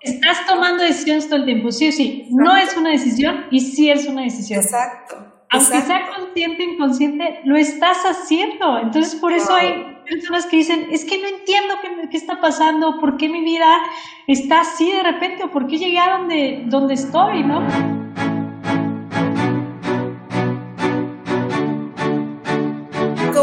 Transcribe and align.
Estás 0.00 0.46
tomando 0.46 0.82
decisiones 0.82 1.28
todo 1.28 1.40
el 1.40 1.44
tiempo, 1.44 1.70
sí 1.70 1.88
o 1.88 1.92
sí. 1.92 2.26
No 2.30 2.56
es 2.56 2.76
una 2.76 2.90
decisión 2.90 3.46
y 3.50 3.60
sí 3.60 3.90
es 3.90 4.06
una 4.06 4.22
decisión. 4.22 4.60
Exacto. 4.60 5.16
Aunque 5.50 5.80
sea 5.80 6.08
consciente 6.16 6.64
o 6.64 6.70
inconsciente, 6.72 7.40
lo 7.44 7.56
estás 7.56 7.98
haciendo. 8.04 8.78
Entonces, 8.78 9.16
por 9.16 9.32
eso 9.32 9.52
hay 9.52 9.98
personas 10.08 10.46
que 10.46 10.56
dicen, 10.56 10.86
es 10.90 11.04
que 11.04 11.20
no 11.20 11.28
entiendo 11.28 11.74
qué, 11.82 12.08
qué, 12.08 12.16
está 12.16 12.40
pasando, 12.40 12.98
por 13.00 13.16
qué 13.16 13.28
mi 13.28 13.42
vida 13.42 13.78
está 14.26 14.60
así 14.60 14.90
de 14.90 15.02
repente, 15.02 15.44
o 15.44 15.50
por 15.50 15.66
qué 15.66 15.78
llegué 15.78 15.98
a 15.98 16.18
donde, 16.18 16.62
donde 16.66 16.94
estoy, 16.94 17.42
¿no? 17.42 17.99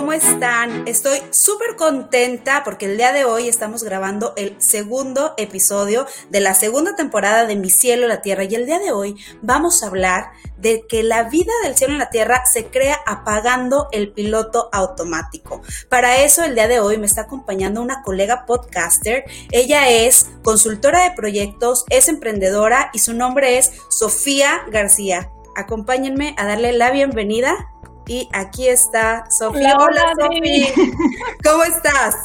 ¿Cómo 0.07 0.15
están? 0.15 0.87
Estoy 0.87 1.19
súper 1.31 1.75
contenta 1.75 2.63
porque 2.63 2.85
el 2.85 2.95
día 2.95 3.11
de 3.11 3.25
hoy 3.25 3.49
estamos 3.49 3.83
grabando 3.83 4.31
el 4.37 4.55
segundo 4.57 5.33
episodio 5.35 6.05
de 6.29 6.39
la 6.39 6.53
segunda 6.53 6.95
temporada 6.95 7.45
de 7.45 7.57
Mi 7.57 7.69
cielo, 7.69 8.07
la 8.07 8.21
tierra 8.21 8.45
y 8.45 8.55
el 8.55 8.65
día 8.65 8.79
de 8.79 8.93
hoy 8.93 9.17
vamos 9.41 9.83
a 9.83 9.87
hablar 9.87 10.31
de 10.55 10.85
que 10.87 11.03
la 11.03 11.23
vida 11.23 11.51
del 11.61 11.75
cielo 11.75 11.91
en 11.91 11.99
la 11.99 12.09
tierra 12.09 12.45
se 12.45 12.67
crea 12.67 12.97
apagando 13.05 13.89
el 13.91 14.13
piloto 14.13 14.69
automático. 14.71 15.61
Para 15.89 16.23
eso 16.23 16.41
el 16.45 16.55
día 16.55 16.69
de 16.69 16.79
hoy 16.79 16.97
me 16.97 17.05
está 17.05 17.23
acompañando 17.23 17.81
una 17.81 18.01
colega 18.01 18.45
podcaster. 18.45 19.25
Ella 19.51 19.89
es 19.89 20.29
consultora 20.41 21.03
de 21.03 21.17
proyectos, 21.17 21.83
es 21.89 22.07
emprendedora 22.07 22.91
y 22.93 22.99
su 22.99 23.13
nombre 23.13 23.57
es 23.57 23.73
Sofía 23.89 24.61
García. 24.71 25.29
Acompáñenme 25.57 26.33
a 26.37 26.45
darle 26.45 26.71
la 26.71 26.91
bienvenida 26.91 27.73
y 28.07 28.27
aquí 28.33 28.67
está 28.67 29.25
Sofía. 29.29 29.75
Hola, 29.77 30.01
Sofía. 30.19 30.67
¿Cómo 31.43 31.63
estás? 31.63 32.15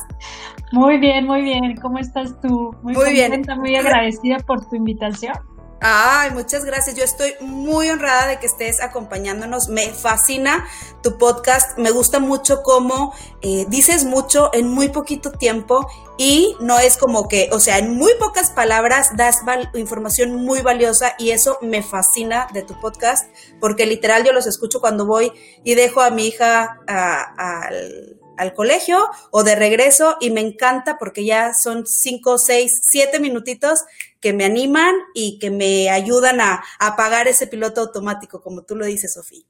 Muy 0.73 0.99
bien, 0.99 1.27
muy 1.27 1.43
bien. 1.43 1.77
¿Cómo 1.77 1.99
estás 1.99 2.41
tú? 2.41 2.75
Muy, 2.83 2.95
muy 2.95 3.13
bien. 3.13 3.43
Muy 3.59 3.77
agradecida 3.77 4.39
por 4.39 4.67
tu 4.69 4.77
invitación. 4.77 5.35
Ay, 5.85 6.31
muchas 6.31 6.65
gracias. 6.65 6.95
Yo 6.95 7.03
estoy 7.03 7.35
muy 7.41 7.91
honrada 7.91 8.29
de 8.29 8.39
que 8.39 8.47
estés 8.47 8.81
acompañándonos. 8.81 9.69
Me 9.69 9.93
fascina 9.93 10.65
tu 11.03 11.19
podcast. 11.19 11.77
Me 11.77 11.91
gusta 11.91 12.21
mucho 12.21 12.63
cómo 12.63 13.13
eh, 13.41 13.67
dices 13.69 14.05
mucho 14.05 14.51
en 14.53 14.69
muy 14.69 14.91
poquito 14.91 15.33
tiempo 15.33 15.89
y 16.19 16.55
no 16.61 16.79
es 16.79 16.97
como 16.97 17.27
que, 17.27 17.51
o 17.51 17.59
sea, 17.59 17.79
en 17.79 17.97
muy 17.97 18.13
pocas 18.21 18.53
palabras 18.53 19.17
das 19.17 19.41
información 19.75 20.37
muy 20.37 20.61
valiosa 20.61 21.17
y 21.19 21.31
eso 21.31 21.59
me 21.63 21.83
fascina 21.83 22.47
de 22.53 22.63
tu 22.63 22.79
podcast 22.79 23.29
porque 23.59 23.85
literal 23.85 24.23
yo 24.25 24.33
los 24.33 24.47
escucho 24.47 24.81
cuando 24.81 25.05
voy 25.05 25.33
y 25.65 25.75
dejo 25.75 26.01
a 26.01 26.11
mi 26.11 26.29
hija 26.29 26.79
al 26.87 28.22
al 28.37 28.55
colegio 28.55 28.99
o 29.31 29.43
de 29.43 29.55
regreso 29.55 30.17
y 30.21 30.31
me 30.31 30.41
encanta 30.41 30.99
porque 30.99 31.25
ya 31.25 31.53
son 31.55 31.87
cinco, 31.87 32.39
seis, 32.39 32.81
siete 32.83 33.21
minutitos 33.21 33.85
que 34.21 34.33
me 34.33 34.45
animan 34.45 34.95
y 35.15 35.39
que 35.39 35.51
me 35.51 35.91
ayudan 35.91 36.41
a, 36.41 36.63
apagar 36.79 37.29
ese 37.29 37.47
piloto 37.47 37.81
automático, 37.81 38.41
como 38.41 38.63
tú 38.63 38.77
lo 38.77 38.87
dices, 38.87 39.15
Sofía. 39.15 39.45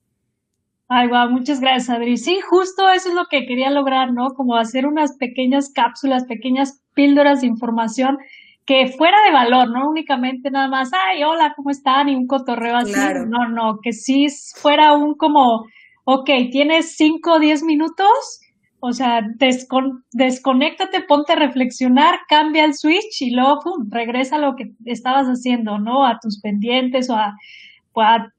Ay, 0.88 1.08
wow, 1.08 1.30
muchas 1.30 1.60
gracias, 1.60 1.88
Adri. 1.88 2.16
Sí, 2.16 2.41
justo 2.41 2.88
eso 2.91 3.08
es 3.08 3.14
lo 3.14 3.27
que 3.27 3.47
quería 3.47 3.70
lograr, 3.70 4.12
¿no? 4.12 4.34
Como 4.34 4.56
hacer 4.56 4.86
unas 4.86 5.16
pequeñas 5.16 5.70
cápsulas, 5.75 6.25
pequeñas 6.25 6.83
píldoras 6.94 7.41
de 7.41 7.47
información 7.47 8.19
que 8.66 8.88
fuera 8.97 9.16
de 9.25 9.33
valor, 9.33 9.70
no 9.70 9.88
únicamente 9.88 10.50
nada 10.50 10.69
más, 10.69 10.91
ay, 10.92 11.25
hola, 11.25 11.53
¿cómo 11.56 11.70
están? 11.70 12.08
Y 12.08 12.14
un 12.14 12.27
cotorreo 12.27 12.77
así. 12.77 12.92
No, 13.27 13.48
no, 13.48 13.78
que 13.83 13.92
sí 13.92 14.27
fuera 14.55 14.94
un 14.94 15.14
como, 15.14 15.66
ok, 16.05 16.30
tienes 16.50 16.94
cinco 16.97 17.33
o 17.33 17.38
diez 17.41 17.62
minutos, 17.62 18.41
o 18.84 18.92
sea, 18.92 19.22
descon 19.36 20.05
desconéctate, 20.11 21.02
ponte 21.02 21.34
a 21.34 21.36
reflexionar, 21.36 22.19
cambia 22.28 22.64
el 22.64 22.75
switch 22.75 23.22
y 23.22 23.30
luego, 23.30 23.61
pum, 23.61 23.88
regresa 23.88 24.36
a 24.36 24.38
lo 24.41 24.56
que 24.56 24.72
estabas 24.84 25.28
haciendo, 25.28 25.78
¿no? 25.78 26.05
A 26.05 26.19
tus 26.20 26.41
pendientes 26.41 27.08
o 27.08 27.14
a, 27.14 27.36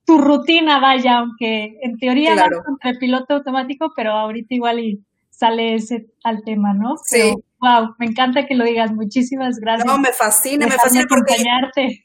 tu 0.06 0.18
rutina, 0.18 0.80
vaya, 0.82 1.20
aunque 1.20 1.78
en 1.82 1.98
teoría 1.98 2.34
claro. 2.34 2.62
contra 2.66 2.90
el 2.90 2.98
piloto 2.98 3.36
automático, 3.36 3.94
pero 3.96 4.12
ahorita 4.12 4.54
igual 4.54 4.80
y 4.82 5.00
sale 5.30 5.76
ese 5.76 6.08
al 6.26 6.44
tema, 6.44 6.74
¿no? 6.74 6.96
Sí. 7.06 7.34
wow, 7.62 7.96
me 7.98 8.08
encanta 8.08 8.46
que 8.46 8.56
lo 8.56 8.66
digas. 8.66 8.92
Muchísimas 8.92 9.60
gracias. 9.60 9.86
No, 9.86 9.98
me 9.98 10.12
fascina, 10.12 10.68
me 10.68 10.74
fascina 10.74 11.06
porque 11.08 11.36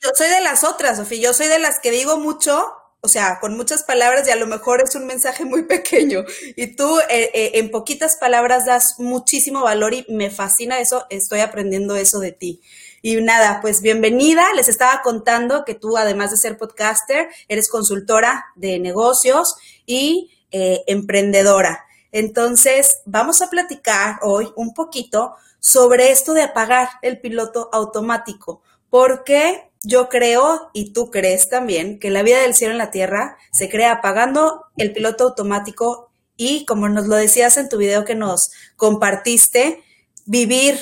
yo 0.00 0.10
soy 0.15 0.28
de 0.28 0.43
las 0.44 0.62
otras, 0.62 0.98
Sofía. 0.98 1.22
Yo 1.22 1.32
soy 1.32 1.48
de 1.48 1.59
las 1.59 1.81
que 1.81 1.91
digo 1.91 2.19
mucho 2.19 2.62
o 3.00 3.09
sea, 3.09 3.38
con 3.41 3.56
muchas 3.56 3.84
palabras 3.84 4.26
y 4.26 4.31
a 4.31 4.36
lo 4.36 4.47
mejor 4.47 4.82
es 4.82 4.94
un 4.94 5.06
mensaje 5.06 5.44
muy 5.44 5.62
pequeño. 5.66 6.25
Y 6.56 6.75
tú 6.75 6.98
eh, 7.09 7.31
eh, 7.32 7.50
en 7.54 7.70
poquitas 7.70 8.16
palabras 8.16 8.66
das 8.66 8.94
muchísimo 8.98 9.62
valor 9.62 9.94
y 9.94 10.04
me 10.09 10.31
fascina 10.31 10.81
eso, 10.81 11.06
estoy 11.10 11.41
aprendiendo 11.41 11.97
eso 11.97 12.19
de 12.19 12.32
ti. 12.32 12.60
Y 13.00 13.16
nada, 13.16 13.60
pues 13.60 13.81
bienvenida. 13.81 14.44
Les 14.56 14.69
estaba 14.69 15.03
contando 15.03 15.64
que 15.64 15.75
tú, 15.75 15.97
además 15.97 16.32
de 16.32 16.36
ser 16.36 16.59
podcaster, 16.59 17.28
eres 17.47 17.69
consultora 17.69 18.47
de 18.56 18.81
negocios 18.81 19.54
y 19.86 20.32
eh, 20.50 20.82
emprendedora. 20.88 21.84
Entonces, 22.10 23.03
vamos 23.04 23.41
a 23.42 23.50
platicar 23.50 24.19
hoy 24.22 24.50
un 24.56 24.75
poquito 24.75 25.34
sobre 25.60 26.10
esto 26.10 26.34
de 26.34 26.42
apagar 26.42 26.88
el 27.03 27.20
piloto 27.20 27.69
automático, 27.72 28.62
porque 28.91 29.68
yo 29.83 30.09
creo, 30.09 30.71
y 30.72 30.93
tú 30.93 31.11
crees 31.11 31.49
también, 31.49 31.99
que 31.99 32.11
la 32.11 32.22
vida 32.22 32.41
del 32.41 32.55
cielo 32.55 32.72
en 32.72 32.78
la 32.78 32.91
tierra 32.91 33.37
se 33.53 33.69
crea 33.69 33.93
apagando 33.93 34.65
el 34.77 34.93
piloto 34.93 35.25
automático 35.25 36.11
y, 36.37 36.65
como 36.66 36.89
nos 36.89 37.06
lo 37.06 37.16
decías 37.16 37.56
en 37.56 37.69
tu 37.69 37.77
video 37.78 38.05
que 38.05 38.15
nos 38.15 38.50
compartiste, 38.77 39.83
vivir 40.27 40.78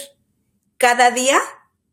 cada 0.76 1.10
día 1.10 1.38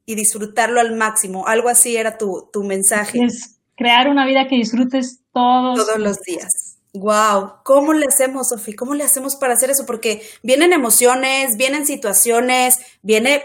y 0.05 0.15
disfrutarlo 0.15 0.79
al 0.79 0.95
máximo. 0.95 1.47
Algo 1.47 1.69
así 1.69 1.95
era 1.95 2.17
tu, 2.17 2.49
tu 2.51 2.63
mensaje. 2.63 3.23
Es 3.23 3.59
crear 3.75 4.09
una 4.09 4.25
vida 4.25 4.47
que 4.47 4.55
disfrutes 4.55 5.21
todos, 5.33 5.77
todos 5.77 5.99
los 5.99 6.19
días. 6.21 6.77
Wow, 6.93 7.53
¿cómo 7.63 7.93
le 7.93 8.05
hacemos, 8.05 8.49
Sofía? 8.49 8.75
¿Cómo 8.77 8.93
le 8.93 9.03
hacemos 9.03 9.35
para 9.35 9.53
hacer 9.53 9.71
eso? 9.71 9.85
Porque 9.85 10.21
vienen 10.43 10.73
emociones, 10.73 11.57
vienen 11.57 11.87
situaciones, 11.87 12.77
viene 13.01 13.43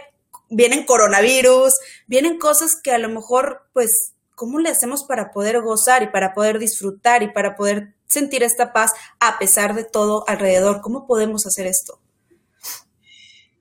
vienen 0.50 0.84
coronavirus, 0.84 1.74
vienen 2.06 2.38
cosas 2.38 2.80
que 2.82 2.92
a 2.92 2.98
lo 2.98 3.08
mejor, 3.08 3.68
pues, 3.72 4.14
¿cómo 4.34 4.58
le 4.58 4.70
hacemos 4.70 5.04
para 5.04 5.30
poder 5.30 5.60
gozar 5.60 6.02
y 6.02 6.08
para 6.08 6.32
poder 6.34 6.58
disfrutar 6.58 7.22
y 7.22 7.32
para 7.32 7.56
poder 7.56 7.94
sentir 8.06 8.42
esta 8.42 8.72
paz 8.72 8.92
a 9.20 9.38
pesar 9.38 9.74
de 9.74 9.84
todo 9.84 10.24
alrededor? 10.28 10.80
¿Cómo 10.80 11.06
podemos 11.06 11.46
hacer 11.46 11.66
esto? 11.66 11.98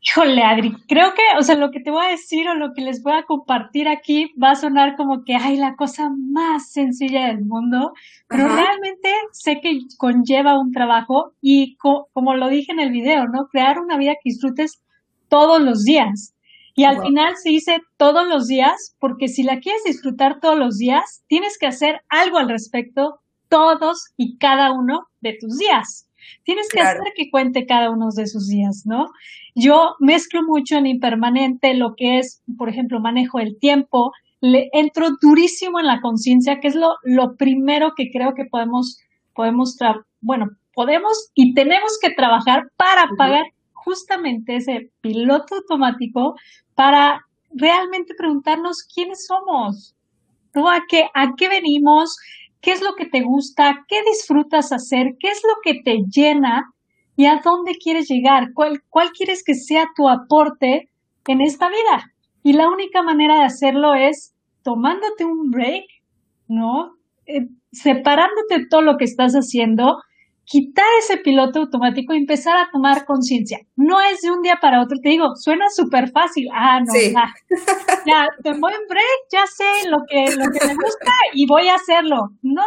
Híjole, 0.09 0.42
Adri, 0.42 0.74
creo 0.88 1.14
que, 1.14 1.22
o 1.38 1.42
sea, 1.42 1.56
lo 1.56 1.70
que 1.70 1.81
te 1.81 1.92
voy 1.92 2.06
a 2.06 2.12
decir 2.12 2.47
o 2.47 2.56
lo 2.56 2.74
que 2.74 2.81
les 2.81 3.03
voy 3.03 3.14
a 3.14 3.24
compartir 3.24 3.90
aquí 3.90 4.31
va 4.42 4.52
a 4.52 4.56
sonar 4.56 4.96
como 4.96 5.26
que, 5.26 5.36
ay, 5.36 5.58
la 5.58 5.76
cosa 5.76 6.09
más 6.09 6.72
sencilla 6.72 7.28
del 7.28 7.44
mundo, 7.44 7.92
pero 8.30 8.47
realmente 8.47 9.09
sé 9.34 9.59
que 9.62 9.80
conlleva 9.97 10.59
un 10.59 10.72
trabajo 10.72 11.34
y 11.42 11.76
como 11.76 12.36
lo 12.36 12.47
dije 12.47 12.72
en 12.72 12.80
el 12.80 12.92
video, 12.92 13.28
¿no? 13.28 13.47
Crear 13.52 13.80
una 13.80 13.97
vida 13.97 14.14
que 14.14 14.30
disfrutes 14.30 14.81
todos 15.28 15.62
los 15.62 15.84
días. 15.84 16.34
Y 16.78 16.84
al 16.84 17.02
final 17.02 17.36
se 17.38 17.50
dice 17.50 17.82
todos 17.98 18.28
los 18.28 18.46
días, 18.46 18.96
porque 19.00 19.30
si 19.30 19.42
la 19.42 19.60
quieres 19.60 19.84
disfrutar 19.84 20.40
todos 20.40 20.60
los 20.60 20.78
días, 20.78 21.24
tienes 21.28 21.58
que 21.58 21.66
hacer 21.66 22.02
algo 22.08 22.38
al 22.38 22.48
respecto 22.48 23.20
todos 23.50 24.14
y 24.16 24.38
cada 24.38 24.72
uno 24.72 25.08
de 25.22 25.36
tus 25.42 25.58
días. 25.58 26.08
Tienes 26.44 26.70
que 26.70 26.80
hacer 26.80 27.02
que 27.16 27.32
cuente 27.32 27.66
cada 27.66 27.90
uno 27.90 28.10
de 28.16 28.28
sus 28.28 28.48
días, 28.48 28.84
¿no? 28.86 29.08
Yo 29.56 29.96
mezclo 30.00 30.44
mucho 30.44 30.78
en 30.78 30.86
impermanente 30.86 31.74
lo 31.74 31.96
que 31.96 32.20
es, 32.20 32.44
por 32.60 32.70
ejemplo, 32.70 33.00
manejo 33.00 33.40
el 33.40 33.58
tiempo, 33.58 34.12
le 34.40 34.70
entro 34.72 35.08
durísimo 35.20 35.80
en 35.80 35.88
la 35.88 36.00
conciencia, 36.00 36.59
que 36.59 36.68
es 36.68 36.76
lo, 36.76 36.98
lo 37.02 37.38
primero 37.38 37.94
que 37.96 38.12
creo 38.12 38.36
que 38.36 38.46
podemos, 38.46 39.00
podemos, 39.34 39.76
bueno, 40.22 40.52
podemos 40.76 41.32
y 41.34 41.56
tenemos 41.56 41.98
que 42.00 42.12
trabajar 42.12 42.66
para 42.78 43.09
pagar 43.18 43.46
justamente 43.88 44.58
ese 44.58 44.92
piloto 45.00 45.56
automático 45.56 46.36
para 46.75 47.25
realmente 47.52 48.14
preguntarnos 48.18 48.84
quiénes 48.84 49.25
somos, 49.25 49.96
¿no? 50.53 50.70
¿A 50.70 50.82
qué, 50.90 51.08
a 51.14 51.35
qué 51.38 51.47
venimos? 51.47 52.17
¿Qué 52.59 52.72
es 52.72 52.82
lo 52.82 52.96
que 52.96 53.06
te 53.06 53.22
gusta? 53.22 53.85
¿Qué 53.88 53.96
disfrutas 54.11 54.73
hacer? 54.73 55.16
¿Qué 55.22 55.29
es 55.29 55.41
lo 55.41 55.53
que 55.64 55.82
te 55.85 56.03
llena? 56.14 56.73
¿Y 57.16 57.28
a 57.28 57.40
dónde 57.41 57.78
quieres 57.78 58.09
llegar? 58.09 58.52
¿Cuál, 58.53 58.84
cuál 58.90 59.11
quieres 59.11 59.41
que 59.41 59.56
sea 59.56 59.85
tu 59.96 60.09
aporte 60.09 60.90
en 61.26 61.40
esta 61.40 61.70
vida? 61.70 62.11
Y 62.44 62.53
la 62.53 62.67
única 62.67 63.03
manera 63.03 63.40
de 63.40 63.46
hacerlo 63.46 63.96
es 63.96 64.35
tomándote 64.64 65.23
un 65.23 65.50
break, 65.50 65.85
¿no? 66.50 66.91
Eh, 67.26 67.47
separándote 67.72 68.59
de 68.59 68.67
todo 68.67 68.82
lo 68.82 68.97
que 68.97 69.06
estás 69.06 69.32
haciendo 69.34 69.97
quitar 70.47 70.85
ese 70.99 71.17
piloto 71.17 71.59
automático 71.59 72.14
y 72.14 72.17
empezar 72.17 72.58
a 72.58 72.70
tomar 72.72 73.05
conciencia. 73.05 73.59
No 73.76 73.99
es 73.99 74.22
de 74.22 74.32
un 74.32 74.41
día 74.41 74.58
para 74.61 74.82
otro, 74.82 74.97
te 75.03 75.09
digo, 75.09 75.35
suena 75.35 75.66
súper 75.70 76.09
fácil. 76.09 76.47
Ah, 76.53 76.79
no, 76.79 76.94
ya, 76.96 77.34
ya, 78.08 78.28
te 78.41 78.58
voy 78.58 78.72
en 78.73 78.88
break, 78.88 79.20
ya 79.29 79.46
sé 79.46 79.90
lo 79.90 79.97
que, 80.09 80.35
lo 80.38 80.46
que 80.49 80.66
me 80.66 80.76
gusta 80.76 81.11
y 81.34 81.46
voy 81.47 81.67
a 81.67 81.76
hacerlo. 81.76 82.29
No, 82.41 82.64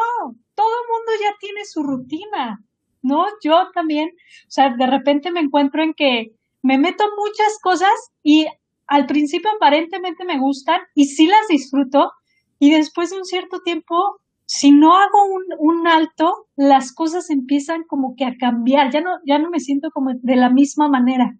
todo 0.54 0.68
el 0.68 0.88
mundo 0.92 1.12
ya 1.22 1.34
tiene 1.40 1.64
su 1.64 1.82
rutina, 1.82 2.62
¿no? 3.00 3.24
Yo 3.42 3.70
también, 3.72 4.10
o 4.10 4.50
sea, 4.50 4.74
de 4.76 4.86
repente 4.86 5.30
me 5.30 5.40
encuentro 5.40 5.82
en 5.82 5.94
que 5.94 6.32
me 6.62 6.76
meto 6.76 7.04
muchas 7.16 7.58
cosas 7.62 8.12
y 8.22 8.46
al 8.88 9.06
principio 9.06 9.50
aparentemente 9.56 10.26
me 10.26 10.38
gustan 10.38 10.82
y 10.94 11.06
sí 11.06 11.26
las 11.26 11.48
disfruto 11.48 12.12
y 12.58 12.72
después 12.72 13.08
de 13.08 13.16
un 13.16 13.24
cierto 13.24 13.60
tiempo, 13.60 14.20
si 14.52 14.72
no 14.72 14.96
hago 14.96 15.26
un, 15.26 15.44
un 15.60 15.86
alto, 15.86 16.48
las 16.56 16.92
cosas 16.92 17.30
empiezan 17.30 17.84
como 17.86 18.16
que 18.16 18.24
a 18.24 18.34
cambiar, 18.36 18.90
ya 18.92 19.00
no, 19.00 19.10
ya 19.24 19.38
no 19.38 19.48
me 19.48 19.60
siento 19.60 19.90
como 19.92 20.10
de 20.12 20.34
la 20.34 20.50
misma 20.50 20.88
manera. 20.88 21.36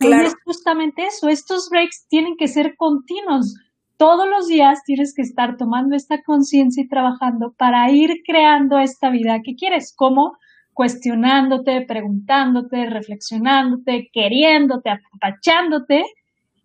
Claro. 0.00 0.24
Y 0.24 0.26
es 0.26 0.34
justamente 0.44 1.04
eso, 1.04 1.28
estos 1.28 1.68
breaks 1.70 2.08
tienen 2.08 2.36
que 2.36 2.48
ser 2.48 2.74
continuos. 2.76 3.54
Todos 3.96 4.28
los 4.28 4.48
días 4.48 4.82
tienes 4.84 5.14
que 5.14 5.22
estar 5.22 5.56
tomando 5.56 5.94
esta 5.94 6.20
conciencia 6.24 6.82
y 6.82 6.88
trabajando 6.88 7.54
para 7.56 7.88
ir 7.92 8.22
creando 8.26 8.80
esta 8.80 9.08
vida 9.08 9.38
que 9.44 9.54
quieres, 9.54 9.94
como 9.94 10.36
cuestionándote, 10.72 11.82
preguntándote, 11.86 12.90
reflexionándote, 12.90 14.10
queriéndote, 14.12 14.90
apachándote 15.14 16.02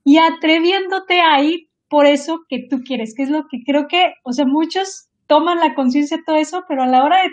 y 0.03 0.17
atreviéndote 0.17 1.21
a 1.21 1.43
ir 1.43 1.67
por 1.87 2.07
eso 2.07 2.39
que 2.49 2.65
tú 2.67 2.79
quieres, 2.83 3.13
que 3.15 3.21
es 3.23 3.29
lo 3.29 3.43
que 3.47 3.59
creo 3.63 3.87
que, 3.87 4.15
o 4.23 4.33
sea, 4.33 4.47
muchos 4.47 5.10
toman 5.31 5.59
la 5.59 5.73
conciencia 5.75 6.17
de 6.17 6.23
todo 6.23 6.35
eso, 6.35 6.65
pero 6.67 6.83
a 6.83 6.87
la 6.87 7.05
hora 7.05 7.23
de 7.23 7.29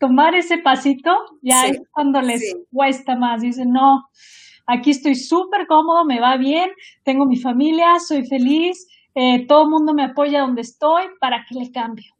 tomar 0.00 0.34
ese 0.34 0.58
pasito, 0.58 1.14
ya 1.40 1.66
es 1.66 1.80
cuando 1.92 2.20
les 2.20 2.42
cuesta 2.72 3.14
más. 3.14 3.42
Dicen, 3.42 3.70
no, 3.70 4.08
aquí 4.66 4.90
estoy 4.90 5.14
súper 5.14 5.68
cómodo, 5.68 6.04
me 6.04 6.18
va 6.18 6.36
bien, 6.36 6.68
tengo 7.04 7.26
mi 7.26 7.36
familia, 7.38 8.00
soy 8.04 8.26
feliz, 8.26 8.88
eh, 9.14 9.46
todo 9.46 9.62
el 9.62 9.70
mundo 9.70 9.94
me 9.94 10.02
apoya 10.02 10.40
donde 10.40 10.62
estoy, 10.62 11.04
¿para 11.20 11.46
qué 11.48 11.54
le 11.54 11.70
cambio? 11.70 12.12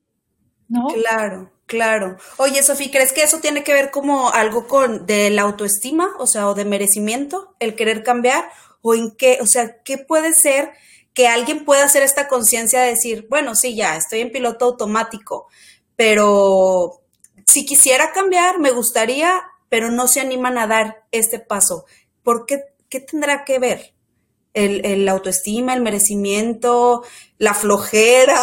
¿No? 0.68 0.86
Claro, 0.86 1.50
claro. 1.66 2.16
Oye, 2.36 2.62
Sofía, 2.62 2.92
¿crees 2.92 3.12
que 3.12 3.24
eso 3.24 3.40
tiene 3.40 3.64
que 3.64 3.74
ver 3.74 3.90
como 3.90 4.30
algo 4.30 4.68
con 4.68 5.04
de 5.04 5.30
la 5.30 5.42
autoestima, 5.42 6.10
o 6.20 6.28
sea, 6.28 6.48
o 6.48 6.54
de 6.54 6.64
merecimiento, 6.64 7.56
el 7.58 7.74
querer 7.74 8.04
cambiar? 8.04 8.44
¿O 8.82 8.94
en 8.94 9.16
qué, 9.16 9.38
o 9.42 9.46
sea, 9.46 9.82
qué 9.82 9.98
puede 9.98 10.32
ser 10.32 10.70
que 11.20 11.28
alguien 11.28 11.66
pueda 11.66 11.84
hacer 11.84 12.02
esta 12.02 12.28
conciencia 12.28 12.80
de 12.80 12.92
decir, 12.92 13.26
bueno, 13.28 13.54
sí, 13.54 13.76
ya, 13.76 13.94
estoy 13.94 14.20
en 14.20 14.32
piloto 14.32 14.64
automático, 14.64 15.48
pero 15.94 17.02
si 17.44 17.66
quisiera 17.66 18.12
cambiar, 18.12 18.58
me 18.58 18.70
gustaría, 18.70 19.38
pero 19.68 19.90
no 19.90 20.08
se 20.08 20.22
animan 20.22 20.56
a 20.56 20.66
dar 20.66 21.04
este 21.10 21.38
paso. 21.38 21.84
¿Por 22.22 22.46
qué, 22.46 22.62
qué 22.88 23.00
tendrá 23.00 23.44
que 23.44 23.58
ver? 23.58 23.92
El, 24.54 25.06
autoestima, 25.10 25.74
el 25.74 25.82
merecimiento, 25.82 27.04
la 27.36 27.52
flojera. 27.52 28.40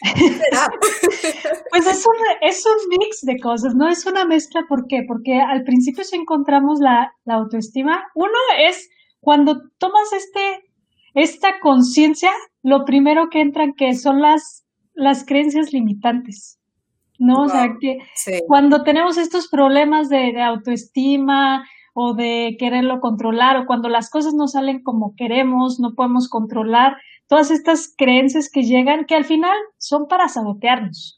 pues 1.70 1.86
es 1.86 2.06
un, 2.06 2.14
es 2.40 2.64
un 2.64 2.88
mix 2.88 3.20
de 3.20 3.38
cosas, 3.38 3.74
¿no? 3.74 3.86
Es 3.86 4.06
una 4.06 4.24
mezcla, 4.24 4.62
¿por 4.66 4.86
qué? 4.88 5.04
Porque 5.06 5.38
al 5.38 5.62
principio 5.62 6.04
si 6.04 6.16
encontramos 6.16 6.80
la, 6.80 7.12
la 7.26 7.34
autoestima, 7.34 8.02
uno 8.14 8.38
es 8.58 8.88
cuando 9.20 9.60
tomas 9.76 10.10
este 10.14 10.67
esta 11.18 11.60
conciencia, 11.60 12.30
lo 12.62 12.84
primero 12.84 13.28
que 13.30 13.40
entran 13.40 13.74
que 13.74 13.94
son 13.94 14.20
las, 14.20 14.64
las 14.94 15.24
creencias 15.24 15.72
limitantes, 15.72 16.60
¿no? 17.18 17.42
o 17.42 17.48
sea, 17.48 17.76
que 17.80 17.98
cuando 18.46 18.82
tenemos 18.82 19.18
estos 19.18 19.48
problemas 19.48 20.08
de, 20.08 20.40
autoestima 20.40 21.66
o 21.94 22.14
de 22.14 22.56
quererlo 22.58 23.00
controlar 23.00 23.56
o 23.56 23.66
cuando 23.66 23.88
las 23.88 24.10
cosas 24.10 24.34
no 24.34 24.46
salen 24.46 24.82
como 24.82 25.14
queremos, 25.16 25.80
no 25.80 25.94
podemos 25.94 26.28
controlar, 26.28 26.96
todas 27.26 27.50
estas 27.50 27.92
creencias 27.96 28.48
que 28.50 28.62
llegan 28.62 29.04
que 29.04 29.14
al 29.14 29.24
final 29.24 29.56
son 29.76 30.06
para 30.06 30.28
sabotearnos. 30.28 31.17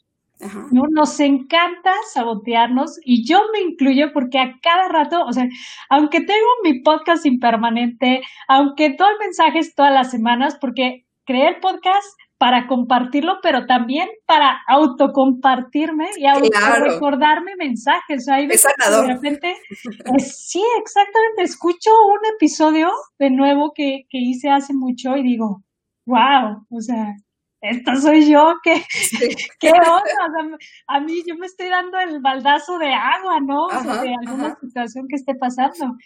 ¿No? 0.71 0.83
Nos 0.91 1.19
encanta 1.21 1.93
sabotearnos 2.13 2.99
y 3.05 3.27
yo 3.27 3.41
me 3.53 3.61
incluyo 3.61 4.13
porque 4.13 4.39
a 4.39 4.59
cada 4.63 4.89
rato, 4.89 5.25
o 5.25 5.33
sea, 5.33 5.47
aunque 5.89 6.21
tengo 6.21 6.47
mi 6.63 6.81
podcast 6.83 7.27
impermanente, 7.27 8.23
aunque 8.49 8.91
doy 8.91 9.15
mensajes 9.21 9.75
todas 9.75 9.93
las 9.93 10.11
semanas, 10.11 10.57
porque 10.61 11.07
creé 11.25 11.49
el 11.49 11.61
podcast 11.61 12.07
para 12.39 12.67
compartirlo, 12.67 13.35
pero 13.43 13.67
también 13.67 14.09
para 14.25 14.63
autocompartirme 14.67 16.09
y 16.17 16.25
auto 16.25 16.49
recordarme 16.83 17.55
mensajes. 17.57 18.27
O 18.27 18.35
es 18.35 18.63
de 18.63 19.07
repente, 19.07 19.57
sí, 20.19 20.63
exactamente, 20.81 21.43
escucho 21.43 21.91
un 21.91 22.35
episodio 22.35 22.89
de 23.19 23.31
nuevo 23.31 23.73
que, 23.75 24.07
que 24.09 24.19
hice 24.19 24.49
hace 24.49 24.73
mucho 24.73 25.19
y 25.19 25.23
digo, 25.23 25.63
wow, 26.07 26.65
o 26.71 26.81
sea, 26.81 27.15
esta 27.61 27.97
soy 27.97 28.31
yo, 28.31 28.55
que 28.63 28.83
qué 29.61 29.71
onda, 29.71 30.59
a 30.87 31.01
mí 31.01 31.23
yo 31.27 31.37
me 31.37 31.47
estoy 31.47 31.69
dando 31.69 31.99
el 31.99 32.21
baldazo 32.21 32.79
de 32.79 32.93
agua, 32.93 33.41
¿no? 33.41 33.69
de 34.03 34.15
alguna 34.15 34.57
situación 34.61 35.07
que 35.09 35.17
esté 35.17 35.35
pasando. 35.35 35.97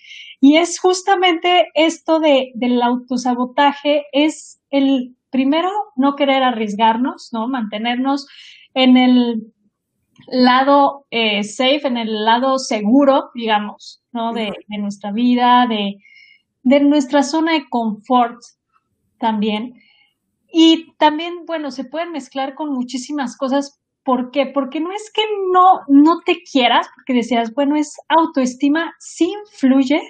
Y 0.41 0.57
es 0.57 0.81
justamente 0.81 1.69
esto 1.75 2.19
de, 2.19 2.53
del 2.55 2.83
autosabotaje, 2.83 4.05
es 4.13 4.61
el 4.71 5.17
primero 5.31 5.71
no 5.97 6.17
querer 6.17 6.43
arriesgarnos, 6.43 7.31
¿no? 7.33 7.49
Mantenernos 7.49 8.27
en 8.75 8.97
el 8.97 9.53
lado 10.29 11.07
eh, 11.11 11.43
safe, 11.45 11.87
en 11.87 11.97
el 11.97 12.25
lado 12.25 12.59
seguro, 12.59 13.31
digamos, 13.35 14.03
¿no? 14.13 14.33
De, 14.33 14.53
de 14.69 14.79
nuestra 14.79 15.13
vida, 15.13 15.67
de, 15.69 15.99
de 16.63 16.81
nuestra 16.81 17.23
zona 17.23 17.53
de 17.53 17.69
confort 17.69 18.41
también. 19.19 19.75
Y 20.57 20.95
también, 20.99 21.47
bueno, 21.47 21.73
se 21.73 21.83
pueden 21.83 22.13
mezclar 22.13 22.55
con 22.55 22.73
muchísimas 22.73 23.37
cosas. 23.37 23.81
¿Por 24.05 24.31
qué? 24.31 24.47
Porque 24.47 24.79
no 24.79 24.93
es 24.93 25.11
que 25.13 25.23
no, 25.53 25.81
no 25.89 26.21
te 26.25 26.43
quieras, 26.49 26.87
porque 26.95 27.13
decías, 27.13 27.53
bueno, 27.55 27.75
es 27.75 27.97
autoestima, 28.09 28.95
sí 29.01 29.33
influye 29.33 30.01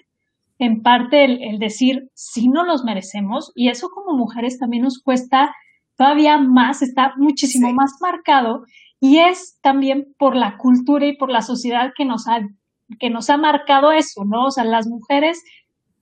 en 0.59 0.83
parte 0.83 1.25
el, 1.25 1.59
decir, 1.59 2.11
sí 2.13 2.49
no 2.49 2.63
los 2.63 2.85
merecemos, 2.85 3.53
y 3.55 3.71
eso 3.71 3.89
como 3.89 4.19
mujeres 4.19 4.59
también 4.59 4.83
nos 4.83 5.01
cuesta 5.03 5.55
todavía 5.97 6.37
más, 6.37 6.83
está 6.83 7.15
muchísimo 7.17 7.73
más 7.73 7.93
marcado, 8.03 8.65
y 9.01 9.21
es 9.21 9.59
también 9.63 10.15
por 10.19 10.37
la 10.37 10.59
cultura 10.59 11.07
y 11.07 11.17
por 11.17 11.31
la 11.31 11.41
sociedad 11.41 11.93
que 11.97 12.05
nos 12.05 12.29
ha, 12.29 12.41
que 12.99 13.09
nos 13.09 13.31
ha 13.31 13.39
marcado 13.39 13.93
eso, 13.93 14.25
¿no? 14.27 14.49
O 14.49 14.51
sea, 14.51 14.65
las 14.65 14.87
mujeres 14.89 15.43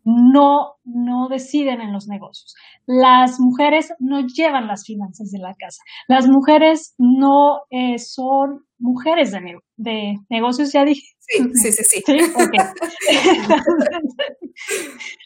no, 0.05 0.75
no 0.85 1.29
deciden 1.29 1.81
en 1.81 1.93
los 1.93 2.09
negocios. 2.09 2.55
Las 2.87 3.39
mujeres 3.39 3.93
no 3.99 4.21
llevan 4.27 4.67
las 4.67 4.85
finanzas 4.85 5.31
de 5.31 5.39
la 5.39 5.55
casa. 5.55 5.83
Las 6.09 6.27
mujeres 6.29 6.95
no 6.99 7.61
eh, 7.71 7.99
son 7.99 8.67
mujeres 8.79 9.31
de, 9.31 9.59
de, 9.77 10.17
negocios, 10.29 10.73
ya 10.73 10.85
dije. 10.85 11.07
Sí, 11.21 11.39
sí, 11.55 11.73
sí, 11.73 11.85
sí. 11.85 12.03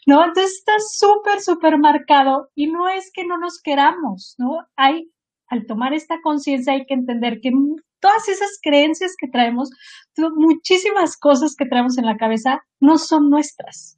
no, 0.05 0.25
entonces 0.25 0.57
está 0.59 0.73
súper, 0.79 1.41
súper 1.41 1.79
marcado 1.79 2.49
y 2.53 2.67
no 2.67 2.87
es 2.87 3.11
que 3.11 3.25
no 3.25 3.37
nos 3.39 3.59
queramos, 3.61 4.35
¿no? 4.37 4.59
Hay, 4.75 5.11
al 5.47 5.65
tomar 5.65 5.93
esta 5.93 6.17
conciencia 6.21 6.73
hay 6.73 6.85
que 6.85 6.93
entender 6.93 7.39
que 7.41 7.51
todas 7.99 8.29
esas 8.29 8.59
creencias 8.61 9.15
que 9.19 9.27
traemos, 9.27 9.71
muchísimas 10.35 11.17
cosas 11.17 11.55
que 11.57 11.65
traemos 11.65 11.97
en 11.97 12.05
la 12.05 12.17
cabeza, 12.17 12.61
no 12.79 12.99
son 12.99 13.31
nuestras 13.31 13.97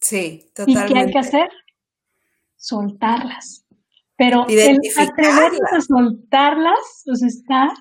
Sí, 0.00 0.50
totalmente. 0.54 0.90
¿Y 0.90 0.94
qué 0.94 1.00
hay 1.00 1.12
que 1.12 1.18
hacer? 1.18 1.48
Soltarlas. 2.56 3.64
Pero 4.16 4.46
el 4.48 4.78
atrevernos 4.98 5.72
a 5.72 5.80
soltarlas, 5.80 7.02
pues 7.04 7.22
está. 7.22 7.72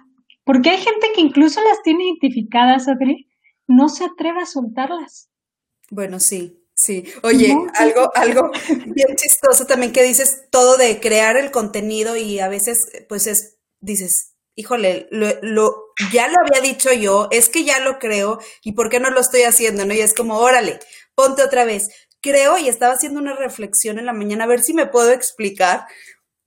Porque 0.46 0.70
hay 0.70 0.78
gente 0.78 1.08
que 1.14 1.22
incluso 1.22 1.62
las 1.62 1.82
tiene 1.84 2.06
identificadas, 2.06 2.88
Adri, 2.88 3.30
no 3.68 3.90
se 3.90 4.06
atreve 4.06 4.42
a 4.42 4.46
soltarlas. 4.46 5.30
Bueno, 5.92 6.20
sí, 6.20 6.66
sí. 6.76 7.04
Oye, 7.24 7.56
algo, 7.76 8.10
algo 8.16 8.52
bien 8.86 9.16
chistoso 9.18 9.66
también 9.66 9.92
que 9.92 10.04
dices 10.04 10.46
todo 10.50 10.78
de 10.78 11.00
crear 11.00 11.36
el 11.36 11.52
contenido 11.52 12.16
y 12.16 12.40
a 12.40 12.48
veces, 12.48 12.78
pues 13.10 13.28
es, 13.28 13.58
dices, 13.82 14.36
híjole, 14.56 15.08
lo, 15.12 15.28
lo, 15.42 15.76
ya 16.14 16.28
lo 16.28 16.36
había 16.46 16.62
dicho 16.62 16.92
yo, 16.94 17.28
es 17.32 17.50
que 17.50 17.64
ya 17.64 17.80
lo 17.80 18.00
creo, 18.00 18.40
y 18.64 18.74
por 18.74 18.90
qué 18.90 19.00
no 19.00 19.10
lo 19.10 19.20
estoy 19.20 19.42
haciendo, 19.42 19.86
¿no? 19.86 19.94
Y 19.94 20.00
es 20.00 20.14
como, 20.14 20.38
órale, 20.38 20.80
ponte 21.16 21.44
otra 21.44 21.66
vez 21.66 21.90
creo, 22.22 22.58
y 22.58 22.68
estaba 22.68 22.94
haciendo 22.94 23.20
una 23.20 23.36
reflexión 23.36 24.00
en 24.00 24.06
la 24.06 24.14
mañana, 24.14 24.44
a 24.44 24.48
ver 24.48 24.62
si 24.62 24.74
me 24.74 24.88
puedo 24.88 25.12
explicar, 25.12 25.86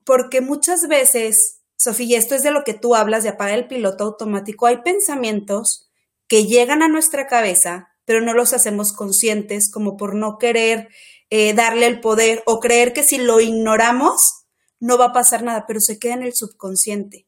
porque 0.05 0.41
muchas 0.41 0.88
veces, 0.88 1.61
Sofía, 1.76 2.19
esto 2.19 2.35
es 2.35 2.43
de 2.43 2.50
lo 2.50 2.64
que 2.64 2.75
tú 2.75 2.95
hablas 2.95 3.23
de 3.23 3.31
apagar 3.31 3.59
el 3.59 3.69
piloto 3.69 4.05
automático, 4.05 4.67
hay 4.67 4.79
pensamientos 4.79 5.91
que 6.29 6.47
llegan 6.47 6.83
a 6.83 6.88
nuestra 6.88 7.26
cabeza, 7.26 7.88
pero 8.05 8.21
no 8.21 8.35
los 8.35 8.52
hacemos 8.52 8.93
conscientes, 8.93 9.71
como 9.71 9.97
por 9.97 10.14
no 10.14 10.38
querer 10.38 10.88
eh, 11.31 11.55
darle 11.55 11.87
el 11.87 12.00
poder 12.00 12.43
o 12.47 12.61
creer 12.61 12.93
que 12.93 13.02
si 13.02 13.19
lo 13.19 13.41
ignoramos, 13.41 14.45
no 14.81 14.99
va 14.99 15.07
a 15.07 15.12
pasar 15.12 15.43
nada, 15.43 15.64
pero 15.67 15.81
se 15.81 15.99
queda 15.99 16.14
en 16.14 16.23
el 16.23 16.35
subconsciente. 16.35 17.26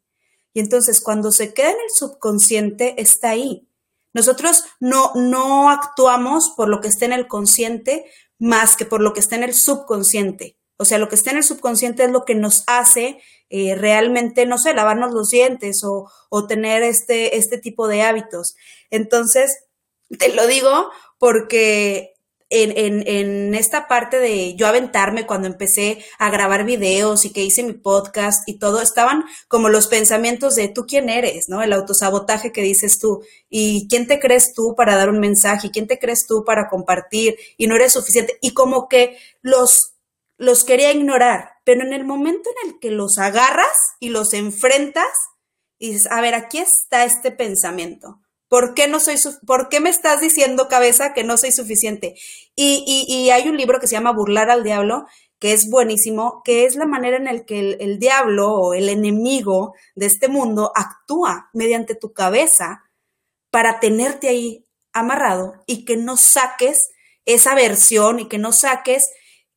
Y 0.53 0.61
entonces 0.61 1.01
cuando 1.01 1.33
se 1.33 1.55
queda 1.55 1.71
en 1.71 1.77
el 1.77 1.91
subconsciente, 1.91 3.01
está 3.01 3.31
ahí. 3.31 3.69
Nosotros 4.13 4.65
no, 4.79 5.13
no 5.15 5.71
actuamos 5.71 6.53
por 6.57 6.69
lo 6.69 6.81
que 6.81 6.89
está 6.89 7.05
en 7.05 7.13
el 7.13 7.27
consciente, 7.27 8.05
más 8.38 8.76
que 8.76 8.85
por 8.85 9.00
lo 9.00 9.12
que 9.12 9.21
está 9.21 9.37
en 9.37 9.45
el 9.45 9.55
subconsciente. 9.55 10.57
O 10.76 10.85
sea, 10.85 10.99
lo 10.99 11.09
que 11.09 11.14
está 11.14 11.31
en 11.31 11.37
el 11.38 11.45
subconsciente 11.45 12.05
es 12.05 12.11
lo 12.11 12.25
que 12.25 12.35
nos 12.35 12.64
hace 12.67 13.21
eh, 13.49 13.75
realmente, 13.75 14.47
no 14.47 14.59
sé, 14.59 14.75
lavarnos 14.75 15.12
los 15.12 15.31
dientes 15.31 15.85
o, 15.85 16.11
o 16.31 16.47
tener 16.47 16.83
este, 16.83 17.37
este 17.37 17.59
tipo 17.59 17.87
de 17.87 18.03
hábitos. 18.03 18.57
Entonces, 18.91 19.64
te 20.19 20.35
lo 20.35 20.47
digo 20.47 20.91
porque 21.19 22.13
en, 22.51 23.07
en, 23.07 23.55
esta 23.55 23.89
parte 23.89 24.19
de 24.19 24.55
yo 24.55 24.67
aventarme 24.67 25.27
cuando 25.27 25.49
empecé 25.49 26.05
a 26.19 26.31
grabar 26.31 26.65
videos 26.65 27.25
y 27.25 27.33
que 27.33 27.43
hice 27.43 27.63
mi 27.63 27.73
podcast 27.73 28.49
y 28.49 28.59
todo, 28.59 28.81
estaban 28.81 29.25
como 29.49 29.69
los 29.69 29.89
pensamientos 29.89 30.55
de 30.55 30.69
tú 30.69 30.87
quién 30.87 31.09
eres, 31.09 31.49
¿no? 31.49 31.63
El 31.63 31.73
autosabotaje 31.73 32.53
que 32.53 32.63
dices 32.63 32.99
tú. 32.99 33.23
Y 33.49 33.89
quién 33.89 34.07
te 34.07 34.21
crees 34.21 34.55
tú 34.55 34.75
para 34.77 34.97
dar 34.97 35.11
un 35.11 35.21
mensaje 35.21 35.69
y 35.69 35.71
quién 35.71 35.87
te 35.87 35.99
crees 35.99 36.27
tú 36.27 36.45
para 36.45 36.69
compartir 36.69 37.37
y 37.57 37.67
no 37.67 37.77
eres 37.77 37.93
suficiente. 37.93 38.39
Y 38.41 38.53
como 38.53 38.89
que 38.89 39.19
los, 39.43 39.95
los 40.37 40.65
quería 40.65 40.93
ignorar, 40.93 41.51
pero 41.65 41.83
en 41.83 41.93
el 41.93 42.05
momento 42.05 42.51
en 42.63 42.71
el 42.71 42.79
que 42.79 42.91
los 42.91 43.19
agarras 43.19 43.77
y 44.01 44.11
los 44.11 44.33
enfrentas 44.35 45.13
y 45.79 45.93
dices, 45.93 46.11
a 46.11 46.21
ver, 46.21 46.35
aquí 46.35 46.59
está 46.59 47.05
este 47.05 47.31
pensamiento 47.31 48.24
¿Por 48.55 48.75
qué, 48.75 48.87
no 48.87 49.01
soy 49.01 49.17
¿Por 49.49 49.69
qué 49.69 49.81
me 49.81 49.91
estás 49.91 50.21
diciendo, 50.21 50.69
cabeza, 50.69 51.13
que 51.13 51.25
no 51.25 51.37
soy 51.37 51.51
suficiente? 51.51 52.15
Y, 52.55 53.29
hay 53.31 53.49
un 53.49 53.57
libro 53.57 53.81
que 53.81 53.89
se 53.89 53.97
llama 53.97 54.13
Burlar 54.13 54.49
al 54.49 54.63
Diablo, 54.63 55.07
que 55.41 55.53
es 55.53 55.69
buenísimo, 55.69 56.41
que 56.45 56.65
es 56.65 56.77
la 56.77 56.87
manera 56.87 57.17
en 57.17 57.25
la 57.25 57.45
que 57.45 57.59
el, 57.59 57.77
el 57.81 57.99
diablo 57.99 58.53
o 58.53 58.75
el 58.75 58.91
enemigo 58.91 59.75
de 59.97 60.07
este 60.07 60.29
mundo 60.29 60.71
actúa 60.77 61.51
mediante 61.53 61.97
tu 61.97 62.13
cabeza 62.13 62.85
para 63.51 63.81
tenerte 63.81 64.29
ahí 64.29 64.65
amarrado 64.93 65.55
y 65.67 65.85
que 65.85 65.97
no 65.97 66.17
saques 66.17 66.91
esa 67.25 67.57
versión 67.57 68.21
y 68.21 68.29
que 68.29 68.39
no 68.39 68.53
saques 68.53 69.03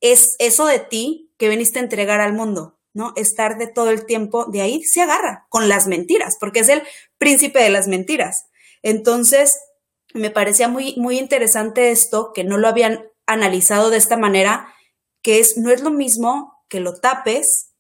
es 0.02 0.36
eso 0.40 0.66
de 0.66 0.80
ti 0.80 1.32
que 1.38 1.50
veniste 1.50 1.78
a 1.78 1.84
entregar 1.84 2.20
al 2.20 2.34
mundo, 2.34 2.80
¿no? 2.96 3.14
Estar 3.16 3.60
de 3.60 3.68
todo 3.68 3.92
el 3.92 4.08
tiempo 4.08 4.46
de 4.46 4.62
ahí 4.62 4.82
se 4.82 5.04
agarra 5.04 5.46
con 5.50 5.70
las 5.70 5.86
mentiras, 5.86 6.36
porque 6.40 6.62
es 6.62 6.70
el 6.70 6.82
príncipe 7.20 7.62
de 7.62 7.70
las 7.70 7.88
mentiras. 7.88 8.48
Entonces, 8.82 9.58
me 10.14 10.30
parecía 10.30 10.68
muy, 10.68 10.96
muy 10.98 11.18
interesante 11.18 11.92
esto, 11.92 12.32
que 12.34 12.44
no 12.44 12.58
lo 12.58 12.68
habían 12.68 13.06
analizado 13.26 13.90
de 13.90 13.98
esta 13.98 14.18
manera, 14.18 14.74
que 15.22 15.40
es, 15.40 15.58
no 15.58 15.72
es 15.72 15.82
lo 15.82 15.92
mismo 15.92 16.64
que 16.70 16.80
lo 16.80 17.00
tapes 17.00 17.74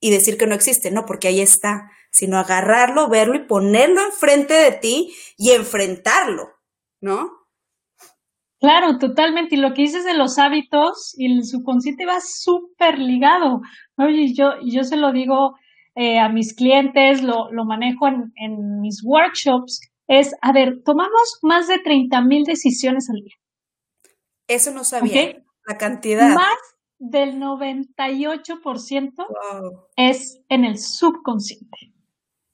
y 0.00 0.10
decir 0.10 0.36
que 0.36 0.46
no 0.46 0.54
existe, 0.54 0.90
no, 0.90 1.04
porque 1.06 1.28
ahí 1.28 1.40
está, 1.40 1.90
sino 2.10 2.38
agarrarlo, 2.38 3.08
verlo 3.08 3.36
y 3.36 3.46
ponerlo 3.46 4.02
enfrente 4.02 4.54
de 4.54 4.72
ti 4.72 5.14
y 5.36 5.50
enfrentarlo, 5.50 6.48
¿no? 7.00 7.30
Claro, 8.60 8.98
totalmente. 8.98 9.56
Y 9.56 9.58
lo 9.58 9.74
que 9.74 9.82
dices 9.82 10.04
de 10.04 10.14
los 10.14 10.38
hábitos 10.38 11.14
y 11.16 11.26
el 11.26 11.44
subconsciente 11.44 12.06
va 12.06 12.20
súper 12.20 12.98
ligado. 12.98 13.60
Oye, 13.96 14.32
yo, 14.34 14.52
yo 14.64 14.84
se 14.84 14.96
lo 14.96 15.10
digo 15.10 15.56
eh, 15.96 16.20
a 16.20 16.28
mis 16.28 16.54
clientes, 16.54 17.22
lo, 17.22 17.50
lo 17.50 17.64
manejo 17.64 18.06
en, 18.06 18.32
en 18.36 18.80
mis 18.80 19.02
workshops, 19.04 19.80
es, 20.12 20.34
a 20.42 20.52
ver, 20.52 20.82
tomamos 20.84 21.38
más 21.42 21.68
de 21.68 21.78
30 21.78 22.20
mil 22.22 22.44
decisiones 22.44 23.08
al 23.10 23.22
día. 23.22 23.36
Eso 24.48 24.70
no 24.72 24.84
sabía. 24.84 25.42
La 25.66 25.78
cantidad. 25.78 26.34
Más 26.34 26.58
del 26.98 27.36
98% 27.36 29.26
es 29.96 30.40
en 30.48 30.64
el 30.64 30.78
subconsciente. 30.78 31.78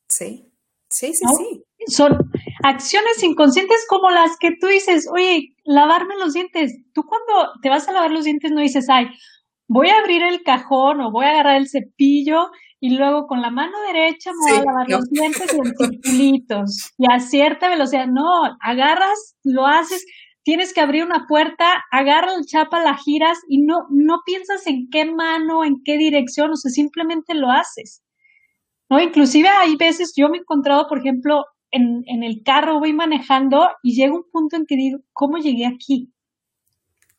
Sí, 0.09 0.53
sí, 0.89 1.15
sí, 1.15 1.25
sí. 1.37 1.65
Son 1.87 2.31
acciones 2.63 3.23
inconscientes 3.23 3.85
como 3.89 4.11
las 4.11 4.37
que 4.39 4.51
tú 4.61 4.67
dices, 4.67 5.09
oye, 5.13 5.55
lavarme 5.65 6.17
los 6.17 6.35
dientes. 6.35 6.73
Tú 6.93 7.03
cuando 7.03 7.53
te 7.63 7.71
vas 7.71 7.89
a 7.89 7.93
lavar 7.93 8.11
los 8.11 8.25
dientes 8.25 8.51
no 8.53 8.61
dices, 8.61 8.89
ay, 8.89 9.07
voy 9.69 9.89
a 9.89 9.99
abrir 9.99 10.23
el 10.23 10.43
cajón 10.43 11.01
o 11.01 11.11
voy 11.11 11.27
a 11.27 11.31
agarrar 11.31 11.57
el 11.57 11.69
cepillo 11.69 12.51
y 12.81 12.97
luego 12.97 13.27
con 13.27 13.43
la 13.43 13.51
mano 13.51 13.77
derecha 13.93 14.31
me 14.33 14.53
voy 14.53 14.61
a 14.61 14.65
lavar 14.65 14.89
los 14.89 15.11
dientes 15.11 15.53
en 15.53 15.75
circulitos 15.77 16.93
y 16.99 17.07
a 17.11 17.19
cierta 17.19 17.69
velocidad. 17.69 18.07
No, 18.07 18.25
agarras, 18.61 19.37
lo 19.43 19.67
haces, 19.67 20.07
tienes 20.45 20.73
que 20.73 20.81
abrir 20.81 21.05
una 21.05 21.27
puerta, 21.27 21.85
agarra 21.91 22.35
el 22.35 22.47
chapa, 22.47 22.83
la 22.83 22.97
giras 22.97 23.39
y 23.49 23.63
no, 23.63 23.87
no 23.91 24.21
piensas 24.25 24.67
en 24.67 24.89
qué 24.91 25.05
mano, 25.05 25.65
en 25.65 25.83
qué 25.85 25.99
dirección, 25.99 26.53
o 26.53 26.57
sea, 26.57 26.71
simplemente 26.71 27.35
lo 27.35 27.51
haces. 27.51 28.03
¿No? 28.91 29.01
Inclusive 29.01 29.49
hay 29.49 29.77
veces, 29.77 30.15
yo 30.17 30.29
me 30.29 30.39
he 30.39 30.41
encontrado, 30.41 30.87
por 30.89 30.99
ejemplo, 30.99 31.45
en, 31.71 32.03
en 32.07 32.23
el 32.23 32.43
carro 32.43 32.79
voy 32.79 32.95
manejando 32.95 33.69
y 33.83 33.95
llega 33.95 34.15
un 34.15 34.25
punto 34.33 34.57
en 34.57 34.65
que 34.67 34.77
digo, 34.77 35.01
¿cómo 35.13 35.37
llegué 35.37 35.67
aquí? 35.67 36.11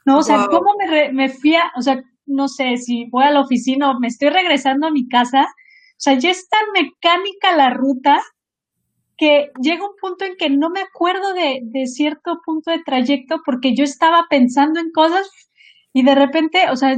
No, 0.05 0.19
o 0.19 0.23
sea, 0.23 0.47
¿cómo 0.49 0.71
me, 0.79 1.11
me 1.11 1.29
fui 1.29 1.55
a, 1.55 1.71
o 1.77 1.81
sea, 1.81 2.01
no 2.29 2.47
sé, 2.47 2.77
si 2.77 3.05
voy 3.09 3.25
a 3.25 3.31
la 3.31 3.41
oficina 3.41 3.91
o 3.91 3.99
me 3.99 4.07
estoy 4.07 4.29
regresando 4.29 4.87
a 4.87 4.91
mi 4.91 5.07
casa, 5.07 5.43
o 5.43 6.01
sea, 6.01 6.13
ya 6.17 6.31
es 6.31 6.47
tan 6.47 6.61
mecánica 6.73 7.55
la 7.55 7.71
ruta 7.71 8.21
que 9.17 9.51
llega 9.61 9.85
un 9.85 9.95
punto 9.99 10.23
en 10.23 10.37
que 10.37 10.49
no 10.49 10.69
me 10.69 10.79
acuerdo 10.79 11.33
de, 11.33 11.59
de 11.63 11.87
cierto 11.87 12.39
punto 12.45 12.71
de 12.71 12.81
trayecto 12.83 13.41
porque 13.45 13.75
yo 13.75 13.83
estaba 13.83 14.27
pensando 14.29 14.79
en 14.79 14.91
cosas 14.91 15.29
y 15.91 16.03
de 16.03 16.15
repente, 16.15 16.69
o 16.71 16.75
sea, 16.77 16.97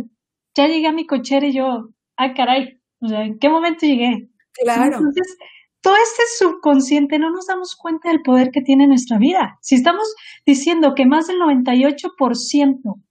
ya 0.55 0.67
llegué 0.67 0.88
a 0.88 0.91
mi 0.91 1.07
cochera 1.07 1.47
y 1.47 1.53
yo, 1.53 1.89
ay 2.17 2.33
caray, 2.35 2.79
o 3.00 3.07
sea, 3.07 3.23
¿en 3.23 3.39
qué 3.39 3.50
momento 3.50 3.88
llegué? 3.88 4.29
Claro. 4.53 4.97
Entonces, 4.97 5.38
todo 5.81 5.95
este 5.95 6.23
subconsciente 6.38 7.17
no 7.17 7.31
nos 7.31 7.47
damos 7.47 7.75
cuenta 7.75 8.09
del 8.09 8.21
poder 8.21 8.51
que 8.51 8.61
tiene 8.61 8.88
nuestra 8.88 9.17
vida. 9.17 9.57
Si 9.61 9.75
estamos 9.75 10.13
diciendo 10.45 10.93
que 10.95 11.05
más 11.05 11.27
del 11.27 11.38
98% 11.38 13.01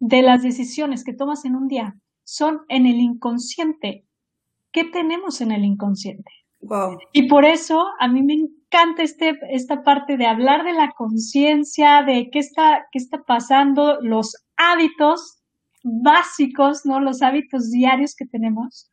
de 0.00 0.22
las 0.22 0.42
decisiones 0.42 1.04
que 1.04 1.12
tomas 1.12 1.44
en 1.44 1.56
un 1.56 1.68
día 1.68 1.96
son 2.24 2.62
en 2.68 2.86
el 2.86 3.00
inconsciente. 3.00 4.04
¿Qué 4.70 4.84
tenemos 4.84 5.40
en 5.40 5.52
el 5.52 5.64
inconsciente? 5.64 6.30
Y 7.12 7.28
por 7.28 7.44
eso 7.44 7.86
a 7.98 8.08
mí 8.08 8.22
me 8.22 8.34
encanta 8.34 9.02
este, 9.02 9.38
esta 9.50 9.82
parte 9.82 10.16
de 10.16 10.26
hablar 10.26 10.64
de 10.64 10.72
la 10.72 10.90
conciencia, 10.92 12.02
de 12.02 12.30
qué 12.30 12.40
está, 12.40 12.86
qué 12.92 12.98
está 12.98 13.22
pasando, 13.22 13.98
los 14.02 14.36
hábitos 14.56 15.38
básicos, 15.82 16.84
¿no? 16.84 17.00
Los 17.00 17.22
hábitos 17.22 17.70
diarios 17.70 18.14
que 18.14 18.26
tenemos. 18.26 18.90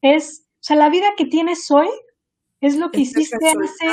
Es, 0.00 0.46
o 0.54 0.62
sea, 0.62 0.76
la 0.76 0.88
vida 0.88 1.08
que 1.16 1.26
tienes 1.26 1.70
hoy 1.70 1.88
es 2.60 2.76
lo 2.76 2.90
que 2.90 3.00
hiciste 3.00 3.36
hace 3.36 3.86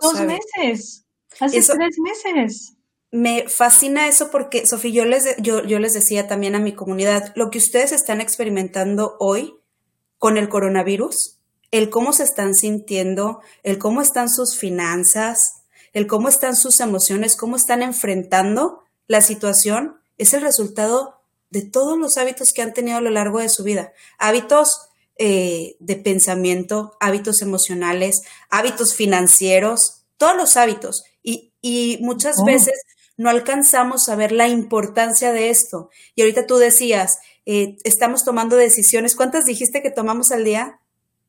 dos 0.00 0.20
meses, 0.22 1.06
hace 1.40 1.60
tres 1.60 1.98
meses. 1.98 2.76
Me 3.12 3.48
fascina 3.48 4.06
eso 4.06 4.30
porque, 4.30 4.66
Sofía, 4.66 4.92
yo 4.92 5.04
les, 5.04 5.36
yo, 5.38 5.64
yo 5.64 5.78
les 5.80 5.94
decía 5.94 6.28
también 6.28 6.54
a 6.54 6.60
mi 6.60 6.74
comunidad, 6.74 7.32
lo 7.34 7.50
que 7.50 7.58
ustedes 7.58 7.92
están 7.92 8.20
experimentando 8.20 9.16
hoy 9.18 9.54
con 10.18 10.36
el 10.36 10.48
coronavirus, 10.48 11.38
el 11.72 11.90
cómo 11.90 12.12
se 12.12 12.24
están 12.24 12.54
sintiendo, 12.54 13.40
el 13.62 13.78
cómo 13.78 14.00
están 14.00 14.28
sus 14.28 14.56
finanzas, 14.56 15.62
el 15.92 16.06
cómo 16.06 16.28
están 16.28 16.54
sus 16.56 16.80
emociones, 16.80 17.36
cómo 17.36 17.56
están 17.56 17.82
enfrentando 17.82 18.84
la 19.08 19.22
situación, 19.22 19.96
es 20.18 20.34
el 20.34 20.42
resultado 20.42 21.20
de 21.50 21.62
todos 21.62 21.98
los 21.98 22.16
hábitos 22.16 22.52
que 22.54 22.62
han 22.62 22.74
tenido 22.74 22.98
a 22.98 23.00
lo 23.00 23.10
largo 23.10 23.40
de 23.40 23.48
su 23.48 23.64
vida. 23.64 23.92
Hábitos 24.18 24.88
eh, 25.18 25.76
de 25.80 25.96
pensamiento, 25.96 26.96
hábitos 27.00 27.42
emocionales, 27.42 28.22
hábitos 28.50 28.94
financieros, 28.94 30.02
todos 30.16 30.36
los 30.36 30.56
hábitos. 30.56 31.02
Y, 31.22 31.52
y 31.60 31.98
muchas 32.02 32.36
oh. 32.38 32.44
veces 32.44 32.74
no 33.20 33.28
alcanzamos 33.28 34.08
a 34.08 34.16
ver 34.16 34.32
la 34.32 34.48
importancia 34.48 35.30
de 35.34 35.50
esto. 35.50 35.90
Y 36.14 36.22
ahorita 36.22 36.46
tú 36.46 36.56
decías, 36.56 37.20
eh, 37.44 37.76
estamos 37.84 38.24
tomando 38.24 38.56
decisiones. 38.56 39.14
¿Cuántas 39.14 39.44
dijiste 39.44 39.82
que 39.82 39.90
tomamos 39.90 40.32
al 40.32 40.42
día? 40.42 40.80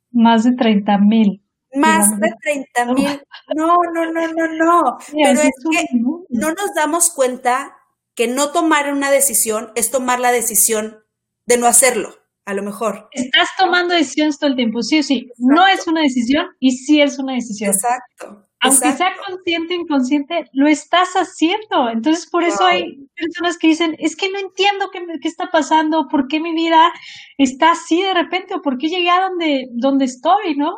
Más 0.10 0.46
de 0.46 0.54
30 0.54 0.98
mil. 1.00 1.44
Más 1.76 2.18
de 2.18 2.32
30 2.42 2.94
mil. 2.94 3.22
No, 3.54 3.76
no, 3.94 4.10
no, 4.10 4.26
no, 4.26 4.48
no. 4.54 4.98
Pero 5.12 5.42
es 5.42 5.52
que 5.70 5.86
no 5.92 6.48
nos 6.52 6.74
damos 6.78 7.10
cuenta 7.14 7.76
que 8.16 8.30
no 8.30 8.54
tomar 8.54 8.94
una 8.94 9.12
decisión 9.12 9.74
es 9.76 9.92
tomar 9.92 10.22
la 10.22 10.32
decisión 10.32 11.04
de 11.46 11.58
no 11.58 11.68
hacerlo, 11.68 12.16
a 12.46 12.54
lo 12.54 12.64
mejor. 12.64 13.10
Estás 13.12 13.50
tomando 13.58 13.94
decisiones 13.94 14.40
todo 14.40 14.50
el 14.50 14.56
tiempo, 14.56 14.82
sí 14.82 15.00
o 15.00 15.04
sí. 15.04 15.30
No 15.38 15.68
es 15.68 15.86
una 15.88 16.04
decisión 16.04 16.46
y 16.62 16.72
sí 16.72 17.02
es 17.02 17.20
una 17.20 17.34
decisión. 17.34 17.72
Exacto 17.72 18.48
aunque 18.62 18.92
sea 18.92 19.12
consciente 19.28 19.76
o 19.76 19.82
inconsciente, 19.82 20.46
lo 20.54 20.68
estás 20.68 21.14
haciendo. 21.14 21.90
Entonces, 21.90 22.30
por 22.30 22.44
eso 22.44 22.64
hay 22.64 23.08
personas 23.16 23.58
que 23.58 23.68
dicen, 23.68 23.96
es 23.98 24.16
que 24.16 24.30
no 24.32 24.38
entiendo 24.38 24.90
qué, 24.92 25.04
qué, 25.20 25.28
está 25.28 25.50
pasando, 25.52 26.08
por 26.08 26.28
qué 26.28 26.40
mi 26.40 26.54
vida 26.54 26.92
está 27.40 27.72
así 27.72 28.02
de 28.02 28.14
repente, 28.14 28.54
o 28.54 28.62
por 28.62 28.78
qué 28.78 28.90
llegué 28.90 29.10
a 29.10 29.22
donde, 29.22 29.68
donde 29.72 30.06
estoy, 30.06 30.56
¿no? 30.56 30.78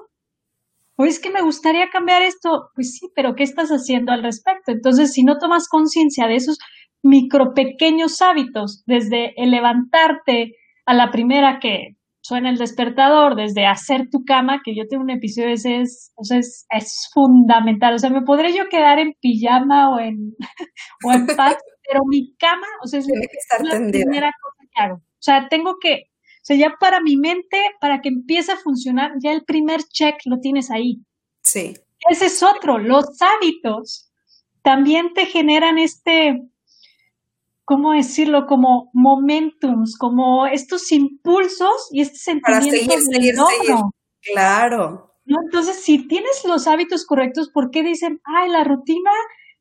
O 0.96 1.06
es 1.06 1.20
que 1.20 1.30
me 1.30 1.42
gustaría 1.42 1.90
cambiar 1.90 2.22
esto. 2.22 2.70
Pues 2.74 2.96
sí, 2.98 3.10
pero 3.16 3.36
¿qué 3.36 3.44
estás 3.44 3.70
haciendo 3.70 4.14
al 4.14 4.24
respecto? 4.24 4.72
Entonces, 4.72 5.12
si 5.12 5.24
no 5.24 5.38
tomas 5.38 5.68
conciencia 5.68 6.28
de 6.28 6.36
esos 6.36 6.60
micro 7.02 7.54
pequeños 7.54 8.22
hábitos, 8.22 8.84
desde 8.86 9.34
el 9.36 9.52
levantarte 9.52 10.56
a 10.86 10.94
la 10.94 11.12
primera 11.12 11.60
que 11.60 11.98
suena 12.24 12.50
el 12.50 12.58
despertador, 12.58 13.36
desde 13.36 13.66
hacer 13.66 14.10
tu 14.10 14.24
cama, 14.24 14.62
que 14.64 14.74
yo 14.74 14.88
tengo 14.88 15.04
un 15.04 15.10
episodio 15.10 15.50
ese 15.50 15.82
es, 15.82 16.14
o 16.16 16.24
sea, 16.24 16.40
es, 16.40 16.66
es 16.70 17.10
fundamental. 17.14 17.96
O 17.96 18.00
sea, 18.00 18.10
me 18.10 18.22
podré 18.22 18.54
yo 18.54 18.70
quedar 18.70 18.98
en 18.98 19.14
pijama 19.22 19.94
o 19.94 20.00
en, 20.00 20.34
o 21.06 21.12
en 21.12 21.28
paz, 21.28 21.58
pero 21.88 22.02
mi 22.08 22.34
cama, 22.38 22.66
o 22.82 22.88
sea, 22.88 23.00
es, 23.00 23.08
la 23.08 23.78
primera 23.92 24.32
cosa 24.42 24.70
que 24.74 24.82
hago. 24.82 24.96
O 24.96 25.22
sea, 25.26 25.48
tengo 25.50 25.76
que, 25.82 26.04
o 26.16 26.46
sea, 26.46 26.56
ya 26.56 26.74
para 26.80 27.02
mi 27.02 27.18
mente, 27.18 27.62
para 27.82 28.00
que 28.02 28.10
empiece 28.10 28.54
a 28.54 28.58
funcionar, 28.58 29.12
ya 29.22 29.34
el 29.34 29.44
primer 29.44 29.84
check 29.84 30.16
lo 30.26 30.40
tienes 30.40 30.72
ahí. 30.72 31.04
Sí. 31.42 31.74
Ese 32.10 32.28
es 32.28 32.42
otro. 32.42 32.78
Los 32.78 33.06
hábitos 33.22 34.12
también 34.62 35.14
te 35.14 35.26
generan 35.26 35.78
este, 35.78 36.42
¿cómo 37.66 37.94
decirlo? 37.94 38.46
Como 38.48 38.90
momentums, 38.94 39.98
como 39.98 40.46
estos 40.46 40.92
impulsos 40.92 41.90
y 41.92 42.02
este 42.02 42.18
sentimiento 42.18 43.06
de 43.12 43.34
logro. 43.34 43.92
Claro. 44.22 45.16
¿No? 45.26 45.38
Entonces, 45.46 45.84
si 45.84 46.08
tienes 46.08 46.44
los 46.46 46.68
hábitos 46.68 47.06
correctos, 47.06 47.50
¿por 47.54 47.72
qué 47.72 47.84
dicen, 47.84 48.20
ay, 48.26 48.50
la 48.50 48.64
rutina 48.64 49.12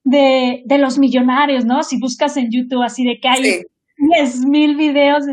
de, 0.04 0.62
de 0.66 0.78
los 0.78 0.99
millonarios, 0.99 1.64
¿no? 1.64 1.82
Si 1.82 1.99
buscas 2.00 2.37
en 2.37 2.50
YouTube 2.50 2.82
así 2.82 3.04
de 3.04 3.18
que 3.21 3.28
hay 3.28 3.62
diez 3.97 4.44
mil 4.44 4.76
videos, 4.76 5.25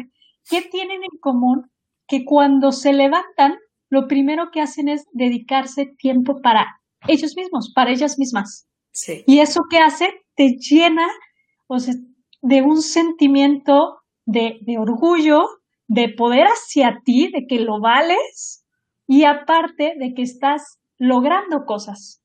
¿qué 0.50 0.62
tienen 0.62 1.02
en 1.04 1.20
común? 1.20 1.72
Que 2.08 2.26
cuando 2.26 2.72
se 2.72 2.94
levantan, 2.94 3.58
lo 3.90 4.08
primero 4.08 4.52
que 4.52 4.62
hacen 4.62 4.88
es 4.88 5.06
dedicarse 5.14 5.88
tiempo 5.98 6.42
para 6.44 6.68
ellos 7.08 7.36
mismos, 7.36 7.72
para 7.74 7.92
ellas 7.92 8.20
mismas. 8.20 8.68
Sí. 8.92 9.24
Y 9.26 9.40
eso 9.40 9.62
que 9.70 9.80
hace 9.80 10.12
te 10.36 10.58
llena 10.60 11.08
o 11.72 11.80
sea, 11.80 11.94
de 12.42 12.62
un 12.62 12.82
sentimiento 12.82 14.02
de, 14.26 14.60
de 14.62 14.78
orgullo, 14.78 15.48
de 15.88 16.10
poder 16.10 16.46
hacia 16.46 17.02
ti, 17.04 17.32
de 17.32 17.48
que 17.48 17.60
lo 17.60 17.80
vales 17.82 18.64
y 19.08 19.24
aparte 19.24 19.94
de 19.98 20.14
que 20.14 20.22
estás 20.22 20.78
logrando 20.98 21.66
cosas. 21.66 22.22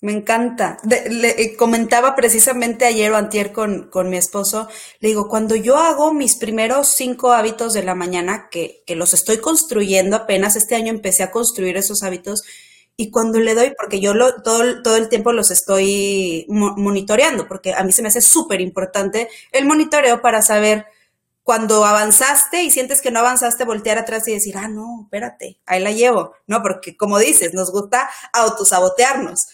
Me 0.00 0.12
encanta. 0.12 0.78
le, 0.84 1.28
eh, 1.30 1.56
comentaba 1.56 2.14
precisamente 2.14 2.84
ayer 2.84 3.10
o 3.12 3.16
antier 3.16 3.52
con, 3.52 3.88
con, 3.90 4.10
mi 4.10 4.16
esposo, 4.18 4.68
le 5.00 5.08
digo, 5.08 5.28
cuando 5.28 5.56
yo 5.56 5.78
hago 5.78 6.12
mis 6.12 6.36
primeros 6.36 6.88
cinco 6.88 7.32
hábitos 7.32 7.72
de 7.72 7.82
la 7.82 7.94
mañana, 7.94 8.48
que, 8.50 8.82
que 8.86 8.94
los 8.94 9.14
estoy 9.14 9.38
construyendo 9.38 10.16
apenas, 10.16 10.54
este 10.54 10.74
año 10.74 10.90
empecé 10.90 11.22
a 11.22 11.30
construir 11.30 11.76
esos 11.76 12.02
hábitos, 12.02 12.42
y 12.96 13.10
cuando 13.10 13.40
le 13.40 13.54
doy, 13.54 13.74
porque 13.78 14.00
yo 14.00 14.14
lo, 14.14 14.42
todo, 14.42 14.82
todo 14.82 14.96
el 14.96 15.08
tiempo 15.08 15.32
los 15.32 15.50
estoy 15.50 16.46
monitoreando, 16.48 17.46
porque 17.46 17.74
a 17.74 17.84
mí 17.84 17.92
se 17.92 18.02
me 18.02 18.08
hace 18.08 18.22
súper 18.22 18.60
importante 18.60 19.28
el 19.52 19.66
monitoreo 19.66 20.22
para 20.22 20.40
saber 20.40 20.86
cuando 21.42 21.84
avanzaste 21.84 22.62
y 22.62 22.70
sientes 22.70 23.00
que 23.00 23.10
no 23.10 23.20
avanzaste, 23.20 23.64
voltear 23.64 23.98
atrás 23.98 24.26
y 24.26 24.32
decir, 24.32 24.56
ah, 24.56 24.68
no, 24.68 25.02
espérate, 25.04 25.60
ahí 25.66 25.80
la 25.80 25.92
llevo, 25.92 26.34
¿no? 26.46 26.62
Porque 26.62 26.96
como 26.96 27.18
dices, 27.18 27.54
nos 27.54 27.70
gusta 27.70 28.10
autosabotearnos. 28.32 29.46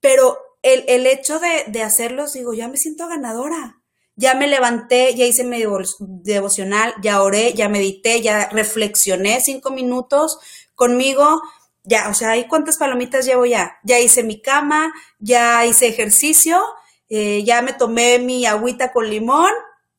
Pero 0.00 0.38
el, 0.62 0.84
el 0.88 1.06
hecho 1.06 1.38
de, 1.38 1.64
de 1.66 1.82
hacerlos, 1.82 2.32
digo, 2.32 2.54
ya 2.54 2.68
me 2.68 2.78
siento 2.78 3.06
ganadora. 3.08 3.82
Ya 4.18 4.32
me 4.34 4.46
levanté, 4.46 5.14
ya 5.14 5.26
hice 5.26 5.44
mi 5.44 5.62
devocional, 5.98 6.94
ya 7.02 7.22
oré, 7.22 7.52
ya 7.52 7.68
medité, 7.68 8.22
ya 8.22 8.48
reflexioné 8.48 9.42
cinco 9.42 9.70
minutos 9.70 10.38
conmigo, 10.74 11.42
ya, 11.86 12.08
o 12.10 12.14
sea, 12.14 12.36
¿y 12.36 12.48
cuántas 12.48 12.78
palomitas 12.78 13.24
llevo 13.24 13.46
ya? 13.46 13.78
Ya 13.84 14.00
hice 14.00 14.24
mi 14.24 14.42
cama, 14.42 14.92
ya 15.20 15.64
hice 15.64 15.86
ejercicio, 15.86 16.60
eh, 17.08 17.44
ya 17.44 17.62
me 17.62 17.72
tomé 17.72 18.18
mi 18.18 18.44
agüita 18.44 18.92
con 18.92 19.08
limón, 19.08 19.52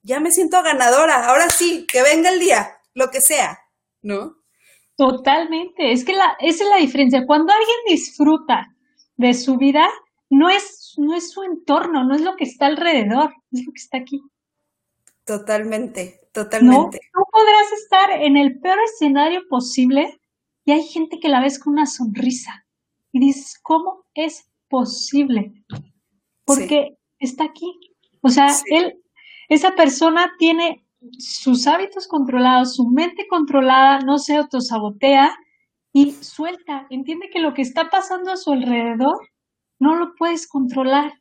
ya 0.04 0.20
me 0.20 0.32
siento 0.32 0.62
ganadora. 0.62 1.28
Ahora 1.28 1.50
sí, 1.50 1.88
que 1.88 2.04
venga 2.04 2.30
el 2.30 2.40
día, 2.40 2.78
lo 2.94 3.10
que 3.10 3.22
sea, 3.22 3.60
¿no? 4.02 4.36
Totalmente. 4.98 5.94
Es 5.94 6.04
que 6.04 6.14
la, 6.14 6.36
esa 6.40 6.66
es 6.66 6.70
la 6.70 6.78
diferencia. 6.78 7.26
Cuando 7.26 7.54
alguien 7.54 7.78
disfruta 7.88 8.76
de 9.16 9.34
su 9.34 9.56
vida, 9.58 9.88
no 10.30 10.50
es, 10.50 10.94
no 10.98 11.16
es 11.16 11.32
su 11.32 11.44
entorno, 11.44 12.04
no 12.04 12.16
es 12.16 12.22
lo 12.22 12.36
que 12.36 12.44
está 12.44 12.66
alrededor, 12.66 13.34
es 13.52 13.66
lo 13.66 13.72
que 13.72 13.80
está 13.80 13.98
aquí. 14.00 14.22
Totalmente, 15.24 16.20
totalmente. 16.34 17.00
No, 17.14 17.20
no 17.20 17.26
podrás 17.32 17.72
estar 17.82 18.12
en 18.12 18.36
el 18.36 18.60
peor 18.60 18.78
escenario 18.94 19.42
posible 19.50 20.20
y 20.68 20.74
hay 20.74 20.84
gente 20.84 21.22
que 21.22 21.30
la 21.30 21.40
ves 21.40 21.60
con 21.60 21.74
una 21.74 21.86
sonrisa 21.86 22.66
y 23.14 23.22
dices, 23.22 23.58
¿cómo 23.64 24.04
es 24.14 24.52
posible? 24.68 25.64
Porque 26.44 26.98
está 27.20 27.46
aquí. 27.46 27.72
O 28.22 28.28
sea, 28.28 28.48
él, 28.66 29.02
esa 29.48 29.76
persona 29.76 30.30
tiene 30.38 30.86
sus 31.20 31.68
hábitos 31.68 32.06
controlados, 32.10 32.76
su 32.76 32.86
mente 32.86 33.28
controlada, 33.30 34.00
no 34.00 34.18
se 34.18 34.36
autosabotea 34.36 35.38
y 35.94 36.12
suelta, 36.12 36.86
entiende 36.90 37.30
que 37.32 37.40
lo 37.40 37.54
que 37.54 37.62
está 37.62 37.90
pasando 37.90 38.34
a 38.34 38.36
su 38.36 38.52
alrededor 38.52 39.18
no 39.80 39.96
lo 39.96 40.16
puedes 40.16 40.50
controlar. 40.50 41.14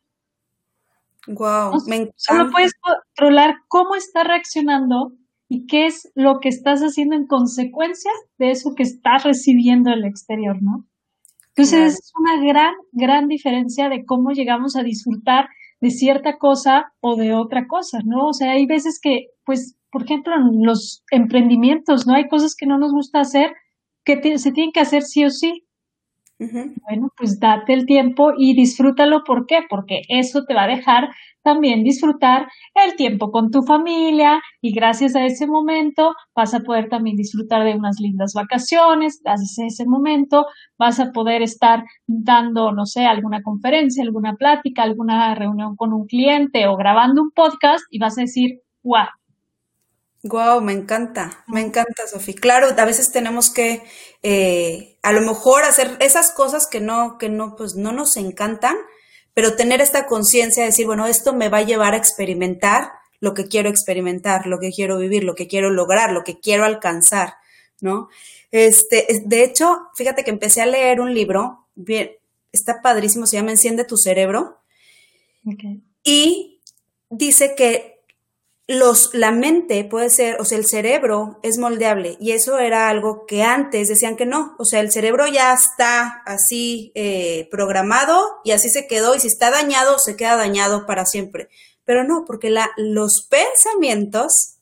Wow, 1.25 1.79
Solo 2.17 2.51
puedes 2.51 2.73
controlar 2.81 3.55
cómo 3.69 3.95
está 3.95 4.25
reaccionando 4.25 5.13
y 5.49 5.65
qué 5.65 5.85
es 5.85 6.11
lo 6.15 6.39
que 6.39 6.49
estás 6.49 6.81
haciendo 6.81 7.15
en 7.15 7.27
consecuencia 7.27 8.11
de 8.37 8.51
eso 8.51 8.73
que 8.75 8.83
estás 8.83 9.23
recibiendo 9.23 9.89
del 9.89 10.05
exterior, 10.05 10.57
¿no? 10.61 10.85
Entonces 11.49 11.95
es 11.95 12.11
una 12.19 12.43
gran, 12.45 12.73
gran 12.91 13.27
diferencia 13.27 13.89
de 13.89 14.05
cómo 14.05 14.31
llegamos 14.31 14.75
a 14.75 14.83
disfrutar 14.83 15.47
de 15.81 15.89
cierta 15.89 16.37
cosa 16.37 16.93
o 16.99 17.15
de 17.15 17.33
otra 17.33 17.67
cosa, 17.67 17.99
¿no? 18.05 18.27
O 18.27 18.33
sea, 18.33 18.51
hay 18.51 18.65
veces 18.65 18.99
que, 19.01 19.27
pues, 19.43 19.75
por 19.91 20.03
ejemplo, 20.03 20.35
en 20.35 20.65
los 20.65 21.03
emprendimientos, 21.11 22.05
¿no? 22.05 22.13
Hay 22.13 22.27
cosas 22.27 22.55
que 22.55 22.67
no 22.67 22.77
nos 22.77 22.91
gusta 22.91 23.21
hacer 23.21 23.53
que 24.03 24.37
se 24.37 24.51
tienen 24.51 24.71
que 24.71 24.79
hacer 24.79 25.03
sí 25.03 25.25
o 25.25 25.29
sí. 25.29 25.66
Bueno, 26.39 27.09
pues 27.17 27.39
date 27.39 27.73
el 27.73 27.85
tiempo 27.85 28.31
y 28.37 28.53
disfrútalo. 28.55 29.23
¿Por 29.23 29.45
qué? 29.47 29.61
Porque 29.69 30.01
eso 30.07 30.43
te 30.45 30.53
va 30.53 30.63
a 30.63 30.67
dejar 30.67 31.09
también 31.43 31.83
disfrutar 31.83 32.47
el 32.75 32.95
tiempo 32.95 33.31
con 33.31 33.51
tu 33.51 33.61
familia 33.63 34.41
y 34.61 34.73
gracias 34.73 35.15
a 35.15 35.25
ese 35.25 35.47
momento 35.47 36.13
vas 36.35 36.53
a 36.53 36.59
poder 36.59 36.89
también 36.89 37.15
disfrutar 37.15 37.63
de 37.63 37.73
unas 37.75 37.99
lindas 37.99 38.33
vacaciones, 38.33 39.21
gracias 39.23 39.57
a 39.59 39.65
ese 39.65 39.85
momento 39.85 40.45
vas 40.77 40.99
a 40.99 41.11
poder 41.11 41.41
estar 41.41 41.83
dando, 42.05 42.71
no 42.73 42.85
sé, 42.85 43.05
alguna 43.05 43.41
conferencia, 43.43 44.03
alguna 44.03 44.35
plática, 44.35 44.83
alguna 44.83 45.33
reunión 45.35 45.75
con 45.77 45.93
un 45.93 46.05
cliente 46.05 46.67
o 46.67 46.75
grabando 46.75 47.21
un 47.21 47.31
podcast 47.31 47.85
y 47.91 47.99
vas 47.99 48.17
a 48.17 48.21
decir, 48.21 48.59
wow, 48.83 49.05
Wow, 50.27 50.61
me 50.61 50.73
encanta, 50.73 51.43
me 51.47 51.61
encanta, 51.61 52.07
Sofía. 52.07 52.35
Claro, 52.39 52.67
a 52.77 52.85
veces 52.85 53.11
tenemos 53.11 53.49
que, 53.49 53.83
eh, 54.23 54.97
a 55.03 55.11
lo 55.11 55.21
mejor 55.21 55.63
hacer 55.63 55.97
esas 55.99 56.31
cosas 56.31 56.67
que 56.67 56.81
no, 56.81 57.17
que 57.17 57.29
no, 57.29 57.55
pues 57.55 57.75
no 57.75 57.91
nos 57.91 58.17
encantan, 58.17 58.75
pero 59.33 59.55
tener 59.55 59.81
esta 59.81 60.05
conciencia 60.05 60.63
de 60.63 60.69
decir, 60.69 60.85
bueno, 60.85 61.07
esto 61.07 61.33
me 61.33 61.49
va 61.49 61.59
a 61.59 61.63
llevar 61.63 61.93
a 61.93 61.97
experimentar 61.97 62.91
lo 63.19 63.33
que 63.33 63.47
quiero 63.47 63.69
experimentar, 63.69 64.45
lo 64.47 64.59
que 64.59 64.71
quiero 64.71 64.97
vivir, 64.97 65.23
lo 65.23 65.35
que 65.35 65.47
quiero 65.47 65.69
lograr, 65.69 66.11
lo 66.11 66.23
que 66.23 66.39
quiero 66.39 66.65
alcanzar, 66.65 67.35
¿no? 67.81 68.09
Este, 68.51 69.07
de 69.25 69.43
hecho, 69.43 69.87
fíjate 69.95 70.23
que 70.23 70.31
empecé 70.31 70.61
a 70.61 70.65
leer 70.65 71.01
un 71.01 71.13
libro, 71.13 71.67
bien, 71.75 72.11
está 72.51 72.81
padrísimo, 72.81 73.25
se 73.25 73.37
llama 73.37 73.51
Enciende 73.51 73.85
tu 73.85 73.97
cerebro. 73.97 74.59
Y 76.03 76.61
dice 77.09 77.55
que 77.55 77.96
los, 78.67 79.13
la 79.13 79.31
mente 79.31 79.85
puede 79.85 80.09
ser, 80.09 80.41
o 80.41 80.45
sea, 80.45 80.57
el 80.57 80.67
cerebro 80.67 81.39
es 81.41 81.57
moldeable 81.57 82.17
y 82.19 82.33
eso 82.33 82.59
era 82.59 82.89
algo 82.89 83.25
que 83.25 83.41
antes 83.41 83.87
decían 83.87 84.17
que 84.17 84.25
no, 84.25 84.55
o 84.59 84.65
sea, 84.65 84.81
el 84.81 84.91
cerebro 84.91 85.25
ya 85.25 85.53
está 85.53 86.21
así 86.25 86.91
eh, 86.93 87.47
programado 87.49 88.21
y 88.43 88.51
así 88.51 88.69
se 88.69 88.85
quedó 88.85 89.15
y 89.15 89.21
si 89.21 89.27
está 89.27 89.51
dañado, 89.51 89.97
se 89.99 90.17
queda 90.17 90.35
dañado 90.35 90.85
para 90.85 91.05
siempre. 91.05 91.47
Pero 91.85 92.03
no, 92.03 92.25
porque 92.25 92.49
la, 92.49 92.69
los 92.75 93.25
pensamientos, 93.29 94.57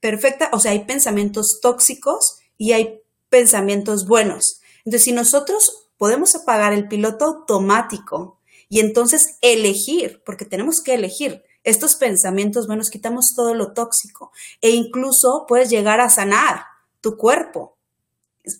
perfecta, 0.00 0.50
o 0.52 0.60
sea, 0.60 0.72
hay 0.72 0.84
pensamientos 0.84 1.60
tóxicos 1.62 2.40
y 2.58 2.72
hay 2.72 3.00
pensamientos 3.30 4.06
buenos. 4.06 4.60
Entonces, 4.84 5.04
si 5.04 5.12
nosotros 5.12 5.88
podemos 5.96 6.34
apagar 6.34 6.74
el 6.74 6.86
piloto 6.86 7.24
automático 7.24 8.38
y 8.68 8.80
entonces 8.80 9.38
elegir, 9.40 10.22
porque 10.26 10.44
tenemos 10.44 10.82
que 10.82 10.92
elegir, 10.92 11.42
estos 11.68 11.96
pensamientos 11.96 12.66
buenos, 12.66 12.88
quitamos 12.88 13.34
todo 13.36 13.54
lo 13.54 13.72
tóxico 13.72 14.32
e 14.60 14.70
incluso 14.70 15.44
puedes 15.46 15.68
llegar 15.68 16.00
a 16.00 16.08
sanar 16.08 16.64
tu 17.00 17.16
cuerpo. 17.16 17.76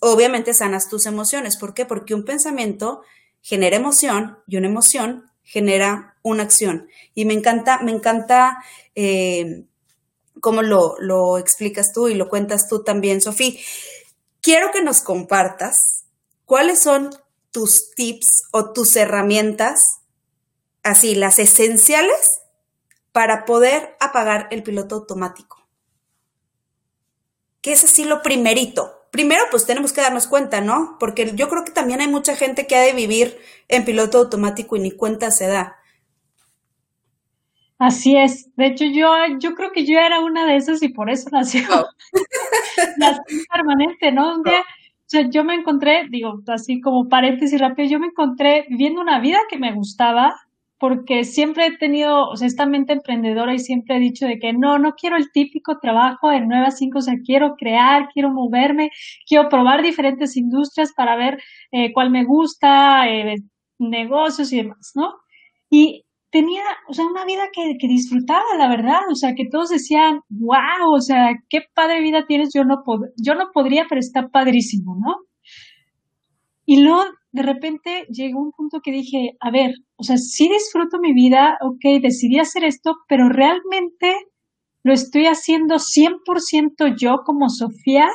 Obviamente 0.01 0.53
sanas 0.53 0.89
tus 0.89 1.07
emociones. 1.07 1.57
¿Por 1.57 1.73
qué? 1.73 1.87
Porque 1.87 2.15
un 2.15 2.25
pensamiento 2.25 3.01
genera 3.41 3.77
emoción 3.77 4.39
y 4.47 4.59
una 4.59 4.69
emoción 4.69 5.31
genera 5.43 6.19
una 6.23 6.43
acción. 6.43 6.89
Y 7.15 7.25
me 7.25 7.33
encanta, 7.33 7.81
me 7.83 7.93
encanta 7.93 8.59
eh, 8.95 9.65
cómo 10.41 10.61
lo, 10.61 10.97
lo 10.99 11.39
explicas 11.39 11.93
tú 11.95 12.09
y 12.09 12.15
lo 12.15 12.29
cuentas 12.29 12.69
tú 12.69 12.85
también, 12.85 13.23
Sofía. 13.23 13.59
Quiero 14.43 14.71
que 14.71 14.83
nos 14.83 15.01
compartas 15.01 16.05
cuáles 16.45 16.81
son 16.81 17.11
tus 17.51 17.91
tips 17.95 18.43
o 18.53 18.73
tus 18.73 18.95
herramientas, 18.97 19.81
así, 20.83 21.15
las 21.15 21.39
esenciales 21.39 22.43
para 23.13 23.45
poder 23.45 23.97
apagar 24.01 24.49
el 24.51 24.63
piloto 24.63 24.97
automático. 24.97 25.67
¿Qué 27.61 27.73
es 27.73 27.85
así 27.85 28.05
lo 28.05 28.23
primerito? 28.23 28.99
Primero, 29.11 29.43
pues 29.51 29.67
tenemos 29.67 29.93
que 29.93 30.01
darnos 30.01 30.27
cuenta, 30.27 30.61
¿no? 30.61 30.97
Porque 31.01 31.33
yo 31.35 31.49
creo 31.49 31.65
que 31.65 31.73
también 31.73 32.01
hay 32.01 32.09
mucha 32.09 32.37
gente 32.37 32.67
que 32.67 32.77
ha 32.77 32.83
de 32.83 32.93
vivir 32.93 33.37
en 33.69 33.85
piloto 33.85 34.19
automático 34.19 34.77
y 34.77 34.81
ni 34.81 34.91
cuenta 34.91 35.31
se 35.31 35.47
da. 35.47 35.79
Así 37.79 38.17
es. 38.17 38.55
De 38.57 38.67
hecho, 38.67 38.85
yo, 38.85 39.09
yo 39.39 39.55
creo 39.55 39.71
que 39.73 39.87
yo 39.87 39.99
era 39.99 40.21
una 40.21 40.47
de 40.47 40.57
esas 40.57 40.83
y 40.83 40.89
por 40.89 41.11
eso 41.11 41.29
nació 41.31 41.63
la 42.99 43.23
permanente, 43.53 44.11
¿no? 44.13 44.37
Un 44.37 44.43
día, 44.43 44.61
o 44.61 45.11
sea, 45.11 45.31
yo 45.31 45.45
me 45.45 45.55
encontré, 45.55 46.07
digo, 46.11 46.41
así 46.49 46.81
como 46.81 47.09
paréntesis 47.09 47.61
rápido, 47.61 47.89
yo 47.89 48.01
me 48.01 48.09
encontré 48.09 48.67
viviendo 48.69 49.01
una 49.01 49.21
vida 49.21 49.39
que 49.49 49.59
me 49.59 49.73
gustaba, 49.73 50.35
porque 50.79 51.25
siempre 51.25 51.67
he 51.67 51.77
tenido, 51.77 52.29
o 52.29 52.37
sea, 52.37 52.47
esta 52.47 52.67
mente 52.67 52.93
emprendedora 52.93 53.53
y 53.53 53.59
siempre 53.59 53.97
he 53.97 54.01
dicho 54.01 54.27
de 54.27 54.39
que 54.39 54.53
no, 54.53 54.79
no 54.79 54.93
quiero 54.93 55.17
el 55.17 55.31
típico 55.33 55.79
trabajo 55.81 56.31
de 56.31 56.41
9 56.41 56.67
a 56.67 56.71
5, 56.71 56.99
o 56.99 57.03
sea, 57.03 57.15
quiero 57.25 57.55
crear, 57.57 58.09
quiero 58.13 58.31
moverme, 58.31 58.91
quiero 59.27 59.49
probar 59.49 59.83
diferentes 59.83 60.37
industrias 60.37 60.93
para 60.97 61.17
ver 61.17 61.39
eh, 61.73 61.93
cuál 61.93 62.11
me 62.11 62.25
gusta, 62.25 63.09
eh, 63.09 63.37
negocios 63.79 64.53
y 64.53 64.59
demás, 64.59 64.93
¿no? 64.95 65.15
Y 65.69 66.05
tenía, 66.31 66.63
o 66.89 66.93
sea, 66.93 67.07
una 67.07 67.25
vida 67.25 67.49
que, 67.53 67.77
que, 67.79 67.89
disfrutaba, 67.89 68.45
la 68.57 68.69
verdad, 68.69 69.01
o 69.11 69.15
sea, 69.17 69.35
que 69.35 69.49
todos 69.51 69.71
decían, 69.71 70.21
wow, 70.29 70.95
o 70.95 71.01
sea, 71.01 71.31
qué 71.49 71.63
padre 71.75 72.03
vida 72.03 72.25
tienes, 72.27 72.51
yo 72.55 72.65
no, 72.65 72.83
yo 73.17 73.35
no 73.35 73.51
podría, 73.53 73.87
pero 73.89 73.99
está 73.99 74.29
padrísimo, 74.29 74.97
¿no? 75.01 75.17
Y 76.67 76.83
luego, 76.83 77.03
de 77.39 77.45
repente, 77.45 78.05
llegó 78.11 78.41
un 78.41 78.51
punto 78.51 78.81
que 78.83 78.91
dije, 78.91 79.37
a 79.39 79.53
ver, 79.53 79.71
o 79.95 80.03
sea, 80.03 80.17
sí 80.17 80.49
disfruto 80.49 80.99
mi 80.99 81.13
vida, 81.13 81.57
ok, 81.61 82.03
decidí 82.03 82.41
hacer 82.41 82.65
esto, 82.65 82.97
pero 83.09 83.29
realmente 83.29 84.13
lo 84.83 84.93
estoy 84.93 85.27
haciendo 85.27 85.77
100% 85.77 86.97
yo 86.99 87.19
como 87.25 87.49
Sofía 87.49 88.09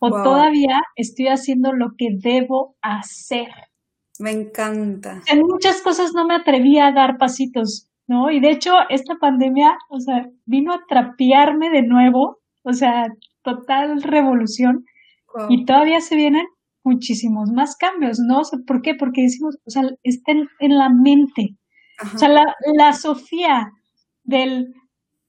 o 0.00 0.10
todavía 0.10 0.82
estoy 0.96 1.28
haciendo 1.28 1.72
lo 1.72 1.90
que 1.96 2.08
debo 2.20 2.74
hacer. 2.82 3.48
Me 4.18 4.32
encanta. 4.32 5.22
En 5.30 5.40
muchas 5.40 5.80
cosas 5.80 6.12
no 6.12 6.26
me 6.26 6.34
atrevía 6.34 6.88
a 6.88 6.92
dar 6.92 7.16
pasitos, 7.16 7.88
¿no? 8.08 8.32
Y 8.32 8.40
de 8.40 8.50
hecho, 8.50 8.74
esta 8.90 9.14
pandemia, 9.20 9.78
o 9.88 10.00
sea, 10.00 10.28
vino 10.46 10.72
a 10.72 10.84
trapearme 10.88 11.70
de 11.70 11.82
nuevo, 11.82 12.38
o 12.64 12.72
sea, 12.72 13.06
total 13.42 14.02
revolución. 14.02 14.84
Y 15.48 15.64
todavía 15.64 16.00
se 16.00 16.16
vienen 16.16 16.46
muchísimos 16.84 17.50
más 17.50 17.76
cambios, 17.76 18.18
¿no? 18.18 18.42
¿Por 18.66 18.82
qué? 18.82 18.94
Porque 18.94 19.22
decimos, 19.22 19.58
o 19.66 19.70
sea, 19.70 19.82
está 20.02 20.32
en, 20.32 20.78
la 20.78 20.88
mente. 20.88 21.56
O 22.14 22.18
sea, 22.18 22.28
la, 22.28 22.44
la 22.76 22.92
Sofía 22.92 23.70
del 24.24 24.74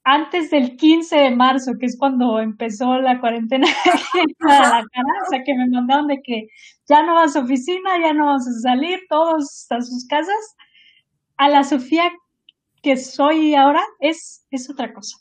antes 0.04 0.50
del 0.50 0.76
15 0.76 1.16
de 1.16 1.36
marzo, 1.36 1.74
que 1.80 1.86
es 1.86 1.98
cuando 1.98 2.40
empezó 2.40 3.00
la 3.00 3.20
cuarentena 3.20 3.68
la 4.42 4.80
o 4.80 5.30
sea, 5.30 5.44
que 5.44 5.54
me 5.54 5.70
mandaron 5.70 6.08
de 6.08 6.22
que 6.24 6.48
ya 6.88 7.04
no 7.04 7.14
vas 7.14 7.36
a 7.36 7.42
oficina, 7.42 8.00
ya 8.02 8.14
no 8.14 8.28
vas 8.28 8.48
a 8.48 8.60
salir, 8.62 9.02
todos 9.08 9.68
a 9.70 9.82
sus 9.82 10.08
casas, 10.08 10.56
a 11.38 11.50
la 11.50 11.64
Sofía 11.64 12.12
que 12.82 12.98
soy 12.98 13.56
ahora 13.56 13.84
es, 14.00 14.46
es 14.52 14.70
otra 14.70 14.94
cosa. 14.94 15.18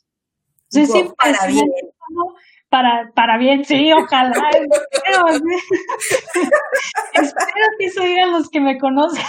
para 1.17 1.47
bien. 1.47 1.67
Para, 2.69 3.11
para 3.15 3.39
bien, 3.39 3.65
sí, 3.65 3.91
ojalá. 3.95 4.51
espero, 4.51 5.27
espero 7.15 7.67
que 7.79 7.87
eso 7.87 8.03
digan 8.03 8.33
los 8.33 8.51
que 8.51 8.61
me 8.61 8.79
conocen. 8.79 9.25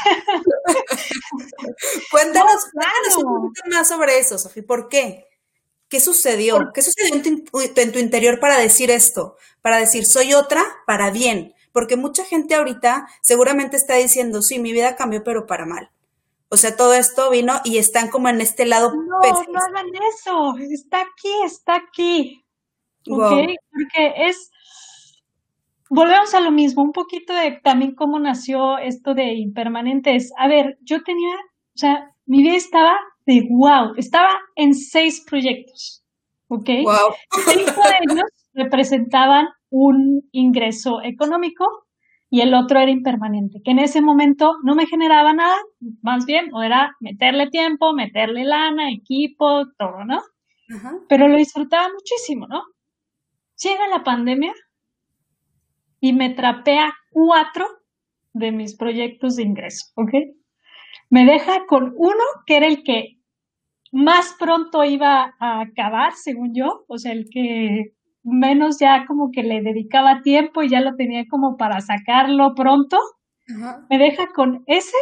Cuéntanos, 2.12 2.66
cuéntanos 2.74 3.18
un 3.18 3.24
poquito 3.24 3.62
más 3.70 3.88
sobre 3.88 4.20
eso, 4.20 4.38
Sofía. 4.38 4.64
¿Por 4.68 4.90
qué? 4.90 5.26
¿Qué 5.88 6.00
sucedió? 6.02 6.72
¿Qué 6.74 6.82
sucedió 6.82 7.16
en 7.16 7.92
tu, 7.92 8.00
interior 8.00 8.40
para 8.40 8.58
decir 8.58 8.92
esto? 8.92 9.38
Para 9.62 9.78
decir, 9.78 10.06
soy 10.06 10.34
otra 10.34 10.62
para 10.86 11.10
bien. 11.10 11.56
Porque 11.72 11.96
mucha 11.96 12.26
gente 12.26 12.56
ahorita 12.56 13.08
seguramente 13.22 13.78
está 13.78 13.96
diciendo, 13.96 14.42
sí, 14.42 14.60
mi 14.60 14.72
vida 14.72 14.96
cambió, 14.96 15.24
pero 15.24 15.48
para 15.48 15.66
mal. 15.66 15.92
O 16.50 16.58
sea, 16.58 16.76
todo 16.76 16.94
esto 16.94 17.30
vino 17.30 17.62
y 17.64 17.78
están 17.78 18.10
como 18.10 18.28
en 18.28 18.42
este 18.42 18.66
lado. 18.66 18.94
No, 18.94 19.20
no 19.20 19.60
hagan 19.60 19.88
eso. 20.14 20.56
Está 20.58 21.02
aquí, 21.02 21.34
está 21.44 21.76
aquí. 21.76 22.46
Porque 23.06 23.58
es. 24.18 24.52
Volvemos 25.90 26.34
a 26.36 26.42
lo 26.42 26.52
mismo, 26.52 26.84
un 26.84 26.92
poquito 26.92 27.34
de 27.34 27.60
también 27.64 27.96
cómo 27.96 28.20
nació 28.20 28.78
esto 28.78 29.16
de 29.16 29.34
impermanentes. 29.34 30.32
A 30.38 30.48
ver, 30.48 30.78
yo 30.82 31.02
tenía, 31.04 31.34
o 31.34 31.78
sea, 31.78 32.12
mi 32.28 32.44
vida 32.44 32.56
estaba 32.56 32.96
de 33.26 33.48
wow, 33.50 33.94
estaba 33.98 34.30
en 34.56 34.76
seis 34.76 35.26
proyectos, 35.28 36.04
¿ok? 36.48 36.70
Wow. 36.84 37.16
Cinco 37.44 37.82
de 37.82 38.14
ellos 38.14 38.30
representaban 38.54 39.48
un 39.70 40.22
ingreso 40.32 41.02
económico 41.04 41.66
y 42.30 42.42
el 42.42 42.54
otro 42.54 42.80
era 42.80 42.92
impermanente, 42.92 43.62
que 43.64 43.72
en 43.72 43.80
ese 43.80 44.02
momento 44.02 44.58
no 44.64 44.76
me 44.76 44.86
generaba 44.86 45.34
nada, 45.34 45.58
más 46.02 46.26
bien, 46.26 46.54
o 46.54 46.62
era 46.62 46.96
meterle 47.00 47.50
tiempo, 47.50 47.94
meterle 47.94 48.44
lana, 48.46 48.92
equipo, 48.92 49.66
todo, 49.78 50.06
¿no? 50.06 50.22
Pero 51.08 51.28
lo 51.28 51.38
disfrutaba 51.38 51.90
muchísimo, 51.92 52.48
¿no? 52.48 52.62
Llega 53.62 53.88
la 53.88 54.04
pandemia 54.04 54.54
y 56.00 56.14
me 56.14 56.30
trapea 56.30 56.94
cuatro 57.12 57.66
de 58.34 58.52
mis 58.52 58.78
proyectos 58.78 59.36
de 59.36 59.44
ingreso, 59.44 59.88
¿ok? 59.96 60.12
Me 61.10 61.26
deja 61.26 61.66
con 61.68 61.94
uno 61.98 62.24
que 62.46 62.58
era 62.58 62.68
el 62.68 62.84
que 62.84 63.20
más 63.92 64.36
pronto 64.40 64.84
iba 64.84 65.36
a 65.40 65.62
acabar, 65.62 66.14
según 66.14 66.54
yo, 66.54 66.86
o 66.88 66.98
sea, 66.98 67.12
el 67.12 67.28
que 67.32 67.96
menos 68.24 68.80
ya 68.80 69.06
como 69.08 69.32
que 69.32 69.44
le 69.44 69.62
dedicaba 69.62 70.22
tiempo 70.22 70.62
y 70.62 70.70
ya 70.70 70.82
lo 70.82 70.96
tenía 70.96 71.26
como 71.30 71.58
para 71.58 71.82
sacarlo 71.82 72.54
pronto, 72.56 72.98
me 73.90 73.98
deja 73.98 74.28
con 74.28 74.64
ese 74.68 74.98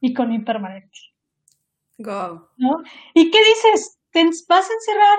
y 0.00 0.12
con 0.14 0.32
impermanente. 0.32 0.98
Go. 1.98 2.50
¿No? 2.56 2.78
¿Y 3.14 3.30
qué 3.30 3.38
dices? 3.38 3.98
¿Te 4.10 4.24
vas 4.24 4.68
a 4.68 4.74
encerrar 4.74 5.18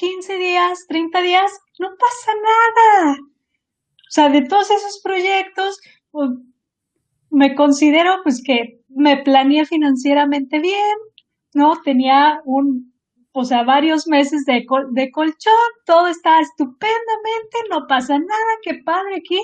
15 0.00 0.38
días, 0.38 0.86
30 0.88 1.20
días? 1.20 1.60
No 1.78 1.88
pasa 1.90 2.32
nada. 2.34 3.16
O 3.20 4.10
sea, 4.10 4.30
de 4.30 4.42
todos 4.42 4.70
esos 4.70 5.00
proyectos, 5.04 5.78
pues, 6.10 6.30
me 7.30 7.54
considero 7.54 8.14
pues 8.24 8.42
que 8.44 8.80
me 8.88 9.18
planeé 9.22 9.66
financieramente 9.66 10.58
bien, 10.58 10.96
¿no? 11.54 11.80
Tenía 11.84 12.40
un, 12.44 12.94
o 13.32 13.44
sea, 13.44 13.62
varios 13.62 14.08
meses 14.08 14.44
de, 14.46 14.64
de 14.92 15.10
colchón, 15.10 15.70
todo 15.84 16.08
está 16.08 16.40
estupendamente, 16.40 17.58
no 17.70 17.86
pasa 17.86 18.18
nada, 18.18 18.52
qué 18.62 18.80
padre 18.82 19.16
aquí. 19.18 19.38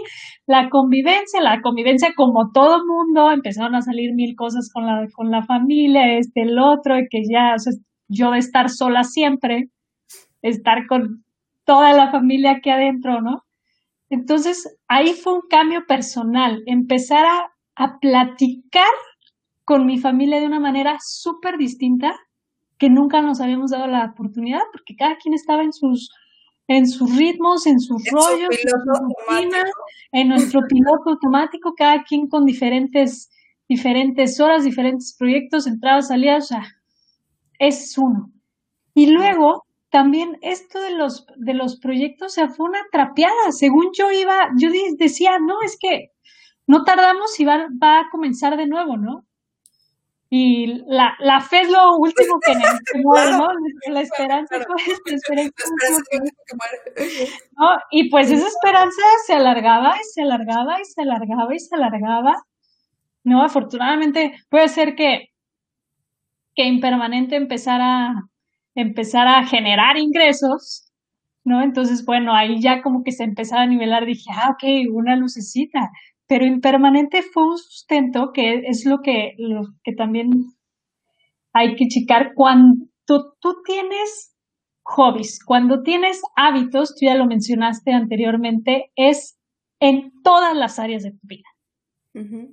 La 0.46 0.70
convivencia, 0.70 1.40
la 1.42 1.60
convivencia 1.60 2.12
como 2.16 2.50
todo 2.52 2.82
mundo, 2.86 3.30
empezaron 3.30 3.74
a 3.74 3.82
salir 3.82 4.14
mil 4.14 4.34
cosas 4.34 4.70
con 4.72 4.86
la, 4.86 5.06
con 5.14 5.30
la 5.30 5.44
familia, 5.44 6.18
este, 6.18 6.42
el 6.42 6.58
otro, 6.58 6.98
y 6.98 7.06
que 7.08 7.22
ya, 7.30 7.54
o 7.54 7.58
sea, 7.58 7.72
yo 8.08 8.30
de 8.30 8.38
estar 8.38 8.70
sola 8.70 9.04
siempre, 9.04 9.70
estar 10.48 10.86
con 10.86 11.24
toda 11.64 11.92
la 11.92 12.10
familia 12.10 12.52
aquí 12.52 12.70
adentro, 12.70 13.20
¿no? 13.20 13.44
Entonces, 14.08 14.78
ahí 14.88 15.14
fue 15.14 15.34
un 15.34 15.42
cambio 15.50 15.84
personal, 15.86 16.62
empezar 16.66 17.26
a, 17.26 17.52
a 17.74 17.98
platicar 17.98 18.84
con 19.64 19.84
mi 19.84 19.98
familia 19.98 20.40
de 20.40 20.46
una 20.46 20.60
manera 20.60 20.98
súper 21.00 21.58
distinta 21.58 22.14
que 22.78 22.88
nunca 22.88 23.20
nos 23.20 23.40
habíamos 23.40 23.72
dado 23.72 23.86
la 23.88 24.04
oportunidad 24.06 24.60
porque 24.72 24.94
cada 24.96 25.16
quien 25.16 25.34
estaba 25.34 25.62
en 25.62 25.72
sus 25.72 26.10
en 26.68 26.88
sus 26.88 27.16
ritmos, 27.16 27.64
en 27.66 27.78
sus 27.78 28.02
rollos, 28.10 28.48
en, 29.30 29.50
en 30.10 30.28
nuestro 30.28 30.62
piloto 30.68 31.10
automático, 31.10 31.74
cada 31.76 32.02
quien 32.02 32.26
con 32.28 32.44
diferentes 32.44 33.30
diferentes 33.68 34.40
horas, 34.40 34.64
diferentes 34.64 35.14
proyectos, 35.16 35.66
entradas, 35.66 36.08
salidas, 36.08 36.44
o 36.44 36.46
sea, 36.48 36.66
es 37.58 37.96
uno. 37.98 38.30
Y 38.94 39.12
luego 39.12 39.65
también 39.96 40.36
esto 40.42 40.78
de 40.78 40.90
los 40.90 41.24
de 41.36 41.54
los 41.54 41.80
proyectos, 41.80 42.26
o 42.26 42.34
sea, 42.34 42.48
fue 42.50 42.68
una 42.68 42.80
trapeada. 42.92 43.50
Según 43.50 43.92
yo 43.96 44.10
iba, 44.10 44.50
yo 44.58 44.68
decía, 44.98 45.38
no, 45.38 45.62
es 45.64 45.78
que 45.80 46.10
no 46.66 46.84
tardamos 46.84 47.40
y 47.40 47.46
va, 47.46 47.66
va 47.82 48.00
a 48.00 48.10
comenzar 48.10 48.58
de 48.58 48.66
nuevo, 48.66 48.98
¿no? 48.98 49.24
Y 50.28 50.66
la, 50.86 51.14
la 51.20 51.40
fe 51.40 51.62
es 51.62 51.70
lo 51.70 51.96
último 51.96 52.38
que 52.44 52.52
muere, 52.98 53.30
¿no? 53.38 53.48
La 53.88 54.02
esperanza, 54.02 54.56
pues, 54.66 55.00
la 55.06 55.14
esperanza 55.14 55.64
¿no? 57.58 57.68
Y 57.90 58.10
pues 58.10 58.30
esa 58.30 58.48
esperanza 58.48 59.02
se 59.24 59.32
alargaba 59.32 59.96
y 59.96 60.04
se 60.12 60.20
alargaba 60.20 60.78
y 60.78 60.84
se 60.84 61.00
alargaba 61.00 61.54
y 61.54 61.58
se 61.58 61.74
alargaba. 61.74 62.34
No, 63.24 63.42
afortunadamente 63.42 64.34
puede 64.50 64.68
ser 64.68 64.94
que, 64.94 65.30
que 66.54 66.64
impermanente 66.64 67.36
empezara, 67.36 68.12
empezara 68.76 69.38
a 69.38 69.46
generar 69.46 69.98
ingresos, 69.98 70.92
¿no? 71.44 71.62
Entonces, 71.62 72.04
bueno, 72.04 72.34
ahí 72.34 72.60
ya 72.60 72.82
como 72.82 73.02
que 73.02 73.10
se 73.10 73.24
empezaba 73.24 73.62
a 73.62 73.66
nivelar, 73.66 74.06
dije, 74.06 74.30
ah, 74.32 74.50
ok, 74.52 74.94
una 74.94 75.16
lucecita 75.16 75.90
pero 76.26 76.44
impermanente 76.44 77.22
fue 77.22 77.44
un 77.48 77.58
sustento 77.58 78.32
que 78.32 78.62
es 78.66 78.84
lo 78.84 79.00
que, 79.02 79.34
lo 79.38 79.62
que 79.84 79.92
también 79.92 80.30
hay 81.52 81.76
que 81.76 81.86
checar 81.88 82.32
cuando 82.34 82.86
tú 83.06 83.62
tienes 83.64 84.34
hobbies, 84.82 85.42
cuando 85.44 85.82
tienes 85.82 86.20
hábitos, 86.36 86.94
tú 86.94 87.06
ya 87.06 87.14
lo 87.14 87.26
mencionaste 87.26 87.92
anteriormente, 87.92 88.92
es 88.96 89.38
en 89.80 90.12
todas 90.22 90.56
las 90.56 90.78
áreas 90.78 91.02
de 91.02 91.12
tu 91.12 91.26
vida. 91.26 91.48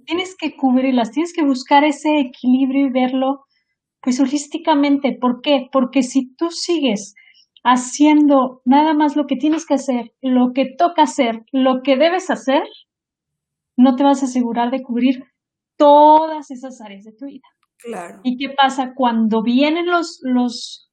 Tienes 0.05 0.35
que 0.35 0.57
cubrirlas, 0.57 1.11
tienes 1.11 1.31
que 1.31 1.45
buscar 1.45 1.85
ese 1.85 2.19
equilibrio 2.19 2.87
y 2.87 2.89
verlo 2.89 3.45
pues 4.03 4.19
holísticamente. 4.19 5.17
¿Por 5.19 5.41
qué? 5.41 5.69
Porque 5.71 6.03
si 6.03 6.35
tú 6.35 6.51
sigues 6.51 7.15
haciendo 7.63 8.61
nada 8.65 8.93
más 8.93 9.15
lo 9.15 9.25
que 9.25 9.37
tienes 9.37 9.65
que 9.65 9.75
hacer, 9.75 10.13
lo 10.21 10.51
que 10.53 10.65
toca 10.77 11.03
hacer, 11.03 11.45
lo 11.53 11.81
que 11.81 11.95
debes 11.95 12.29
hacer, 12.29 12.63
no 13.77 13.95
te 13.95 14.03
vas 14.03 14.21
a 14.21 14.25
asegurar 14.25 14.69
de 14.69 14.83
cubrir 14.83 15.23
todas 15.77 16.51
esas 16.51 16.81
áreas 16.81 17.05
de 17.05 17.13
tu 17.13 17.25
vida. 17.25 17.47
Claro. 17.77 18.19
¿Y 18.23 18.37
qué 18.37 18.53
pasa 18.53 18.93
cuando 18.93 19.41
vienen 19.41 19.87
los, 19.87 20.19
los, 20.21 20.91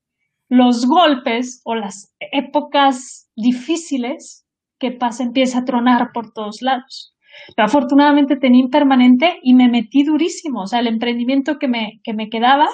los 0.48 0.86
golpes 0.86 1.60
o 1.64 1.74
las 1.74 2.14
épocas 2.32 3.28
difíciles? 3.36 4.46
¿Qué 4.78 4.92
pasa? 4.92 5.24
Empieza 5.24 5.58
a 5.58 5.64
tronar 5.64 6.10
por 6.14 6.32
todos 6.32 6.62
lados. 6.62 7.14
Pero 7.56 7.66
afortunadamente 7.66 8.36
tenía 8.36 8.60
impermanente 8.60 9.38
y 9.42 9.54
me 9.54 9.68
metí 9.68 10.04
durísimo. 10.04 10.62
O 10.62 10.66
sea, 10.66 10.80
el 10.80 10.86
emprendimiento 10.86 11.58
que 11.58 11.68
me, 11.68 12.00
que 12.02 12.14
me 12.14 12.28
quedaba 12.28 12.68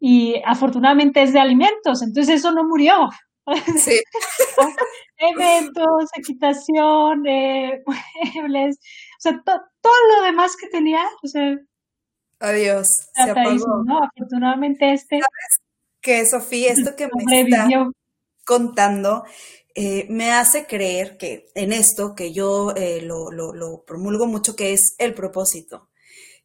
y 0.00 0.42
afortunadamente 0.44 1.22
es 1.22 1.32
de 1.32 1.40
alimentos, 1.40 2.02
entonces 2.02 2.36
eso 2.36 2.50
no 2.52 2.64
murió. 2.64 3.08
Sí. 3.78 4.00
Eventos, 5.18 6.08
equitación, 6.16 7.22
muebles, 7.22 8.78
o 8.78 9.20
sea, 9.20 9.42
todo 9.44 9.92
lo 10.16 10.24
demás 10.24 10.56
que 10.56 10.68
tenía, 10.68 11.04
o 11.22 11.26
sea, 11.26 11.56
Adiós. 12.40 12.88
Se 13.14 13.30
apagó. 13.30 13.84
¿no? 13.84 14.02
Afortunadamente 14.02 14.92
este. 14.92 15.20
¿Sabes 15.20 15.60
qué, 16.00 16.26
Sofía? 16.26 16.72
Esto 16.72 16.96
que 16.96 17.08
me 17.14 17.42
está 17.42 17.68
contando 18.44 19.24
eh, 19.74 20.06
me 20.08 20.32
hace 20.32 20.66
creer 20.66 21.16
que 21.16 21.46
en 21.54 21.72
esto, 21.72 22.14
que 22.14 22.32
yo 22.32 22.72
eh, 22.74 23.02
lo, 23.02 23.30
lo, 23.30 23.52
lo 23.52 23.84
promulgo 23.84 24.26
mucho, 24.26 24.56
que 24.56 24.72
es 24.72 24.96
el 24.98 25.14
propósito. 25.14 25.90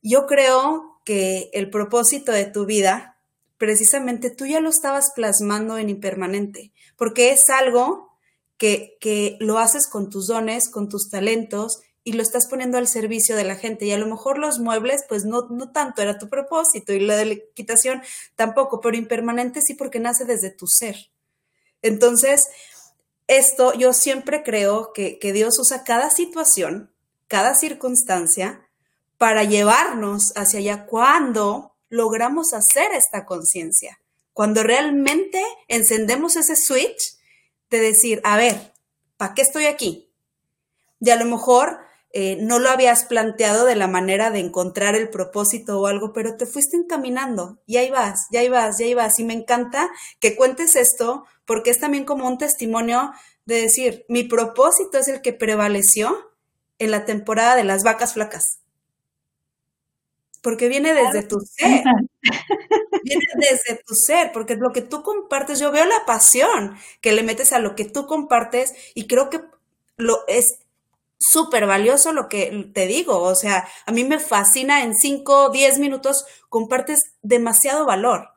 Yo 0.01 0.27
creo 0.27 1.01
que 1.03 1.49
el 1.53 1.69
propósito 1.69 2.31
de 2.31 2.45
tu 2.45 2.65
vida, 2.65 3.14
precisamente 3.57 4.29
tú 4.29 4.45
ya 4.45 4.59
lo 4.59 4.69
estabas 4.69 5.11
plasmando 5.15 5.77
en 5.77 5.89
impermanente, 5.89 6.71
porque 6.97 7.31
es 7.31 7.49
algo 7.49 8.17
que, 8.57 8.97
que 8.99 9.37
lo 9.39 9.57
haces 9.57 9.87
con 9.87 10.09
tus 10.09 10.27
dones, 10.27 10.69
con 10.69 10.89
tus 10.89 11.09
talentos 11.09 11.79
y 12.03 12.13
lo 12.13 12.21
estás 12.21 12.47
poniendo 12.47 12.77
al 12.77 12.87
servicio 12.87 13.35
de 13.35 13.43
la 13.43 13.55
gente. 13.55 13.85
Y 13.85 13.91
a 13.91 13.97
lo 13.97 14.05
mejor 14.05 14.37
los 14.37 14.59
muebles, 14.59 15.03
pues 15.09 15.25
no, 15.25 15.47
no 15.49 15.71
tanto 15.71 16.01
era 16.01 16.19
tu 16.19 16.29
propósito 16.29 16.93
y 16.93 16.99
la 16.99 17.17
de 17.17 17.25
la 17.25 17.33
equitación 17.33 18.01
tampoco, 18.35 18.79
pero 18.79 18.95
impermanente 18.95 19.61
sí 19.61 19.73
porque 19.73 19.99
nace 19.99 20.23
desde 20.23 20.51
tu 20.51 20.67
ser. 20.67 20.95
Entonces, 21.81 22.47
esto 23.27 23.73
yo 23.73 23.91
siempre 23.91 24.43
creo 24.43 24.93
que, 24.93 25.17
que 25.17 25.33
Dios 25.33 25.57
usa 25.59 25.83
cada 25.83 26.11
situación, 26.11 26.91
cada 27.27 27.55
circunstancia 27.55 28.69
para 29.17 29.43
llevarnos 29.43 30.31
hacia 30.35 30.59
allá 30.59 30.85
cuando 30.85 31.74
logramos 31.95 32.53
hacer 32.53 32.91
esta 32.93 33.25
conciencia, 33.25 33.99
cuando 34.33 34.63
realmente 34.63 35.43
encendemos 35.67 36.35
ese 36.35 36.55
switch 36.55 37.17
de 37.69 37.79
decir, 37.79 38.21
a 38.23 38.37
ver, 38.37 38.73
¿para 39.17 39.33
qué 39.33 39.41
estoy 39.41 39.65
aquí? 39.65 40.11
Y 40.99 41.09
a 41.09 41.15
lo 41.15 41.25
mejor 41.25 41.79
eh, 42.11 42.37
no 42.41 42.59
lo 42.59 42.69
habías 42.69 43.05
planteado 43.05 43.65
de 43.65 43.75
la 43.75 43.87
manera 43.87 44.31
de 44.31 44.39
encontrar 44.39 44.95
el 44.95 45.09
propósito 45.09 45.79
o 45.79 45.87
algo, 45.87 46.13
pero 46.13 46.37
te 46.37 46.45
fuiste 46.45 46.77
encaminando 46.77 47.59
y 47.65 47.77
ahí 47.77 47.89
vas, 47.89 48.27
ya 48.31 48.41
ahí 48.41 48.49
vas, 48.49 48.77
ya 48.77 48.85
ahí 48.85 48.93
vas. 48.93 49.19
Y 49.19 49.23
me 49.23 49.33
encanta 49.33 49.89
que 50.19 50.35
cuentes 50.35 50.75
esto 50.75 51.25
porque 51.45 51.71
es 51.71 51.79
también 51.79 52.05
como 52.05 52.27
un 52.27 52.37
testimonio 52.37 53.11
de 53.45 53.61
decir, 53.61 54.05
mi 54.09 54.23
propósito 54.23 54.97
es 54.97 55.07
el 55.07 55.21
que 55.21 55.33
prevaleció 55.33 56.31
en 56.79 56.91
la 56.91 57.05
temporada 57.05 57.55
de 57.55 57.63
las 57.63 57.83
vacas 57.83 58.13
flacas. 58.13 58.59
Porque 60.45 60.67
viene 60.67 60.93
desde 60.93 61.23
tu 61.23 61.39
ser. 61.39 61.83
Viene 63.03 63.25
desde 63.35 63.81
tu 63.83 63.95
ser, 63.95 64.31
porque 64.31 64.55
lo 64.55 64.71
que 64.71 64.81
tú 64.81 65.01
compartes, 65.01 65.59
yo 65.59 65.71
veo 65.71 65.85
la 65.85 66.05
pasión 66.05 66.75
que 67.01 67.13
le 67.13 67.23
metes 67.23 67.51
a 67.51 67.57
lo 67.57 67.75
que 67.75 67.85
tú 67.85 68.05
compartes 68.05 68.75
y 68.93 69.07
creo 69.07 69.31
que 69.31 69.41
lo 69.97 70.19
es 70.27 70.59
súper 71.17 71.65
valioso 71.65 72.13
lo 72.13 72.29
que 72.29 72.69
te 72.75 72.85
digo, 72.85 73.21
o 73.21 73.33
sea, 73.33 73.67
a 73.87 73.91
mí 73.91 74.03
me 74.03 74.19
fascina 74.19 74.83
en 74.83 74.93
5, 74.93 75.49
10 75.49 75.79
minutos 75.79 76.27
compartes 76.49 77.13
demasiado 77.23 77.87
valor. 77.87 78.29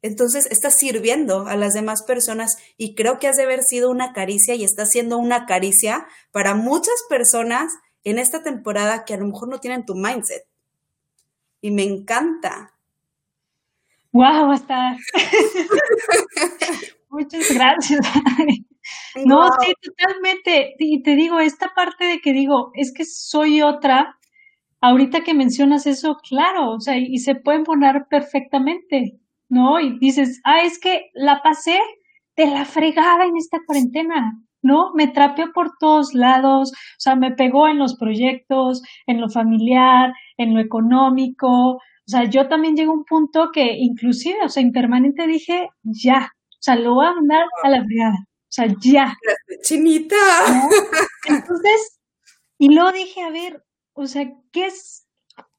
Entonces 0.00 0.46
estás 0.50 0.78
sirviendo 0.78 1.46
a 1.48 1.56
las 1.56 1.74
demás 1.74 2.02
personas 2.02 2.56
y 2.78 2.94
creo 2.94 3.18
que 3.18 3.28
has 3.28 3.36
de 3.36 3.42
haber 3.42 3.62
sido 3.62 3.90
una 3.90 4.14
caricia 4.14 4.54
y 4.54 4.64
está 4.64 4.86
siendo 4.86 5.18
una 5.18 5.44
caricia 5.44 6.06
para 6.30 6.54
muchas 6.54 6.96
personas 7.10 7.74
en 8.04 8.18
esta 8.18 8.42
temporada 8.42 9.04
que 9.04 9.12
a 9.12 9.18
lo 9.18 9.26
mejor 9.26 9.48
no 9.48 9.60
tienen 9.60 9.84
tu 9.84 9.94
mindset. 9.94 10.46
Y 11.62 11.70
me 11.70 11.84
encanta. 11.84 12.74
Wow, 14.12 14.50
hasta. 14.50 14.96
Muchas 17.08 17.54
gracias. 17.54 18.06
No, 19.24 19.48
sí, 19.60 19.74
totalmente. 19.80 20.74
Y 20.78 21.02
te 21.02 21.14
digo, 21.14 21.38
esta 21.38 21.72
parte 21.74 22.04
de 22.06 22.20
que 22.20 22.32
digo, 22.32 22.72
es 22.74 22.92
que 22.92 23.04
soy 23.04 23.62
otra, 23.62 24.18
ahorita 24.80 25.22
que 25.22 25.34
mencionas 25.34 25.86
eso, 25.86 26.16
claro, 26.28 26.72
o 26.72 26.80
sea, 26.80 26.96
y 26.98 27.18
se 27.18 27.36
pueden 27.36 27.64
poner 27.64 28.06
perfectamente, 28.10 29.18
¿no? 29.48 29.80
Y 29.80 29.98
dices, 29.98 30.40
ah, 30.44 30.62
es 30.62 30.78
que 30.80 31.10
la 31.14 31.42
pasé 31.42 31.78
de 32.36 32.46
la 32.46 32.64
fregada 32.64 33.24
en 33.26 33.36
esta 33.36 33.58
cuarentena, 33.66 34.42
¿no? 34.62 34.92
Me 34.94 35.08
trapeó 35.08 35.52
por 35.52 35.78
todos 35.78 36.14
lados, 36.14 36.72
o 36.72 37.00
sea, 37.00 37.14
me 37.16 37.30
pegó 37.32 37.68
en 37.68 37.78
los 37.78 37.96
proyectos, 37.96 38.82
en 39.06 39.20
lo 39.20 39.28
familiar, 39.28 40.12
en 40.36 40.54
lo 40.54 40.60
económico, 40.60 41.78
o 42.04 42.10
sea, 42.10 42.24
yo 42.24 42.48
también 42.48 42.74
llego 42.74 42.92
a 42.92 42.96
un 42.96 43.04
punto 43.04 43.50
que 43.52 43.76
inclusive, 43.78 44.38
o 44.44 44.48
sea, 44.48 44.62
impermanente 44.62 45.26
dije, 45.26 45.68
ya, 45.82 46.32
o 46.34 46.62
sea, 46.62 46.74
lo 46.76 46.94
voy 46.94 47.06
a 47.06 47.14
mandar 47.14 47.46
a 47.62 47.70
la 47.70 47.84
fregada. 47.84 48.16
O 48.20 48.54
sea, 48.54 48.66
ya. 48.80 49.16
Chinita. 49.62 50.16
Entonces, 51.28 52.00
y 52.58 52.74
luego 52.74 52.92
dije, 52.92 53.22
a 53.22 53.30
ver, 53.30 53.64
o 53.94 54.06
sea, 54.06 54.30
¿qué 54.52 54.66
es 54.66 55.06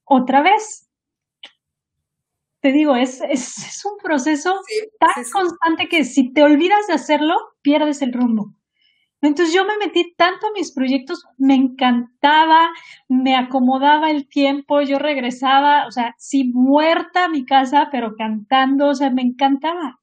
otra 0.03 0.41
vez? 0.41 0.87
Te 2.59 2.71
digo, 2.71 2.95
es, 2.95 3.21
es, 3.21 3.83
un 3.85 3.97
proceso 3.97 4.53
tan 4.99 5.23
constante 5.31 5.89
que 5.89 6.05
si 6.05 6.33
te 6.33 6.43
olvidas 6.43 6.87
de 6.87 6.93
hacerlo, 6.93 7.35
pierdes 7.61 8.01
el 8.01 8.13
rumbo. 8.13 8.53
Entonces 9.23 9.55
yo 9.55 9.63
me 9.63 9.77
metí 9.77 10.13
tanto 10.17 10.47
a 10.47 10.51
mis 10.53 10.73
proyectos, 10.73 11.23
me 11.37 11.55
encantaba, 11.55 12.69
me 13.07 13.37
acomodaba 13.37 14.11
el 14.11 14.27
tiempo, 14.27 14.81
yo 14.81 14.99
regresaba, 14.99 15.87
o 15.87 15.91
sea, 15.91 16.13
sí 16.17 16.51
muerta 16.53 17.25
a 17.25 17.29
mi 17.29 17.45
casa, 17.45 17.87
pero 17.89 18.15
cantando, 18.17 18.89
o 18.89 18.93
sea, 18.93 19.09
me 19.11 19.21
encantaba. 19.21 20.01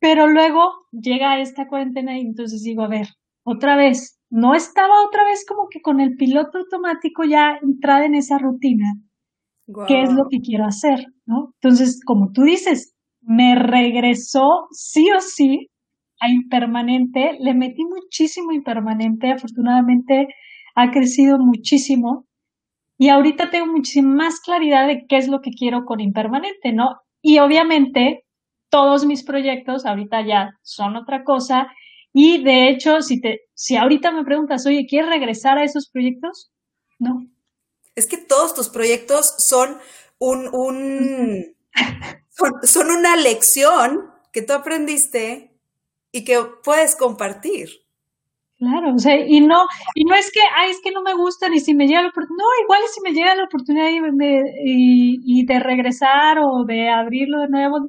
Pero 0.00 0.26
luego 0.26 0.62
llega 0.90 1.38
esta 1.38 1.68
cuarentena 1.68 2.18
y 2.18 2.22
entonces 2.22 2.64
digo, 2.64 2.82
a 2.82 2.88
ver, 2.88 3.06
otra 3.44 3.76
vez, 3.76 4.18
no 4.30 4.56
estaba 4.56 5.04
otra 5.06 5.24
vez 5.24 5.44
como 5.46 5.68
que 5.70 5.80
con 5.80 6.00
el 6.00 6.16
piloto 6.16 6.58
automático 6.58 7.22
ya 7.22 7.56
entrada 7.62 8.04
en 8.04 8.16
esa 8.16 8.36
rutina. 8.36 8.94
¿Qué 9.86 10.02
es 10.02 10.12
lo 10.12 10.24
que 10.28 10.40
quiero 10.40 10.64
hacer? 10.64 11.06
¿no? 11.24 11.54
Entonces, 11.60 12.00
como 12.04 12.32
tú 12.32 12.42
dices, 12.42 12.96
me 13.20 13.54
regresó 13.54 14.66
sí 14.72 15.06
o 15.16 15.20
sí 15.20 15.68
a 16.22 16.30
impermanente, 16.30 17.36
le 17.40 17.52
metí 17.52 17.84
muchísimo 17.84 18.52
impermanente, 18.52 19.32
afortunadamente 19.32 20.28
ha 20.76 20.90
crecido 20.90 21.38
muchísimo 21.38 22.26
y 22.96 23.08
ahorita 23.08 23.50
tengo 23.50 23.66
muchísima 23.66 24.14
más 24.14 24.40
claridad 24.40 24.86
de 24.86 25.06
qué 25.08 25.16
es 25.16 25.26
lo 25.26 25.40
que 25.40 25.50
quiero 25.50 25.84
con 25.84 26.00
impermanente, 26.00 26.72
¿no? 26.72 27.00
Y 27.20 27.40
obviamente 27.40 28.24
todos 28.70 29.04
mis 29.04 29.24
proyectos 29.24 29.84
ahorita 29.84 30.24
ya 30.24 30.58
son 30.62 30.96
otra 30.96 31.24
cosa. 31.24 31.66
Y 32.12 32.42
de 32.44 32.68
hecho, 32.68 33.02
si, 33.02 33.20
te, 33.20 33.40
si 33.54 33.76
ahorita 33.76 34.12
me 34.12 34.24
preguntas, 34.24 34.64
oye, 34.66 34.86
¿quieres 34.88 35.10
regresar 35.10 35.58
a 35.58 35.64
esos 35.64 35.90
proyectos? 35.90 36.52
No. 36.98 37.26
Es 37.96 38.06
que 38.06 38.16
todos 38.16 38.54
tus 38.54 38.68
proyectos 38.68 39.34
son 39.38 39.76
un, 40.18 40.48
un 40.52 41.56
son, 42.62 42.90
una 42.90 43.16
lección 43.16 44.10
que 44.32 44.42
tú 44.42 44.52
aprendiste 44.52 45.51
y 46.12 46.24
que 46.24 46.38
puedes 46.62 46.94
compartir. 46.94 47.70
Claro, 48.58 48.94
o 48.94 48.98
sea, 48.98 49.16
y 49.16 49.40
no, 49.40 49.66
y 49.96 50.04
no 50.04 50.14
es 50.14 50.30
que, 50.30 50.40
ay, 50.54 50.70
es 50.70 50.80
que 50.84 50.92
no 50.92 51.02
me 51.02 51.14
gustan 51.14 51.52
y 51.52 51.58
si 51.58 51.74
me 51.74 51.88
llega 51.88 52.02
la 52.02 52.10
oportunidad, 52.10 52.44
no, 52.44 52.64
igual 52.64 52.80
si 52.94 53.00
me 53.00 53.12
llega 53.12 53.34
la 53.34 53.44
oportunidad 53.44 53.88
y 53.90 55.44
de 55.46 55.58
regresar 55.58 56.38
o 56.38 56.64
de 56.64 56.88
abrirlo 56.88 57.40
de 57.40 57.48
nuevo, 57.48 57.88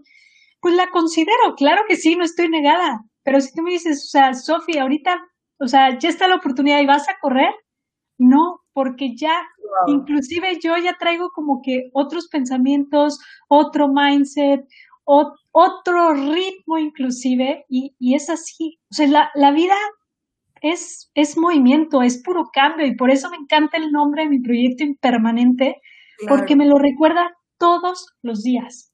pues 0.60 0.74
la 0.76 0.90
considero, 0.90 1.54
claro 1.58 1.84
que 1.88 1.96
sí, 1.96 2.16
no 2.16 2.24
estoy 2.24 2.50
negada, 2.50 3.02
pero 3.24 3.40
si 3.40 3.54
tú 3.54 3.62
me 3.62 3.72
dices, 3.72 4.06
o 4.08 4.10
sea, 4.10 4.34
Sofía, 4.34 4.82
ahorita, 4.82 5.22
o 5.60 5.68
sea, 5.68 6.00
ya 6.00 6.10
está 6.10 6.28
la 6.28 6.38
oportunidad 6.38 6.80
y 6.80 6.88
vas 6.88 7.08
a 7.08 7.20
correr, 7.22 7.54
no, 8.18 8.62
porque 8.74 9.16
ya, 9.16 9.44
inclusive 9.88 10.60
yo 10.64 10.78
ya 10.78 10.98
traigo 10.98 11.30
como 11.36 11.62
que 11.64 11.90
otros 11.94 12.30
pensamientos, 12.30 13.20
otro 13.48 13.88
mindset, 13.90 14.62
otro 15.06 16.14
ritmo 16.14 16.78
inclusive, 16.78 17.66
y, 17.70 17.96
y 18.00 18.16
es 18.16 18.30
así, 18.30 18.80
o 18.92 18.94
sea, 18.94 19.08
la, 19.08 19.32
la 19.36 19.52
vida 19.52 19.76
es, 20.62 21.12
es 21.14 21.38
movimiento, 21.38 22.02
es 22.02 22.24
puro 22.24 22.50
cambio, 22.54 22.86
y 22.86 22.96
por 22.96 23.12
eso 23.12 23.30
me 23.30 23.38
encanta 23.38 23.78
el 23.78 23.92
nombre 23.92 24.24
de 24.24 24.30
mi 24.30 24.40
proyecto 24.40 24.84
impermanente, 24.84 25.82
porque 26.28 26.56
me 26.56 26.66
lo 26.66 26.78
recuerda 26.78 27.36
todos 27.58 28.14
los 28.22 28.44
días. 28.44 28.92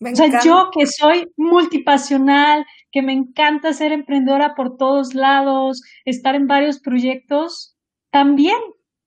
O 0.00 0.14
sea, 0.14 0.40
yo 0.44 0.70
que 0.72 0.86
soy 0.86 1.32
multipasional, 1.36 2.64
que 2.92 3.02
me 3.02 3.12
encanta 3.12 3.72
ser 3.72 3.92
emprendedora 3.92 4.54
por 4.54 4.76
todos 4.76 5.14
lados, 5.14 5.82
estar 6.04 6.34
en 6.34 6.46
varios 6.46 6.78
proyectos, 6.80 7.76
también 8.10 8.58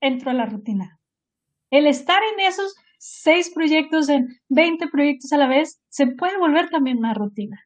entro 0.01 0.31
a 0.31 0.33
la 0.33 0.47
rutina. 0.47 0.99
El 1.69 1.87
estar 1.87 2.21
en 2.33 2.45
esos 2.45 2.75
seis 3.03 3.49
proyectos 3.49 4.09
en 4.09 4.27
20 4.49 4.87
proyectos 4.89 5.33
a 5.33 5.37
la 5.37 5.47
vez, 5.47 5.81
se 5.89 6.05
puede 6.05 6.37
volver 6.37 6.69
también 6.69 6.99
una 6.99 7.15
rutina. 7.15 7.59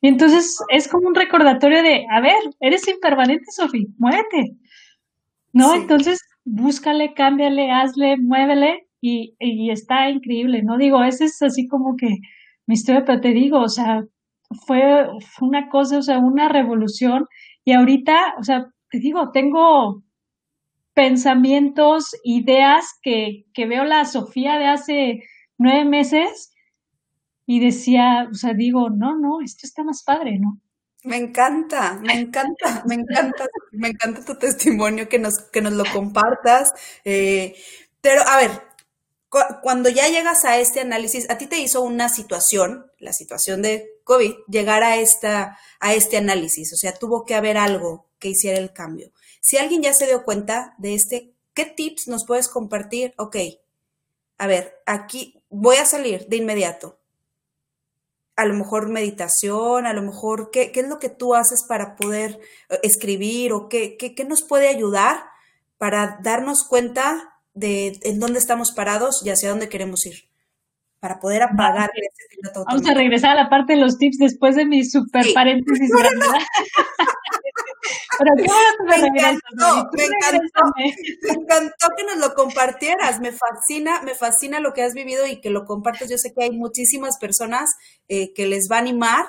Y 0.00 0.06
entonces 0.06 0.56
es 0.68 0.86
como 0.86 1.08
un 1.08 1.14
recordatorio 1.16 1.82
de, 1.82 2.06
a 2.08 2.20
ver, 2.20 2.38
eres 2.60 2.86
impermanente, 2.86 3.46
Sofía, 3.50 3.86
muévete. 3.98 4.56
¿No? 5.52 5.74
Entonces, 5.74 6.20
búscale, 6.44 7.14
cámbiale, 7.14 7.72
hazle, 7.72 8.16
muévele 8.16 8.86
y, 9.00 9.34
y, 9.40 9.70
está 9.70 10.08
increíble. 10.08 10.62
No 10.62 10.78
digo, 10.78 11.02
ese 11.02 11.24
es 11.24 11.42
así 11.42 11.66
como 11.66 11.96
que 11.96 12.18
mi 12.66 12.74
historia, 12.74 13.04
pero 13.04 13.20
te 13.20 13.32
digo, 13.32 13.58
o 13.58 13.68
sea, 13.68 14.04
fue, 14.66 15.08
fue 15.32 15.48
una 15.48 15.68
cosa, 15.68 15.98
o 15.98 16.02
sea, 16.02 16.18
una 16.20 16.48
revolución. 16.48 17.26
Y 17.64 17.72
ahorita, 17.72 18.34
o 18.38 18.44
sea, 18.44 18.68
te 18.88 19.00
digo, 19.00 19.32
tengo 19.32 20.04
pensamientos, 20.98 22.10
ideas 22.24 22.84
que, 23.02 23.44
que 23.54 23.66
veo 23.66 23.84
la 23.84 24.04
Sofía 24.04 24.58
de 24.58 24.66
hace 24.66 25.22
nueve 25.56 25.84
meses 25.84 26.50
y 27.46 27.60
decía, 27.60 28.28
o 28.28 28.34
sea, 28.34 28.52
digo, 28.52 28.90
no, 28.90 29.16
no, 29.16 29.40
esto 29.40 29.60
está 29.62 29.84
más 29.84 30.02
padre, 30.02 30.40
¿no? 30.40 30.60
Me 31.04 31.16
encanta, 31.16 32.00
me 32.02 32.14
encanta, 32.14 32.82
me 32.84 32.96
encanta, 32.96 33.46
me 33.70 33.88
encanta 33.90 34.24
tu 34.24 34.34
testimonio, 34.40 35.08
que 35.08 35.20
nos, 35.20 35.38
que 35.38 35.60
nos 35.60 35.72
lo 35.74 35.84
compartas. 35.92 36.72
Eh, 37.04 37.54
pero, 38.00 38.22
a 38.26 38.36
ver, 38.38 38.50
cuando 39.62 39.90
ya 39.90 40.08
llegas 40.08 40.44
a 40.44 40.58
este 40.58 40.80
análisis, 40.80 41.30
a 41.30 41.38
ti 41.38 41.46
te 41.46 41.60
hizo 41.60 41.80
una 41.80 42.08
situación, 42.08 42.90
la 42.98 43.12
situación 43.12 43.62
de 43.62 43.88
COVID, 44.02 44.32
llegar 44.48 44.82
a, 44.82 44.96
esta, 44.96 45.60
a 45.78 45.94
este 45.94 46.16
análisis, 46.16 46.72
o 46.72 46.76
sea, 46.76 46.92
tuvo 46.92 47.24
que 47.24 47.36
haber 47.36 47.56
algo 47.56 48.08
que 48.18 48.30
hiciera 48.30 48.58
el 48.58 48.72
cambio. 48.72 49.12
Si 49.40 49.56
alguien 49.56 49.82
ya 49.82 49.92
se 49.92 50.06
dio 50.06 50.24
cuenta 50.24 50.74
de 50.78 50.94
este, 50.94 51.32
¿qué 51.54 51.64
tips 51.64 52.08
nos 52.08 52.26
puedes 52.26 52.48
compartir? 52.48 53.14
Ok, 53.16 53.36
a 54.38 54.46
ver, 54.46 54.80
aquí 54.86 55.42
voy 55.50 55.76
a 55.76 55.84
salir 55.84 56.26
de 56.28 56.36
inmediato. 56.36 56.98
A 58.36 58.44
lo 58.44 58.54
mejor 58.54 58.88
meditación, 58.88 59.84
a 59.86 59.92
lo 59.92 60.02
mejor 60.02 60.50
qué, 60.52 60.70
qué 60.70 60.80
es 60.80 60.88
lo 60.88 61.00
que 61.00 61.08
tú 61.08 61.34
haces 61.34 61.64
para 61.68 61.96
poder 61.96 62.38
eh, 62.70 62.78
escribir 62.84 63.52
o 63.52 63.68
qué, 63.68 63.96
qué, 63.96 64.14
qué, 64.14 64.24
nos 64.24 64.42
puede 64.42 64.68
ayudar 64.68 65.24
para 65.76 66.20
darnos 66.22 66.64
cuenta 66.64 67.34
de 67.54 67.98
en 68.02 68.20
dónde 68.20 68.38
estamos 68.38 68.70
parados 68.70 69.22
y 69.24 69.30
hacia 69.30 69.50
dónde 69.50 69.68
queremos 69.68 70.06
ir, 70.06 70.28
para 71.00 71.18
poder 71.18 71.42
apagar 71.42 71.90
ese 71.94 72.36
piloto 72.36 72.64
Vamos 72.64 72.86
a 72.86 72.94
regresar 72.94 73.32
a 73.32 73.42
la 73.42 73.50
parte 73.50 73.72
de 73.72 73.80
los 73.80 73.98
tips 73.98 74.18
después 74.18 74.54
de 74.54 74.66
mi 74.66 74.84
super 74.84 75.26
paréntesis. 75.34 75.90
Pero 78.18 78.32
qué 78.36 78.42
bueno 78.42 78.68
que 78.78 79.00
me, 79.00 79.06
encantó, 79.08 79.90
me, 79.92 80.04
encantó, 80.04 80.60
me 81.22 81.32
encantó 81.32 81.86
que 81.96 82.04
nos 82.04 82.16
lo 82.16 82.34
compartieras. 82.34 83.20
Me 83.20 83.32
fascina, 83.32 84.02
me 84.02 84.14
fascina 84.14 84.60
lo 84.60 84.72
que 84.72 84.82
has 84.82 84.94
vivido 84.94 85.26
y 85.26 85.40
que 85.40 85.50
lo 85.50 85.64
compartes. 85.64 86.10
Yo 86.10 86.18
sé 86.18 86.32
que 86.32 86.44
hay 86.44 86.50
muchísimas 86.50 87.18
personas 87.18 87.70
eh, 88.08 88.32
que 88.34 88.46
les 88.46 88.68
va 88.70 88.76
a 88.76 88.80
animar 88.80 89.26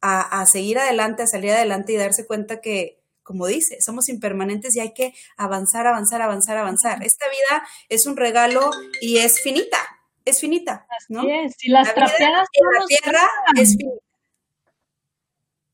a, 0.00 0.40
a 0.40 0.46
seguir 0.46 0.78
adelante, 0.78 1.22
a 1.22 1.26
salir 1.26 1.52
adelante 1.52 1.92
y 1.92 1.96
darse 1.96 2.26
cuenta 2.26 2.60
que, 2.60 3.00
como 3.22 3.46
dice, 3.46 3.78
somos 3.80 4.08
impermanentes 4.08 4.74
y 4.76 4.80
hay 4.80 4.92
que 4.92 5.14
avanzar, 5.36 5.86
avanzar, 5.86 6.20
avanzar, 6.22 6.56
avanzar. 6.56 7.02
Esta 7.04 7.26
vida 7.28 7.66
es 7.88 8.06
un 8.06 8.16
regalo 8.16 8.70
y 9.00 9.18
es 9.18 9.40
finita, 9.40 9.78
es 10.24 10.40
finita, 10.40 10.86
¿no? 11.08 11.22
es. 11.22 11.54
Y 11.60 11.70
las 11.70 11.94
trapeadas 11.94 12.48
en 12.52 12.80
la 12.80 12.86
tierra 12.86 13.28
es 13.56 13.76
finita. 13.76 14.02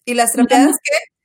¿Y 0.04 0.14
las 0.14 0.32
trapeadas 0.32 0.76
qué? 0.82 1.17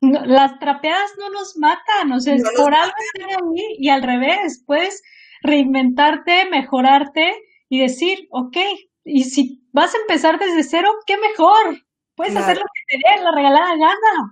Las 0.00 0.58
trapeadas 0.58 1.10
no 1.18 1.30
nos 1.30 1.56
matan, 1.56 2.12
o 2.12 2.20
sea, 2.20 2.34
por 2.56 2.74
algo 2.74 2.94
están 3.14 3.30
ahí 3.30 3.76
y 3.78 3.88
al 3.90 4.02
revés, 4.02 4.62
puedes 4.66 5.02
reinventarte, 5.42 6.48
mejorarte 6.50 7.34
y 7.68 7.80
decir, 7.80 8.26
ok, 8.30 8.56
y 9.04 9.24
si 9.24 9.62
vas 9.72 9.94
a 9.94 9.98
empezar 9.98 10.38
desde 10.38 10.62
cero, 10.62 10.88
qué 11.06 11.16
mejor, 11.18 11.84
puedes 12.14 12.34
hacer 12.36 12.56
lo 12.56 12.62
que 12.62 12.96
te 12.96 12.98
dé 12.98 13.22
la 13.22 13.32
regalada 13.34 13.70
gana. 13.76 14.30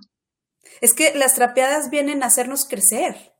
Es 0.81 0.93
que 0.93 1.13
las 1.15 1.35
trapeadas 1.35 1.89
vienen 1.89 2.23
a 2.23 2.27
hacernos 2.27 2.65
crecer. 2.65 3.33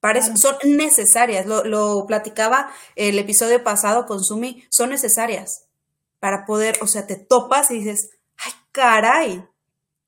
Para 0.00 0.18
eso, 0.18 0.36
son 0.36 0.56
necesarias, 0.76 1.46
lo, 1.46 1.64
lo 1.64 2.06
platicaba 2.06 2.70
el 2.94 3.18
episodio 3.18 3.64
pasado 3.64 4.06
con 4.06 4.22
Sumi, 4.22 4.64
son 4.70 4.90
necesarias 4.90 5.68
para 6.20 6.44
poder, 6.44 6.78
o 6.80 6.86
sea, 6.86 7.06
te 7.06 7.16
topas 7.16 7.70
y 7.70 7.78
dices, 7.78 8.10
ay, 8.36 8.52
caray, 8.72 9.44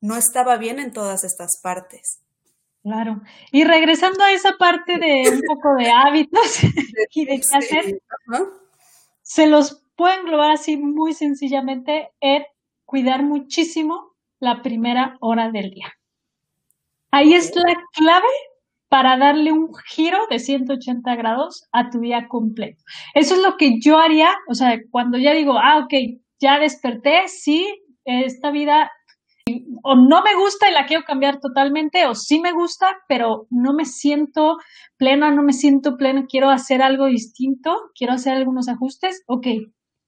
no 0.01 0.17
estaba 0.17 0.57
bien 0.57 0.79
en 0.79 0.93
todas 0.93 1.25
estas 1.25 1.61
partes. 1.63 2.23
Claro. 2.83 3.21
Y 3.53 3.65
regresando 3.65 4.23
a 4.25 4.33
esa 4.33 4.57
parte 4.57 4.99
de 4.99 5.31
un 5.31 5.43
poco 5.43 5.75
de 5.75 5.91
hábitos 5.91 6.61
y 7.15 7.25
de 7.25 7.41
qué 7.41 7.57
hacer, 7.57 8.01
se 9.23 9.47
los 9.47 9.83
pueden 9.97 10.21
englobar 10.21 10.53
así 10.53 10.77
muy 10.77 11.13
sencillamente 11.13 12.11
en 12.21 12.45
cuidar 12.85 13.23
muchísimo 13.23 14.15
la 14.41 14.63
primera 14.63 15.17
hora 15.21 15.51
del 15.51 15.71
día. 15.71 15.93
Ahí 17.11 17.35
es 17.35 17.55
la 17.55 17.75
clave 17.93 18.27
para 18.89 19.19
darle 19.19 19.53
un 19.53 19.71
giro 19.87 20.27
de 20.31 20.39
180 20.39 21.15
grados 21.17 21.69
a 21.73 21.91
tu 21.91 22.01
día 22.01 22.29
completo. 22.29 22.83
Eso 23.15 23.35
es 23.35 23.43
lo 23.43 23.57
que 23.57 23.81
yo 23.81 23.99
haría, 23.99 24.31
o 24.49 24.55
sea, 24.55 24.79
cuando 24.91 25.19
ya 25.19 25.35
digo, 25.35 25.59
ah, 25.59 25.81
ok, 25.85 25.93
ya 26.41 26.59
desperté, 26.59 27.29
sí, 27.29 27.67
esta 28.05 28.51
vida 28.51 28.91
o 29.83 29.95
no 29.95 30.23
me 30.23 30.35
gusta 30.37 30.69
y 30.69 30.73
la 30.73 30.87
quiero 30.87 31.05
cambiar 31.05 31.41
totalmente, 31.41 32.07
o 32.07 32.15
sí 32.15 32.41
me 32.41 32.53
gusta, 32.53 32.87
pero 33.09 33.47
no 33.51 33.73
me 33.73 33.85
siento 33.85 34.59
plena, 34.97 35.31
no 35.31 35.43
me 35.43 35.53
siento 35.53 35.97
plena, 35.97 36.27
quiero 36.29 36.51
hacer 36.51 36.83
algo 36.83 37.07
distinto, 37.07 37.91
quiero 37.95 38.13
hacer 38.13 38.35
algunos 38.35 38.69
ajustes, 38.69 39.23
ok, 39.27 39.47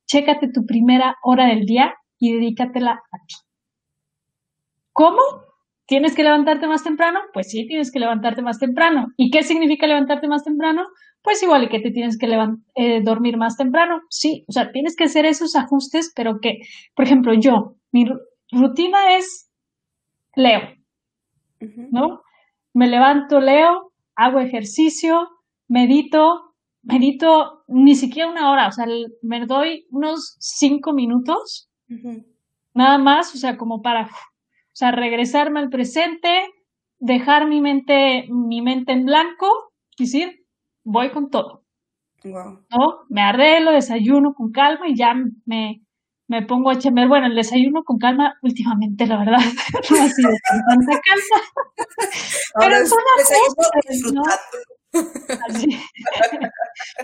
chécate 0.07 0.49
tu 0.53 0.67
primera 0.67 1.17
hora 1.23 1.47
del 1.47 1.67
día 1.67 1.95
y 2.19 2.35
dedícatela 2.35 2.93
a 2.93 3.19
ti. 3.27 3.35
¿Cómo? 4.93 5.21
¿Tienes 5.87 6.15
que 6.15 6.23
levantarte 6.23 6.69
más 6.69 6.85
temprano? 6.85 7.19
Pues 7.33 7.51
sí, 7.51 7.67
tienes 7.67 7.91
que 7.91 7.99
levantarte 7.99 8.43
más 8.43 8.59
temprano. 8.59 9.09
¿Y 9.17 9.31
qué 9.31 9.43
significa 9.43 9.87
levantarte 9.87 10.29
más 10.29 10.45
temprano? 10.45 10.87
Pues 11.23 11.43
igual 11.43 11.69
que 11.69 11.81
te 11.81 11.91
tienes 11.91 12.17
que 12.17 12.29
eh, 12.77 13.01
dormir 13.03 13.37
más 13.37 13.57
temprano. 13.57 14.03
Sí, 14.09 14.45
o 14.47 14.53
sea, 14.53 14.71
tienes 14.73 14.95
que 14.95 15.05
hacer 15.05 15.27
esos 15.27 15.57
ajustes, 15.57 16.13
pero 16.15 16.41
que, 16.41 16.61
por 16.95 17.07
ejemplo, 17.07 17.35
yo, 17.35 17.77
mi, 17.93 18.05
rutina 18.53 19.17
es 19.17 19.51
leo, 20.35 20.61
¿no? 21.91 22.23
Me 22.73 22.89
levanto, 22.89 23.41
leo, 23.41 23.93
hago 24.15 24.41
ejercicio, 24.41 25.29
medito, 25.69 26.55
medito 26.83 27.65
ni 27.69 27.95
siquiera 27.95 28.31
una 28.31 28.51
hora, 28.51 28.69
o 28.69 28.73
sea, 28.73 28.87
me 29.23 29.47
doy 29.47 29.87
unos 29.91 30.37
cinco 30.39 30.93
minutos, 30.93 31.71
nada 32.75 32.99
más, 32.99 33.35
o 33.35 33.39
sea, 33.39 33.57
como 33.57 33.83
para, 33.83 34.07
o 34.07 34.75
sea, 34.75 34.93
regresarme 34.93 35.61
al 35.61 35.69
presente, 35.69 36.29
dejar 36.99 37.49
mi 37.49 37.61
mente, 37.61 38.27
mi 38.29 38.63
mente 38.63 38.93
en 38.93 39.05
blanco, 39.05 39.47
y 39.97 40.05
decir, 40.05 40.45
voy 40.85 41.11
con 41.11 41.31
todo. 41.31 41.65
¿No? 42.23 43.07
Me 43.09 43.23
arreglo, 43.23 43.73
desayuno 43.73 44.35
con 44.35 44.53
calma 44.53 44.89
y 44.89 44.95
ya 44.95 45.15
me, 45.47 45.83
me 46.31 46.43
pongo 46.43 46.71
a 46.71 46.79
chambear. 46.79 47.09
Bueno, 47.09 47.27
el 47.27 47.35
desayuno 47.35 47.83
con 47.83 47.99
calma, 47.99 48.39
últimamente, 48.41 49.05
la 49.05 49.19
verdad, 49.19 49.39
no 49.91 50.03
ha 50.03 50.09
sido 50.09 50.31
con 50.31 50.61
tanta 50.69 51.01
calma. 51.03 51.43
Pero 52.61 52.87
son 52.87 52.99
cosas, 53.57 54.13
¿no? 54.13 54.23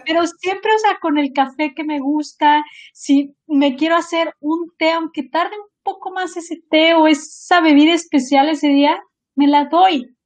Pero 0.07 0.27
siempre, 0.29 0.71
o 0.73 0.79
sea, 0.79 0.99
con 1.01 1.19
el 1.19 1.33
café 1.33 1.75
que 1.75 1.83
me 1.83 1.99
gusta, 1.99 2.65
si 2.93 3.35
me 3.49 3.75
quiero 3.75 3.97
hacer 3.97 4.33
un 4.39 4.71
té, 4.79 4.93
aunque 4.93 5.25
tarde 5.25 5.57
un 5.57 5.71
poco 5.83 6.13
más 6.13 6.37
ese 6.37 6.63
té 6.71 6.95
o 6.95 7.09
esa 7.09 7.61
bebida 7.61 7.95
especial 7.95 8.49
ese 8.49 8.69
día, 8.69 9.03
me 9.35 9.49
la 9.49 9.65
doy. 9.65 10.17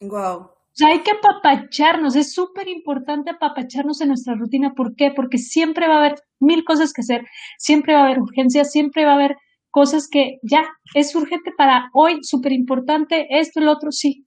Wow. 0.00 0.50
Hay 0.82 1.02
que 1.02 1.12
apapacharnos, 1.12 2.16
es 2.16 2.32
súper 2.32 2.68
importante 2.68 3.30
apapacharnos 3.30 4.00
en 4.00 4.08
nuestra 4.08 4.34
rutina. 4.34 4.72
¿Por 4.74 4.94
qué? 4.94 5.10
Porque 5.10 5.38
siempre 5.38 5.88
va 5.88 5.94
a 5.96 5.98
haber 5.98 6.14
mil 6.38 6.64
cosas 6.64 6.92
que 6.92 7.02
hacer, 7.02 7.24
siempre 7.58 7.94
va 7.94 8.00
a 8.00 8.04
haber 8.04 8.20
urgencias, 8.20 8.72
siempre 8.72 9.04
va 9.04 9.12
a 9.12 9.14
haber 9.16 9.36
cosas 9.70 10.08
que 10.08 10.38
ya 10.42 10.64
es 10.94 11.14
urgente 11.14 11.52
para 11.56 11.90
hoy, 11.92 12.18
súper 12.22 12.52
importante, 12.52 13.26
esto, 13.30 13.60
lo 13.60 13.72
otro, 13.72 13.92
sí, 13.92 14.26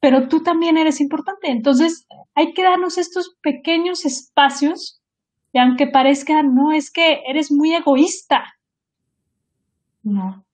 pero 0.00 0.28
tú 0.28 0.42
también 0.42 0.78
eres 0.78 1.00
importante. 1.00 1.50
Entonces, 1.50 2.06
hay 2.34 2.54
que 2.54 2.62
darnos 2.62 2.96
estos 2.96 3.36
pequeños 3.42 4.04
espacios, 4.06 5.02
y 5.52 5.58
aunque 5.58 5.86
parezca, 5.86 6.42
no, 6.42 6.72
es 6.72 6.90
que 6.90 7.20
eres 7.26 7.50
muy 7.52 7.74
egoísta. 7.74 8.44
No, 10.02 10.44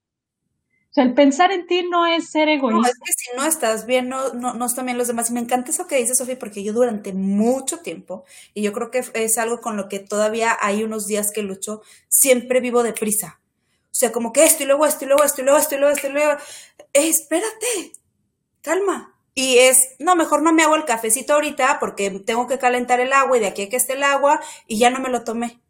sea, 0.97 1.05
el 1.05 1.15
pensar 1.15 1.53
en 1.53 1.67
ti 1.67 1.87
no 1.91 2.07
es 2.07 2.31
ser 2.31 2.49
egoísta. 2.49 2.81
No, 2.81 2.87
es 2.87 2.95
que 2.95 3.13
si 3.13 3.37
no 3.37 3.45
estás 3.45 3.85
bien, 3.85 4.09
no, 4.09 4.33
no, 4.33 4.55
no 4.55 4.65
están 4.65 4.87
bien 4.87 4.97
los 4.97 5.09
demás. 5.09 5.29
Y 5.29 5.35
me 5.35 5.41
encanta 5.41 5.71
eso 5.71 5.87
que 5.87 5.97
dices, 5.97 6.17
Sofía, 6.17 6.39
porque 6.39 6.65
yo 6.65 6.73
durante 6.73 7.13
mucho 7.13 7.81
tiempo, 7.81 8.25
y 8.55 8.63
yo 8.63 8.73
creo 8.73 8.91
que 8.91 9.05
es 9.13 9.37
algo 9.37 9.61
con 9.61 9.77
lo 9.77 9.89
que 9.89 9.99
todavía 9.99 10.57
hay 10.59 10.85
unos 10.85 11.07
días 11.07 11.33
que 11.33 11.43
lucho, 11.43 11.83
siempre 12.09 12.61
vivo 12.61 12.83
deprisa. 12.83 13.41
O 13.93 13.95
sea, 13.99 14.11
como 14.11 14.33
que 14.33 14.45
esto 14.45 14.63
y 14.63 14.67
luego 14.67 14.87
esto 14.87 15.05
y 15.05 15.09
luego 15.09 15.23
esto 15.23 15.43
y 15.43 15.45
luego 15.45 15.59
esto 15.59 15.75
y 15.75 15.79
luego 15.79 15.95
esto 15.95 16.07
y 16.09 16.13
luego. 16.13 16.33
Eh, 16.95 17.09
espérate, 17.09 17.93
calma. 18.63 19.15
Y 19.35 19.59
es, 19.59 19.97
no, 19.99 20.17
mejor 20.17 20.41
no 20.41 20.55
me 20.55 20.63
hago 20.63 20.77
el 20.77 20.87
cafecito 20.87 21.35
ahorita 21.35 21.79
porque 21.79 22.11
tengo 22.11 22.47
que 22.47 22.59
calentar 22.59 23.01
el 23.01 23.13
agua 23.13 23.37
y 23.37 23.41
de 23.41 23.49
aquí 23.49 23.63
a 23.63 23.69
que 23.69 23.77
esté 23.77 23.93
el 23.93 24.03
agua 24.03 24.41
y 24.67 24.79
ya 24.79 24.89
no 24.89 25.01
me 25.01 25.11
lo 25.11 25.25
tomé. 25.25 25.61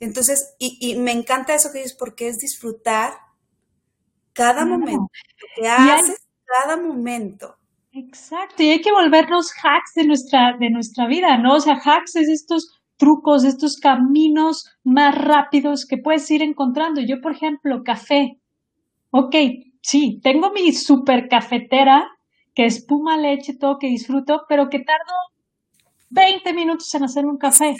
Entonces, 0.00 0.54
y, 0.58 0.78
y 0.80 0.96
me 0.96 1.12
encanta 1.12 1.54
eso 1.54 1.70
que 1.70 1.78
dices 1.78 1.94
porque 1.94 2.26
es 2.26 2.38
disfrutar 2.38 3.27
cada 4.38 4.64
momento, 4.64 5.10
lo 5.58 5.62
que 5.62 5.68
haces 5.68 6.28
cada 6.46 6.76
momento. 6.76 7.56
Exacto, 7.92 8.62
y 8.62 8.70
hay 8.70 8.80
que 8.80 8.92
volvernos 8.92 9.52
hacks 9.62 9.94
de 9.94 10.06
nuestra, 10.06 10.56
de 10.58 10.70
nuestra 10.70 11.08
vida, 11.08 11.36
¿no? 11.38 11.54
O 11.54 11.60
sea, 11.60 11.74
hacks 11.74 12.14
es 12.14 12.28
estos 12.28 12.80
trucos, 12.96 13.44
estos 13.44 13.76
caminos 13.78 14.70
más 14.84 15.14
rápidos 15.16 15.84
que 15.86 15.98
puedes 15.98 16.30
ir 16.30 16.42
encontrando. 16.42 17.00
Yo, 17.00 17.20
por 17.20 17.32
ejemplo, 17.32 17.82
café. 17.82 18.38
Ok, 19.10 19.34
sí, 19.82 20.20
tengo 20.22 20.52
mi 20.52 20.72
super 20.72 21.28
cafetera 21.28 22.08
que 22.54 22.66
espuma 22.66 23.16
leche, 23.16 23.56
todo 23.58 23.78
que 23.78 23.88
disfruto, 23.88 24.44
pero 24.48 24.68
que 24.68 24.80
tardo 24.80 25.14
20 26.10 26.52
minutos 26.52 26.94
en 26.94 27.04
hacer 27.04 27.26
un 27.26 27.38
café. 27.38 27.74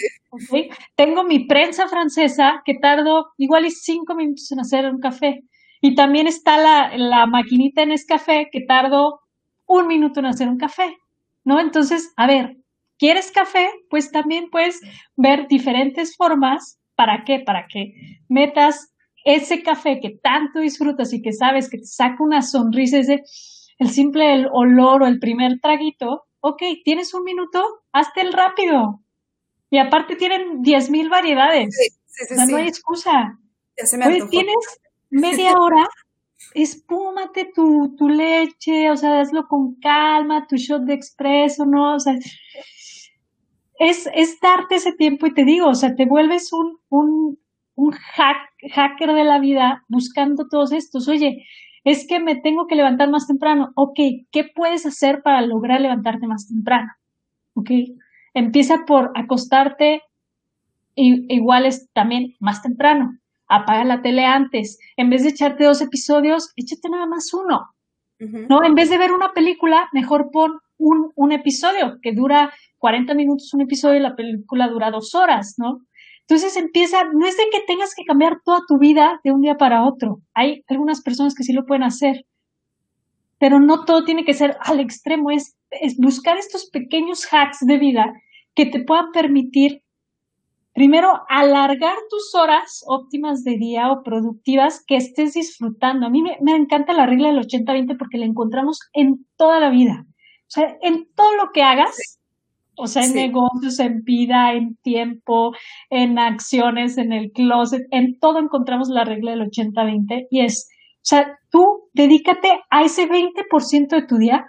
Tengo 0.96 1.24
mi 1.24 1.46
prensa 1.46 1.88
francesa 1.88 2.62
que 2.64 2.74
tardo 2.74 3.28
igual 3.36 3.66
y 3.66 3.70
5 3.70 4.14
minutos 4.14 4.50
en 4.52 4.60
hacer 4.60 4.86
un 4.86 5.00
café. 5.00 5.44
Y 5.80 5.94
también 5.94 6.26
está 6.26 6.56
la, 6.58 6.96
la 6.96 7.26
maquinita 7.26 7.82
en 7.82 7.94
café 8.06 8.48
que 8.50 8.62
tardo 8.62 9.20
un 9.66 9.86
minuto 9.86 10.20
en 10.20 10.26
hacer 10.26 10.48
un 10.48 10.58
café. 10.58 10.96
¿No? 11.44 11.60
Entonces, 11.60 12.12
a 12.16 12.26
ver, 12.26 12.56
¿quieres 12.98 13.30
café? 13.30 13.70
Pues 13.88 14.10
también 14.10 14.50
puedes 14.50 14.80
ver 15.16 15.46
diferentes 15.48 16.16
formas. 16.16 16.78
¿Para 16.94 17.24
qué? 17.24 17.40
Para 17.40 17.66
que 17.68 17.94
metas 18.28 18.92
ese 19.24 19.62
café 19.62 20.00
que 20.00 20.18
tanto 20.22 20.60
disfrutas 20.60 21.12
y 21.12 21.22
que 21.22 21.32
sabes 21.32 21.70
que 21.70 21.78
te 21.78 21.86
saca 21.86 22.22
una 22.22 22.42
sonrisa, 22.42 22.98
ese 22.98 23.22
el 23.78 23.90
simple 23.90 24.34
el 24.34 24.48
olor 24.52 25.02
o 25.02 25.06
el 25.06 25.20
primer 25.20 25.60
traguito, 25.60 26.24
ok, 26.40 26.62
tienes 26.84 27.14
un 27.14 27.22
minuto, 27.24 27.62
hazte 27.92 28.22
el 28.22 28.32
rápido. 28.32 29.00
Y 29.70 29.78
aparte 29.78 30.16
tienen 30.16 30.62
10.000 30.62 31.08
variedades. 31.08 31.74
Sí, 32.06 32.24
sí, 32.26 32.34
no 32.50 32.56
hay 32.56 32.68
excusa. 32.68 33.38
Ya 33.76 33.86
se 33.86 33.98
me 33.98 34.04
tienes 34.28 34.56
media 35.10 35.58
hora, 35.58 35.86
espúmate 36.54 37.50
tu, 37.54 37.94
tu 37.96 38.08
leche, 38.08 38.90
o 38.90 38.96
sea, 38.96 39.20
hazlo 39.20 39.46
con 39.48 39.74
calma, 39.76 40.46
tu 40.46 40.56
shot 40.56 40.82
de 40.82 40.94
expreso, 40.94 41.66
¿no? 41.66 41.94
O 41.94 42.00
sea, 42.00 42.14
es, 43.78 44.08
es 44.14 44.40
darte 44.40 44.76
ese 44.76 44.92
tiempo 44.92 45.26
y 45.26 45.34
te 45.34 45.44
digo, 45.44 45.68
o 45.68 45.74
sea, 45.74 45.94
te 45.94 46.06
vuelves 46.06 46.52
un, 46.52 46.78
un, 46.88 47.38
un 47.74 47.92
hack, 47.92 48.38
hacker 48.74 49.12
de 49.12 49.24
la 49.24 49.38
vida 49.38 49.84
buscando 49.88 50.48
todos 50.48 50.72
estos. 50.72 51.08
Oye, 51.08 51.44
es 51.84 52.06
que 52.06 52.20
me 52.20 52.36
tengo 52.36 52.66
que 52.66 52.74
levantar 52.74 53.08
más 53.08 53.26
temprano. 53.26 53.72
Ok, 53.76 53.98
¿qué 54.30 54.44
puedes 54.44 54.84
hacer 54.84 55.22
para 55.22 55.40
lograr 55.42 55.80
levantarte 55.80 56.26
más 56.26 56.48
temprano? 56.48 56.90
Ok, 57.54 57.70
empieza 58.34 58.84
por 58.86 59.12
acostarte 59.14 60.02
y, 60.94 61.32
igual 61.32 61.66
es 61.66 61.88
también 61.92 62.34
más 62.40 62.62
temprano. 62.62 63.16
Apaga 63.48 63.84
la 63.84 64.02
tele 64.02 64.24
antes. 64.24 64.78
En 64.96 65.10
vez 65.10 65.22
de 65.22 65.30
echarte 65.30 65.64
dos 65.64 65.80
episodios, 65.80 66.52
échate 66.56 66.88
nada 66.88 67.06
más 67.06 67.32
uno. 67.32 67.70
¿No? 68.20 68.64
En 68.64 68.74
vez 68.74 68.90
de 68.90 68.98
ver 68.98 69.12
una 69.12 69.32
película, 69.32 69.88
mejor 69.92 70.30
pon 70.32 70.58
un, 70.76 71.12
un 71.14 71.30
episodio 71.30 71.98
que 72.02 72.12
dura 72.12 72.52
40 72.78 73.14
minutos 73.14 73.52
un 73.54 73.62
episodio 73.62 73.96
y 73.96 74.02
la 74.02 74.16
película 74.16 74.68
dura 74.68 74.90
dos 74.90 75.14
horas, 75.14 75.54
¿no? 75.58 75.80
Entonces 76.20 76.56
empieza, 76.56 77.04
no 77.04 77.26
es 77.26 77.36
de 77.36 77.44
que 77.50 77.60
tengas 77.66 77.94
que 77.94 78.04
cambiar 78.04 78.40
toda 78.44 78.60
tu 78.66 78.78
vida 78.78 79.20
de 79.24 79.32
un 79.32 79.40
día 79.40 79.56
para 79.56 79.84
otro. 79.84 80.20
Hay 80.34 80.62
algunas 80.68 81.00
personas 81.02 81.34
que 81.34 81.42
sí 81.42 81.52
lo 81.52 81.64
pueden 81.64 81.82
hacer, 81.82 82.26
pero 83.38 83.60
no 83.60 83.84
todo 83.84 84.04
tiene 84.04 84.24
que 84.24 84.34
ser 84.34 84.56
al 84.60 84.78
extremo. 84.80 85.30
Es, 85.30 85.56
es 85.70 85.96
buscar 85.96 86.36
estos 86.36 86.68
pequeños 86.70 87.26
hacks 87.32 87.60
de 87.60 87.78
vida 87.78 88.12
que 88.54 88.66
te 88.66 88.84
puedan 88.84 89.10
permitir, 89.12 89.82
primero, 90.78 91.22
alargar 91.28 91.96
tus 92.08 92.36
horas 92.36 92.84
óptimas 92.86 93.42
de 93.42 93.56
día 93.56 93.90
o 93.90 94.04
productivas 94.04 94.84
que 94.86 94.94
estés 94.94 95.34
disfrutando. 95.34 96.06
A 96.06 96.08
mí 96.08 96.22
me, 96.22 96.38
me 96.40 96.54
encanta 96.54 96.92
la 96.92 97.04
regla 97.04 97.32
del 97.32 97.40
80-20 97.40 97.98
porque 97.98 98.16
la 98.16 98.26
encontramos 98.26 98.78
en 98.92 99.26
toda 99.36 99.58
la 99.58 99.70
vida. 99.70 100.06
O 100.06 100.50
sea, 100.50 100.76
en 100.80 101.08
todo 101.16 101.34
lo 101.34 101.50
que 101.52 101.64
hagas, 101.64 102.20
o 102.76 102.86
sea, 102.86 103.04
en 103.04 103.12
negocios, 103.12 103.80
en 103.80 104.04
vida, 104.04 104.52
en 104.52 104.76
tiempo, 104.76 105.52
en 105.90 106.16
acciones, 106.16 106.96
en 106.96 107.12
el 107.12 107.32
closet, 107.32 107.82
en 107.90 108.16
todo 108.20 108.38
encontramos 108.38 108.88
la 108.88 109.02
regla 109.02 109.32
del 109.32 109.50
80-20 109.50 110.28
y 110.30 110.42
es, 110.42 110.68
o 110.94 111.00
sea, 111.02 111.40
tú 111.50 111.90
dedícate 111.92 112.60
a 112.70 112.84
ese 112.84 113.08
20% 113.08 113.88
de 113.88 114.06
tu 114.06 114.16
día 114.16 114.46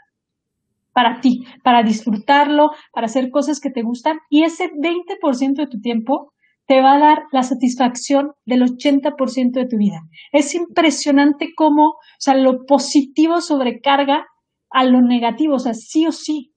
para 1.00 1.22
ti, 1.22 1.45
para 1.64 1.82
disfrutarlo, 1.82 2.72
para 2.91 3.06
hacer 3.06 3.30
cosas 3.32 3.62
que 3.62 3.70
te 3.70 3.84
gustan 3.84 4.20
y 4.30 4.43
ese 4.43 4.70
20% 4.70 5.56
de 5.56 5.68
tu 5.68 5.80
tiempo 5.80 6.34
te 6.68 6.82
va 6.82 6.95
a 6.95 7.00
dar 7.00 7.24
la 7.32 7.43
satisfacción 7.43 8.34
del 8.45 8.64
80% 8.64 9.52
de 9.54 9.66
tu 9.66 9.78
vida. 9.78 10.02
Es 10.34 10.54
impresionante 10.56 11.54
cómo, 11.56 11.91
o 11.91 12.20
sea, 12.20 12.36
lo 12.36 12.66
positivo 12.66 13.39
sobrecarga 13.39 14.28
a 14.72 14.84
lo 14.84 15.02
negativo, 15.02 15.56
o 15.56 15.60
sea, 15.60 15.74
sí 15.74 16.06
o 16.06 16.12
sí. 16.12 16.54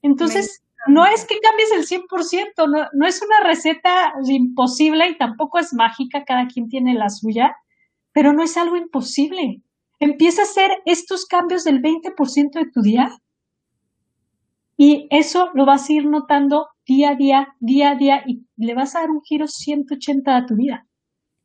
Entonces, 0.00 0.62
no 0.86 1.04
es 1.04 1.26
que 1.26 1.40
cambies 1.40 1.72
el 1.72 1.84
100%, 1.84 2.68
no, 2.68 2.86
no 2.92 3.06
es 3.08 3.20
una 3.20 3.48
receta 3.48 4.14
imposible 4.24 5.08
y 5.08 5.18
tampoco 5.18 5.58
es 5.58 5.74
mágica, 5.74 6.22
cada 6.24 6.46
quien 6.46 6.68
tiene 6.68 6.94
la 6.94 7.08
suya, 7.08 7.56
pero 8.12 8.32
no 8.32 8.44
es 8.44 8.56
algo 8.56 8.76
imposible. 8.76 9.60
Empieza 9.98 10.42
a 10.42 10.44
hacer 10.44 10.70
estos 10.86 11.26
cambios 11.26 11.64
del 11.64 11.82
20% 11.82 12.52
de 12.52 12.70
tu 12.72 12.80
día 12.80 13.10
y 14.84 15.06
eso 15.10 15.48
lo 15.54 15.64
vas 15.64 15.88
a 15.88 15.92
ir 15.92 16.06
notando 16.06 16.66
día 16.84 17.10
a 17.10 17.14
día, 17.14 17.54
día 17.60 17.92
a 17.92 17.94
día 17.94 18.24
y 18.26 18.48
le 18.56 18.74
vas 18.74 18.96
a 18.96 19.02
dar 19.02 19.12
un 19.12 19.22
giro 19.22 19.46
180 19.46 20.36
a 20.36 20.44
tu 20.44 20.56
vida. 20.56 20.88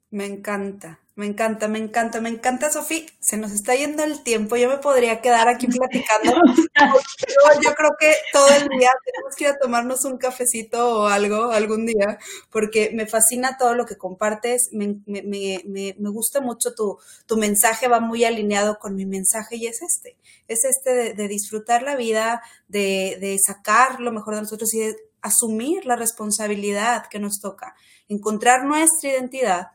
Me 0.09 0.25
encanta. 0.25 0.99
Me 1.17 1.25
encanta, 1.25 1.67
me 1.67 1.79
encanta, 1.79 2.21
me 2.21 2.29
encanta, 2.29 2.71
Sofía. 2.71 3.01
Se 3.19 3.37
nos 3.37 3.51
está 3.51 3.73
yendo 3.73 4.03
el 4.03 4.21
tiempo. 4.21 4.55
Yo 4.55 4.69
me 4.69 4.77
podría 4.77 5.19
quedar 5.19 5.47
aquí 5.47 5.65
platicando. 5.65 6.31
pero 6.75 7.59
yo 7.59 7.73
creo 7.73 7.89
que 7.99 8.13
todo 8.31 8.47
el 8.49 8.69
día 8.69 8.91
tenemos 9.03 9.35
que 9.35 9.45
ir 9.45 9.49
a 9.49 9.57
tomarnos 9.57 10.05
un 10.05 10.19
cafecito 10.19 10.99
o 10.99 11.07
algo 11.07 11.49
algún 11.49 11.87
día, 11.87 12.19
porque 12.51 12.91
me 12.93 13.07
fascina 13.07 13.57
todo 13.57 13.73
lo 13.73 13.87
que 13.87 13.97
compartes. 13.97 14.69
Me, 14.71 14.97
me, 15.07 15.23
me, 15.23 15.95
me 15.97 16.09
gusta 16.11 16.39
mucho 16.39 16.75
tu, 16.75 16.99
tu 17.25 17.35
mensaje, 17.35 17.87
va 17.87 17.99
muy 17.99 18.23
alineado 18.23 18.77
con 18.77 18.95
mi 18.95 19.07
mensaje 19.07 19.55
y 19.55 19.65
es 19.65 19.81
este. 19.81 20.17
Es 20.47 20.65
este 20.65 20.93
de, 20.93 21.13
de 21.15 21.27
disfrutar 21.27 21.81
la 21.81 21.95
vida, 21.95 22.43
de, 22.67 23.17
de 23.19 23.39
sacar 23.43 23.99
lo 24.01 24.11
mejor 24.11 24.35
de 24.35 24.41
nosotros 24.41 24.71
y 24.75 24.81
de 24.81 24.95
asumir 25.23 25.87
la 25.87 25.95
responsabilidad 25.95 27.07
que 27.09 27.17
nos 27.17 27.41
toca. 27.41 27.73
Encontrar 28.07 28.65
nuestra 28.65 29.09
identidad 29.09 29.71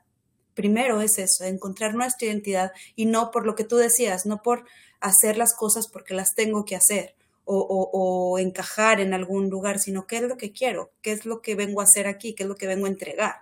primero 0.55 1.01
es 1.01 1.19
eso, 1.19 1.45
encontrar 1.45 1.95
nuestra 1.95 2.29
identidad 2.29 2.73
y 2.97 3.07
no 3.07 3.31
por 3.31 3.47
lo 3.47 3.55
que 3.55 3.65
tú 3.65 3.77
decías, 3.77 4.27
no 4.27 4.43
por 4.43 4.65
hacer 5.01 5.37
las 5.37 5.55
cosas 5.55 5.89
porque 5.89 6.15
las 6.15 6.35
tengo 6.35 6.65
que 6.65 6.77
hacer 6.77 7.15
o, 7.45 8.39
encajar 8.39 9.01
en 9.01 9.15
algún 9.15 9.51
lugar, 9.51 9.79
sino 9.79 10.07
qué 10.07 10.17
es 10.17 10.23
lo 10.23 10.37
que 10.37 10.53
quiero, 10.53 10.93
qué 11.03 11.13
es 11.13 11.27
lo 11.27 11.43
que 11.43 11.55
vengo 11.55 11.81
a 11.81 11.85
hacer 11.85 12.07
aquí, 12.07 12.35
qué 12.35 12.45
es 12.45 12.49
lo 12.49 12.57
que 12.57 12.67
vengo 12.67 12.87
a 12.87 12.91
entregar. 12.91 13.37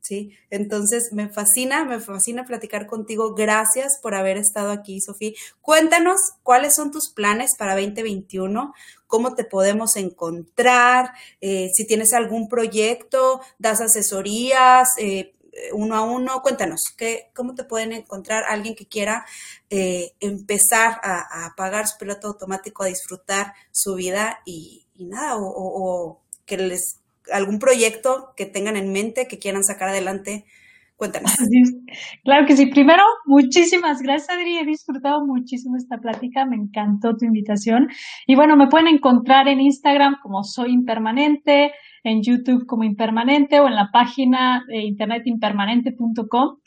¿Sí? 0.00 0.36
Entonces, 0.50 1.12
me 1.12 1.30
fascina, 1.30 1.86
me 1.86 1.98
fascina 1.98 2.44
platicar 2.44 2.86
contigo. 2.86 3.34
Gracias 3.34 3.98
por 4.02 4.14
haber 4.14 4.36
estado 4.36 4.70
aquí, 4.70 5.00
Sofía. 5.00 5.32
Cuéntanos 5.62 6.20
cuáles 6.42 6.74
son 6.74 6.90
tus 6.90 7.10
planes 7.10 7.52
para 7.58 7.72
2021, 7.74 8.74
cómo 9.06 9.34
te 9.34 9.44
podemos 9.44 9.96
encontrar, 9.96 11.12
eh, 11.40 11.70
si 11.72 11.86
tienes 11.86 12.12
algún 12.12 12.48
proyecto, 12.48 13.40
das 13.58 13.80
asesorías, 13.80 14.90
eh, 14.98 15.32
uno 15.72 15.94
a 15.94 16.02
uno. 16.02 16.42
Cuéntanos, 16.42 16.82
¿qué, 16.96 17.30
¿cómo 17.34 17.54
te 17.54 17.64
pueden 17.64 17.92
encontrar 17.92 18.44
alguien 18.48 18.74
que 18.74 18.86
quiera 18.86 19.24
eh, 19.70 20.12
empezar 20.20 21.00
a, 21.02 21.54
pagar 21.56 21.86
su 21.86 21.98
piloto 21.98 22.28
automático, 22.28 22.82
a 22.82 22.88
disfrutar 22.88 23.54
su 23.70 23.94
vida 23.94 24.40
y, 24.44 24.86
nada, 24.98 25.36
o, 25.36 26.20
que 26.46 26.56
les 26.56 27.00
algún 27.32 27.58
proyecto 27.58 28.34
que 28.36 28.44
tengan 28.44 28.76
en 28.76 28.92
mente 28.92 29.26
que 29.28 29.38
quieran 29.38 29.64
sacar 29.64 29.88
adelante? 29.88 30.44
Cuéntanos. 30.96 31.32
Claro 32.24 32.46
que 32.46 32.56
sí. 32.56 32.66
Primero, 32.66 33.02
muchísimas 33.26 34.00
gracias, 34.00 34.30
Adri. 34.30 34.58
He 34.58 34.64
disfrutado 34.64 35.24
muchísimo 35.24 35.76
esta 35.76 35.98
plática. 35.98 36.44
Me 36.44 36.56
encantó 36.56 37.16
tu 37.16 37.24
invitación. 37.24 37.88
Y 38.26 38.34
bueno, 38.34 38.56
me 38.56 38.68
pueden 38.68 38.88
encontrar 38.88 39.46
en 39.46 39.60
Instagram 39.60 40.16
como 40.22 40.42
Soy 40.42 40.72
Impermanente 40.72 41.72
en 42.04 42.22
YouTube 42.22 42.66
como 42.66 42.84
Impermanente 42.84 43.58
o 43.60 43.66
en 43.66 43.74
la 43.74 43.90
página 43.90 44.64
de 44.68 44.82
internet 44.82 45.22
impermanente.com. 45.26 46.58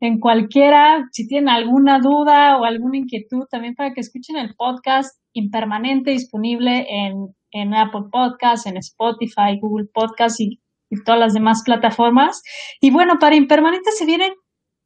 En 0.00 0.20
cualquiera, 0.20 1.08
si 1.12 1.26
tienen 1.26 1.48
alguna 1.48 1.98
duda 1.98 2.58
o 2.58 2.64
alguna 2.64 2.98
inquietud, 2.98 3.46
también 3.50 3.74
para 3.74 3.92
que 3.94 4.02
escuchen 4.02 4.36
el 4.36 4.54
podcast 4.54 5.18
Impermanente 5.32 6.10
disponible 6.10 6.86
en, 6.88 7.34
en 7.50 7.74
Apple 7.74 8.08
Podcasts, 8.12 8.66
en 8.66 8.76
Spotify, 8.76 9.58
Google 9.60 9.86
Podcasts 9.92 10.40
y, 10.40 10.60
todas 11.04 11.18
las 11.18 11.34
demás 11.34 11.62
plataformas. 11.64 12.40
Y 12.80 12.92
bueno, 12.92 13.14
para 13.18 13.34
Impermanente 13.34 13.90
se 13.90 14.06
vienen 14.06 14.32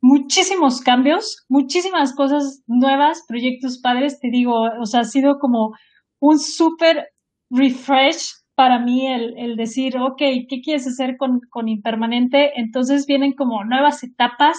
muchísimos 0.00 0.80
cambios, 0.80 1.44
muchísimas 1.50 2.14
cosas 2.14 2.62
nuevas, 2.66 3.24
proyectos 3.28 3.78
padres, 3.82 4.18
te 4.18 4.30
digo, 4.30 4.54
o 4.80 4.86
sea, 4.86 5.00
ha 5.00 5.04
sido 5.04 5.38
como 5.38 5.74
un 6.18 6.38
súper 6.38 7.08
refresh 7.50 8.37
para 8.58 8.80
mí 8.80 9.06
el, 9.06 9.54
decir, 9.54 9.96
ok, 9.98 10.18
¿qué 10.18 10.60
quieres 10.64 10.84
hacer 10.84 11.16
con, 11.16 11.38
con 11.48 11.68
Impermanente? 11.68 12.58
Entonces 12.58 13.06
vienen 13.06 13.34
como 13.34 13.62
nuevas 13.62 14.02
etapas 14.02 14.58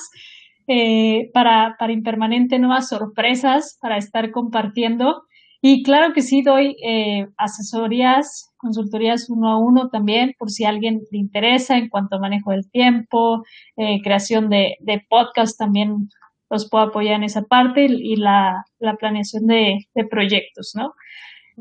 eh, 0.67 1.29
para, 1.33 1.75
para 1.77 1.91
Impermanente, 1.91 2.59
nuevas 2.59 2.87
sorpresas 2.87 3.77
para 3.81 3.97
estar 3.97 4.31
compartiendo. 4.31 5.23
Y 5.61 5.83
claro 5.83 6.13
que 6.13 6.21
sí 6.21 6.41
doy 6.41 6.77
eh, 6.81 7.27
asesorías, 7.35 8.53
consultorías 8.55 9.29
uno 9.29 9.49
a 9.49 9.59
uno 9.59 9.89
también, 9.89 10.33
por 10.39 10.49
si 10.49 10.63
a 10.63 10.69
alguien 10.69 11.01
le 11.11 11.19
interesa 11.19 11.77
en 11.77 11.89
cuanto 11.89 12.15
a 12.15 12.19
manejo 12.19 12.51
del 12.51 12.71
tiempo, 12.71 13.43
eh, 13.75 13.99
creación 14.01 14.49
de, 14.49 14.77
de 14.79 15.03
podcast 15.09 15.59
también 15.59 16.07
los 16.49 16.69
puedo 16.69 16.85
apoyar 16.85 17.15
en 17.15 17.25
esa 17.25 17.41
parte 17.41 17.83
y, 17.83 18.15
la, 18.15 18.63
la, 18.79 18.95
planeación 18.95 19.45
de, 19.45 19.79
de 19.93 20.05
proyectos, 20.05 20.71
¿no? 20.73 20.93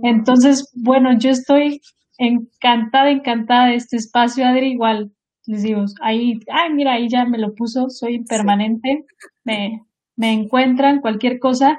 Entonces, 0.04 0.70
bueno, 0.76 1.18
yo 1.18 1.30
estoy 1.30 1.80
encantada, 2.18 3.10
encantada 3.10 3.68
de 3.68 3.76
este 3.76 3.96
espacio, 3.96 4.46
Adri, 4.46 4.72
igual 4.72 5.12
les 5.46 5.62
digo, 5.62 5.84
ahí, 6.02 6.40
ay, 6.52 6.74
mira, 6.74 6.92
ahí 6.92 7.08
ya 7.08 7.24
me 7.24 7.38
lo 7.38 7.54
puso, 7.54 7.88
soy 7.88 8.16
impermanente, 8.16 9.06
me, 9.44 9.82
me 10.14 10.32
encuentran 10.32 11.00
cualquier 11.00 11.38
cosa. 11.38 11.78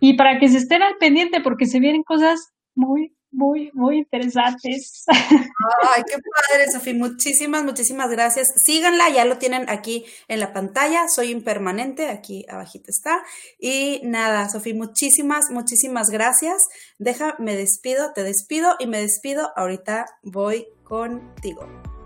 Y 0.00 0.14
para 0.14 0.38
que 0.38 0.48
se 0.48 0.58
estén 0.58 0.84
al 0.84 0.96
pendiente 1.00 1.40
porque 1.40 1.66
se 1.66 1.80
vienen 1.80 2.04
cosas 2.04 2.52
muy, 2.76 3.12
muy, 3.30 3.70
muy 3.74 3.98
interesantes. 3.98 5.04
Ay, 5.08 6.02
qué 6.06 6.16
padre, 6.16 6.70
Sofía. 6.72 6.94
Muchísimas, 6.94 7.64
muchísimas 7.64 8.10
gracias. 8.10 8.52
Síganla, 8.56 9.08
ya 9.10 9.24
lo 9.24 9.38
tienen 9.38 9.68
aquí 9.68 10.04
en 10.28 10.40
la 10.40 10.52
pantalla. 10.52 11.08
Soy 11.08 11.30
impermanente, 11.30 12.08
aquí 12.08 12.46
abajito 12.48 12.90
está. 12.90 13.22
Y 13.58 14.00
nada, 14.04 14.48
Sofía, 14.48 14.74
muchísimas, 14.74 15.50
muchísimas 15.50 16.10
gracias. 16.10 16.62
Deja, 16.98 17.36
me 17.38 17.56
despido, 17.56 18.12
te 18.12 18.22
despido 18.24 18.76
y 18.78 18.86
me 18.86 19.00
despido. 19.00 19.52
Ahorita 19.56 20.06
voy 20.22 20.66
contigo. 20.84 21.97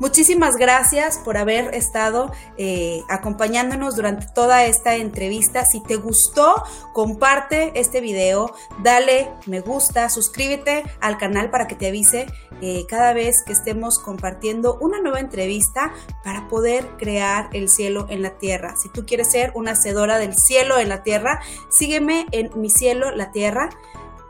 Muchísimas 0.00 0.56
gracias 0.56 1.18
por 1.18 1.36
haber 1.36 1.74
estado 1.74 2.32
eh, 2.56 3.02
acompañándonos 3.10 3.96
durante 3.96 4.26
toda 4.34 4.64
esta 4.64 4.96
entrevista. 4.96 5.66
Si 5.66 5.82
te 5.82 5.96
gustó, 5.96 6.64
comparte 6.94 7.78
este 7.78 8.00
video, 8.00 8.54
dale 8.82 9.28
me 9.44 9.60
gusta, 9.60 10.08
suscríbete 10.08 10.84
al 11.02 11.18
canal 11.18 11.50
para 11.50 11.68
que 11.68 11.74
te 11.74 11.88
avise 11.88 12.26
eh, 12.62 12.86
cada 12.88 13.12
vez 13.12 13.42
que 13.44 13.52
estemos 13.52 13.98
compartiendo 13.98 14.78
una 14.80 15.02
nueva 15.02 15.20
entrevista 15.20 15.92
para 16.24 16.48
poder 16.48 16.88
crear 16.96 17.50
el 17.52 17.68
cielo 17.68 18.06
en 18.08 18.22
la 18.22 18.38
tierra. 18.38 18.76
Si 18.76 18.88
tú 18.88 19.04
quieres 19.04 19.30
ser 19.30 19.52
una 19.54 19.72
hacedora 19.72 20.18
del 20.18 20.34
cielo 20.34 20.78
en 20.78 20.88
la 20.88 21.02
tierra, 21.02 21.42
sígueme 21.68 22.24
en 22.32 22.58
mi 22.58 22.70
cielo, 22.70 23.10
la 23.10 23.32
tierra 23.32 23.68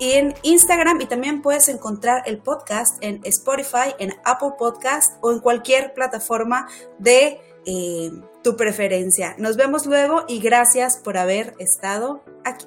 en 0.00 0.34
Instagram 0.42 1.00
y 1.00 1.06
también 1.06 1.42
puedes 1.42 1.68
encontrar 1.68 2.22
el 2.26 2.38
podcast 2.38 2.96
en 3.02 3.20
Spotify, 3.24 3.94
en 3.98 4.14
Apple 4.24 4.52
Podcast 4.58 5.12
o 5.20 5.30
en 5.30 5.40
cualquier 5.40 5.94
plataforma 5.94 6.66
de 6.98 7.38
eh, 7.66 8.10
tu 8.42 8.56
preferencia. 8.56 9.34
Nos 9.38 9.56
vemos 9.56 9.86
luego 9.86 10.24
y 10.26 10.40
gracias 10.40 10.96
por 10.96 11.18
haber 11.18 11.54
estado 11.58 12.24
aquí. 12.44 12.66